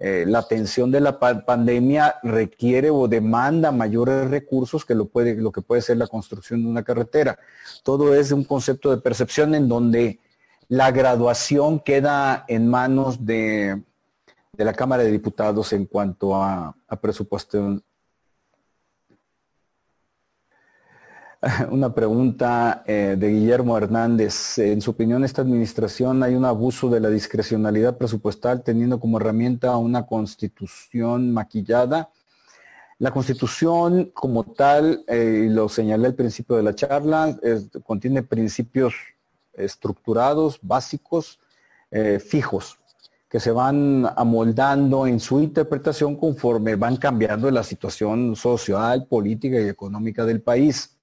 eh, 0.00 0.24
la 0.26 0.40
atención 0.40 0.90
de 0.90 1.00
la 1.00 1.18
pandemia 1.18 2.16
requiere 2.22 2.90
o 2.90 3.06
demanda 3.06 3.70
mayores 3.70 4.28
recursos 4.28 4.84
que 4.84 4.94
lo, 4.94 5.08
lo 5.14 5.52
que 5.52 5.62
puede 5.62 5.82
ser 5.82 5.98
la 5.98 6.08
construcción 6.08 6.62
de 6.62 6.68
una 6.68 6.82
carretera. 6.82 7.38
Todo 7.84 8.14
es 8.14 8.32
un 8.32 8.44
concepto 8.44 8.90
de 8.90 9.00
percepción 9.00 9.54
en 9.54 9.68
donde 9.68 10.18
la 10.68 10.90
graduación 10.90 11.80
queda 11.80 12.44
en 12.48 12.68
manos 12.68 13.24
de, 13.24 13.82
la 14.56 14.72
Cámara 14.72 15.02
de 15.02 15.10
Diputados 15.10 15.72
en 15.72 15.86
cuanto 15.86 16.34
a, 16.36 16.74
a 16.88 16.96
presupuesto 16.96 17.82
Una 21.70 21.92
pregunta 21.92 22.84
eh, 22.86 23.16
de 23.18 23.28
Guillermo 23.28 23.76
Hernández. 23.76 24.58
En 24.58 24.80
su 24.80 24.92
opinión, 24.92 25.24
esta 25.24 25.42
administración 25.42 26.22
hay 26.22 26.34
un 26.36 26.44
abuso 26.44 26.88
de 26.88 27.00
la 27.00 27.10
discrecionalidad 27.10 27.96
presupuestal 27.98 28.62
teniendo 28.62 29.00
como 29.00 29.18
herramienta 29.18 29.76
una 29.76 30.06
constitución 30.06 31.32
maquillada. 31.32 32.10
La 32.98 33.10
constitución 33.10 34.12
como 34.14 34.44
tal, 34.44 35.04
eh, 35.08 35.48
lo 35.50 35.68
señalé 35.68 36.06
al 36.06 36.14
principio 36.14 36.54
de 36.54 36.62
la 36.62 36.76
charla, 36.76 37.36
contiene 37.82 38.22
principios 38.22 38.94
estructurados, 39.54 40.58
básicos, 40.62 41.38
eh, 41.90 42.18
fijos, 42.18 42.78
que 43.28 43.40
se 43.40 43.50
van 43.50 44.06
amoldando 44.16 45.06
en 45.06 45.20
su 45.20 45.40
interpretación 45.40 46.16
conforme 46.16 46.76
van 46.76 46.96
cambiando 46.96 47.50
la 47.50 47.62
situación 47.62 48.36
social, 48.36 49.06
política 49.06 49.60
y 49.60 49.68
económica 49.68 50.24
del 50.24 50.42
país. 50.42 50.96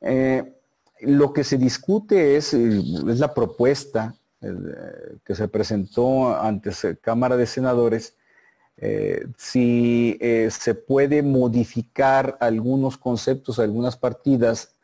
Eh, 0.00 0.54
lo 1.00 1.32
que 1.32 1.44
se 1.44 1.56
discute 1.56 2.36
es, 2.36 2.54
eh, 2.54 2.82
es 3.08 3.18
la 3.18 3.32
propuesta 3.32 4.14
que 5.24 5.34
se 5.34 5.48
presentó 5.48 6.38
ante 6.38 6.70
la 6.70 6.94
Cámara 6.94 7.36
de 7.36 7.44
Senadores, 7.44 8.14
si 9.36 10.16
se 10.48 10.74
puede 10.76 11.24
modificar 11.24 12.38
algunos 12.38 12.96
conceptos, 12.96 13.58
algunas 13.58 13.96
partidas 13.96 14.77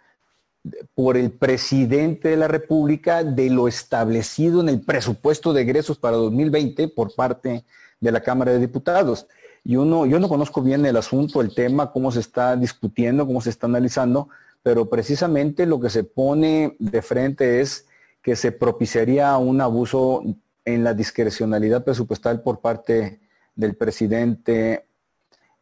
por 0.95 1.17
el 1.17 1.31
presidente 1.31 2.29
de 2.31 2.37
la 2.37 2.49
República 2.49 3.23
de 3.23 3.51
lo 3.51 3.69
establecido 3.69 4.61
en 4.61 4.69
el 4.69 4.81
presupuesto 4.81 5.53
de 5.53 5.63
egresos 5.63 5.99
para 5.99 6.17
2020 6.17 6.89
por 6.89 7.15
parte 7.15 7.65
de 8.01 8.13
la 8.13 8.23
Cámara 8.23 8.53
de 8.53 8.61
Diputados. 8.61 9.27
Yo 9.63 9.85
no, 9.85 10.07
yo 10.07 10.19
no 10.19 10.29
conozco 10.29 10.63
bien 10.63 10.85
el 10.87 10.97
asunto, 10.97 11.41
el 11.41 11.55
tema, 11.55 11.91
cómo 11.93 12.13
se 12.13 12.21
está 12.21 12.57
discutiendo, 12.57 13.27
cómo 13.27 13.41
se 13.41 13.51
está 13.51 13.67
analizando, 13.67 14.29
pero 14.63 14.89
precisamente 14.89 15.67
lo 15.67 15.81
que 15.81 15.91
se 15.91 16.05
pone 16.05 16.77
de 16.79 17.03
frente 17.03 17.61
es 17.61 17.87
que 18.23 18.37
se 18.37 18.53
propiciaría 18.53 19.37
un 19.37 19.61
abuso 19.61 20.23
en 20.65 20.85
la 20.85 20.95
discrecionalidad 20.95 21.85
presupuestal 21.85 22.43
por 22.43 22.61
parte 22.61 23.21
del 23.55 23.77
presidente 23.77 24.87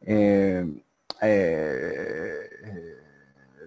eh, 0.00 0.64
eh, 1.20 3.01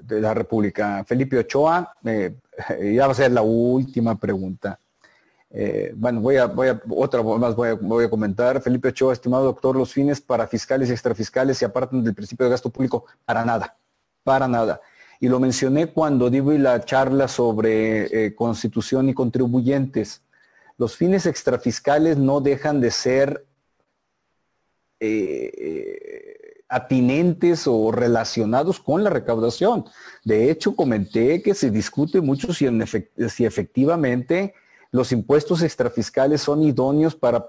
de 0.05 0.21
la 0.21 0.33
República. 0.33 1.03
Felipe 1.05 1.37
Ochoa, 1.37 1.93
eh, 2.05 2.35
ya 2.95 3.05
va 3.05 3.11
a 3.11 3.15
ser 3.15 3.31
la 3.31 3.41
última 3.41 4.17
pregunta. 4.17 4.79
bueno, 5.95 6.21
voy 6.21 6.37
a, 6.37 6.47
voy 6.47 6.67
a, 6.67 6.81
otra 6.89 7.23
más 7.23 7.55
voy 7.55 7.69
a, 7.69 7.73
voy 7.75 8.05
a, 8.05 8.09
comentar. 8.09 8.61
Felipe 8.61 8.89
Ochoa, 8.89 9.13
estimado 9.13 9.45
doctor, 9.45 9.75
los 9.75 9.93
fines 9.93 10.19
para 10.21 10.47
fiscales 10.47 10.89
y 10.89 10.91
extrafiscales 10.91 11.57
se 11.57 11.65
apartan 11.65 12.03
del 12.03 12.13
principio 12.13 12.45
de 12.45 12.51
gasto 12.51 12.69
público 12.69 13.05
para 13.25 13.45
nada, 13.45 13.77
para 14.23 14.47
nada 14.47 14.81
y 15.19 15.27
lo 15.27 15.39
mencioné 15.39 15.87
cuando 15.87 16.29
di 16.29 16.41
la 16.57 16.83
charla 16.83 17.27
sobre 17.27 18.25
eh, 18.25 18.35
constitución 18.35 19.09
y 19.09 19.13
contribuyentes. 19.13 20.21
Los 20.77 20.95
fines 20.95 21.25
extrafiscales 21.25 22.17
no 22.17 22.41
dejan 22.41 22.81
de 22.81 22.91
ser 22.91 23.45
eh, 24.99 25.51
eh, 25.57 26.44
atinentes 26.67 27.67
o 27.67 27.91
relacionados 27.91 28.79
con 28.79 29.03
la 29.03 29.09
recaudación. 29.09 29.85
De 30.23 30.49
hecho, 30.49 30.75
comenté 30.75 31.41
que 31.41 31.53
se 31.53 31.69
discute 31.69 32.21
mucho 32.21 32.53
si, 32.53 32.65
efectivamente 33.45 34.53
los 34.91 35.11
impuestos 35.11 35.61
extrafiscales 35.61 36.41
son 36.41 36.63
idóneos 36.63 37.15
para, 37.15 37.45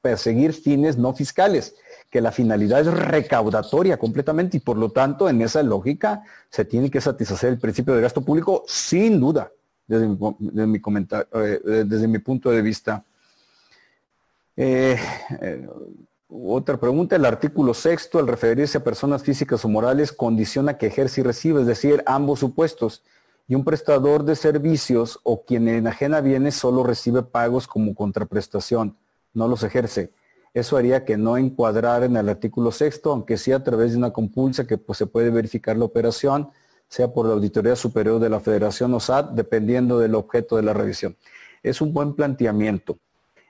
perseguir 0.00 0.52
fines 0.52 0.98
no 0.98 1.14
fiscales 1.14 1.76
que 2.10 2.20
la 2.20 2.30
finalidad 2.30 2.80
es 2.80 2.92
recaudatoria 2.92 3.96
completamente 3.96 4.58
y 4.58 4.60
por 4.60 4.76
lo 4.76 4.90
tanto 4.90 5.30
en 5.30 5.40
esa 5.40 5.62
lógica 5.62 6.22
se 6.50 6.66
tiene 6.66 6.90
que 6.90 7.00
satisfacer 7.00 7.48
el 7.48 7.58
principio 7.58 7.94
de 7.94 8.02
gasto 8.02 8.22
público 8.22 8.64
sin 8.68 9.18
duda, 9.18 9.50
desde 9.86 10.06
mi, 10.66 10.76
eh, 10.76 12.20
punto 12.22 12.50
de 12.50 12.60
vista. 12.60 13.02
Eh, 14.56 14.98
eh, 15.40 15.66
otra 16.28 16.78
pregunta, 16.78 17.16
el 17.16 17.24
artículo 17.24 17.74
sexto, 17.74 18.18
al 18.18 18.26
referirse 18.26 18.78
a 18.78 18.84
personas 18.84 19.22
físicas 19.22 19.64
o 19.64 19.68
morales, 19.68 20.12
condiciona 20.12 20.78
que 20.78 20.86
ejerce 20.86 21.20
y 21.20 21.24
recibe, 21.24 21.60
es 21.60 21.66
decir, 21.66 22.02
ambos 22.06 22.40
supuestos. 22.40 23.02
y 23.46 23.54
un 23.54 23.62
prestador 23.62 24.24
de 24.24 24.36
servicios 24.36 25.20
o 25.22 25.44
quien 25.44 25.68
enajena 25.68 26.22
bienes 26.22 26.54
solo 26.54 26.82
recibe 26.82 27.22
pagos 27.22 27.66
como 27.66 27.94
contraprestación, 27.94 28.96
no 29.34 29.48
los 29.48 29.62
ejerce. 29.64 30.14
Eso 30.54 30.78
haría 30.78 31.04
que 31.04 31.18
no 31.18 31.36
encuadrara 31.36 32.06
en 32.06 32.16
el 32.16 32.28
artículo 32.30 32.72
sexto, 32.72 33.10
aunque 33.10 33.36
sí 33.36 33.52
a 33.52 33.62
través 33.62 33.92
de 33.92 33.98
una 33.98 34.12
compulsa 34.12 34.66
que 34.66 34.78
pues, 34.78 34.96
se 34.96 35.06
puede 35.06 35.28
verificar 35.28 35.76
la 35.76 35.84
operación, 35.84 36.52
sea 36.88 37.12
por 37.12 37.26
la 37.26 37.34
Auditoría 37.34 37.76
Superior 37.76 38.18
de 38.18 38.30
la 38.30 38.40
Federación 38.40 38.94
o 38.94 39.00
SAT, 39.00 39.32
dependiendo 39.32 39.98
del 39.98 40.14
objeto 40.14 40.56
de 40.56 40.62
la 40.62 40.72
revisión. 40.72 41.16
Es 41.62 41.82
un 41.82 41.92
buen 41.92 42.14
planteamiento. 42.14 42.98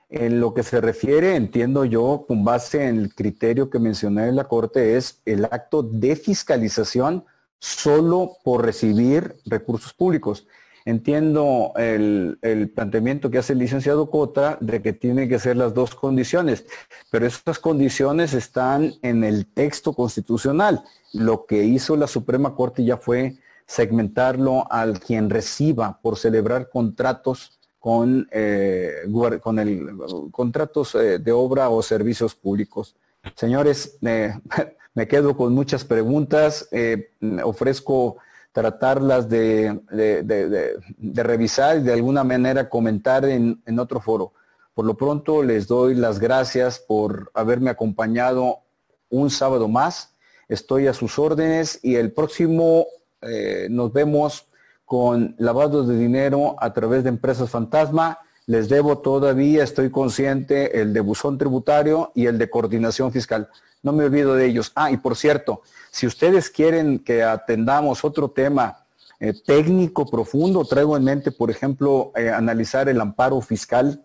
En 0.09 0.39
lo 0.39 0.53
que 0.53 0.63
se 0.63 0.81
refiere, 0.81 1.35
entiendo 1.35 1.83
yo, 1.83 2.25
con 2.27 2.43
base 2.45 2.87
en 2.87 2.97
el 2.97 3.15
criterio 3.15 3.69
que 3.69 3.79
mencioné 3.79 4.27
en 4.27 4.35
la 4.35 4.43
Corte, 4.43 4.97
es 4.97 5.21
el 5.25 5.45
acto 5.45 5.81
de 5.81 6.15
fiscalización 6.15 7.25
solo 7.59 8.37
por 8.43 8.63
recibir 8.63 9.35
recursos 9.45 9.93
públicos. 9.93 10.47
Entiendo 10.87 11.73
el, 11.77 12.37
planteamiento 12.75 13.31
que 13.31 13.39
hace 13.39 13.53
el 13.53 13.59
licenciado 13.59 14.11
Cota 14.11 14.59
de 14.61 14.83
que 14.83 14.93
tienen 14.93 15.27
que 15.27 15.39
ser 15.39 15.57
las 15.57 15.73
dos 15.73 15.95
condiciones, 15.95 16.65
pero 17.09 17.25
esas 17.25 17.57
condiciones 17.57 18.33
están 18.33 18.93
en 19.01 19.23
el 19.23 19.47
texto 19.47 19.93
constitucional. 19.93 20.83
Lo 21.11 21.47
que 21.47 21.63
hizo 21.63 21.95
la 21.95 22.05
Suprema 22.05 22.53
Corte 22.53 22.85
ya 22.85 22.97
fue 22.97 23.37
segmentarlo 23.65 24.71
al 24.71 24.99
quien 24.99 25.31
reciba 25.31 25.99
por 26.03 26.17
celebrar 26.17 26.69
contratos 26.69 27.59
con, 27.85 28.27
eh, 28.31 29.03
con 29.43 29.59
el, 29.59 29.95
contratos 30.31 30.95
eh, 30.95 31.19
de 31.19 31.31
obra 31.31 31.69
o 31.69 31.83
servicios 31.83 32.33
públicos. 32.33 32.95
Señores, 33.35 33.99
eh, 34.01 34.33
me 34.95 35.07
quedo 35.07 35.37
con 35.37 35.53
muchas 35.53 35.85
preguntas, 35.85 36.67
ofrezco 37.43 38.17
tratarlas 38.51 39.29
de, 39.29 39.79
revisar 41.13 41.77
y 41.77 41.81
de 41.83 41.93
alguna 41.93 42.23
manera 42.23 42.69
comentar 42.69 43.23
en, 43.23 43.61
otro 43.77 44.01
foro. 44.01 44.33
Por 44.73 44.87
lo 44.87 44.97
pronto 44.97 45.43
les 45.43 45.67
doy 45.67 45.93
las 45.93 46.17
gracias 46.17 46.79
por 46.79 47.29
haberme 47.35 47.69
acompañado 47.69 48.61
un 49.11 49.29
sábado 49.29 49.67
más. 49.67 50.15
Estoy 50.47 50.87
a 50.87 50.93
sus 50.95 51.19
órdenes 51.19 51.79
y 51.83 51.97
el 51.97 52.11
próximo 52.11 52.87
eh, 53.21 53.67
nos 53.69 53.93
vemos 53.93 54.47
con 54.85 55.35
lavado 55.37 55.83
de 55.83 55.97
dinero 55.97 56.55
a 56.59 56.73
través 56.73 57.03
de 57.03 57.09
empresas 57.09 57.49
fantasma. 57.49 58.19
Les 58.45 58.69
debo 58.69 58.99
todavía, 58.99 59.63
estoy 59.63 59.89
consciente, 59.89 60.79
el 60.79 60.93
de 60.93 60.99
buzón 61.01 61.37
tributario 61.37 62.11
y 62.13 62.27
el 62.27 62.37
de 62.37 62.49
coordinación 62.49 63.11
fiscal. 63.11 63.49
No 63.81 63.91
me 63.91 64.05
olvido 64.05 64.35
de 64.35 64.45
ellos. 64.45 64.71
Ah, 64.75 64.91
y 64.91 64.97
por 64.97 65.15
cierto, 65.15 65.61
si 65.91 66.05
ustedes 66.05 66.49
quieren 66.49 66.99
que 66.99 67.23
atendamos 67.23 68.03
otro 68.03 68.29
tema 68.29 68.85
eh, 69.19 69.33
técnico 69.45 70.05
profundo, 70.05 70.65
traigo 70.65 70.97
en 70.97 71.03
mente, 71.03 71.31
por 71.31 71.49
ejemplo, 71.49 72.11
eh, 72.15 72.29
analizar 72.29 72.89
el 72.89 72.99
amparo 73.01 73.41
fiscal, 73.41 74.03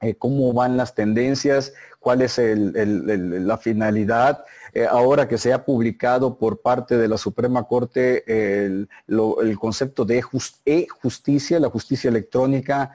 eh, 0.00 0.14
cómo 0.14 0.52
van 0.52 0.76
las 0.76 0.94
tendencias, 0.94 1.72
cuál 2.00 2.22
es 2.22 2.38
la 2.38 3.58
finalidad. 3.58 4.44
Ahora 4.84 5.28
que 5.28 5.38
se 5.38 5.52
ha 5.52 5.64
publicado 5.64 6.38
por 6.38 6.60
parte 6.60 6.96
de 6.96 7.08
la 7.08 7.16
Suprema 7.16 7.64
Corte 7.64 8.24
el, 8.64 8.88
concepto 9.58 10.04
de 10.04 10.22
e-justicia, 10.64 11.60
la 11.60 11.70
justicia 11.70 12.08
electrónica, 12.08 12.94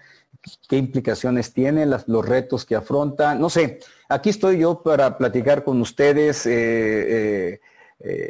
qué 0.68 0.78
implicaciones 0.78 1.54
tiene, 1.54 1.86
los 1.86 2.26
retos 2.26 2.66
que 2.66 2.76
afronta. 2.76 3.36
No 3.36 3.50
sé, 3.50 3.80
aquí 4.10 4.30
estoy 4.30 4.60
yo 4.60 4.82
para 4.84 5.18
platicar 5.18 5.64
con 5.64 5.82
ustedes 5.82 6.46
eh, 6.46 7.60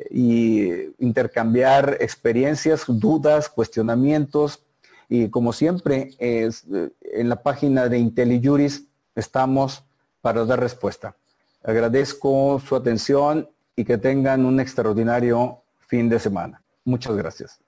y 0.09 0.69
intercambiar 0.99 1.97
experiencias, 1.99 2.83
dudas, 2.87 3.49
cuestionamientos. 3.49 4.63
Y 5.09 5.29
como 5.29 5.51
siempre, 5.51 6.11
en 6.19 7.29
la 7.29 7.43
página 7.43 7.89
de 7.89 7.97
IntelliJuris 7.97 8.85
estamos 9.15 9.83
para 10.21 10.45
dar 10.45 10.59
respuesta. 10.59 11.15
Agradezco 11.63 12.59
su 12.59 12.75
atención 12.75 13.49
y 13.75 13.85
que 13.85 13.97
tengan 13.97 14.45
un 14.45 14.59
extraordinario 14.59 15.61
fin 15.79 16.09
de 16.09 16.19
semana. 16.19 16.61
Muchas 16.83 17.15
gracias. 17.15 17.59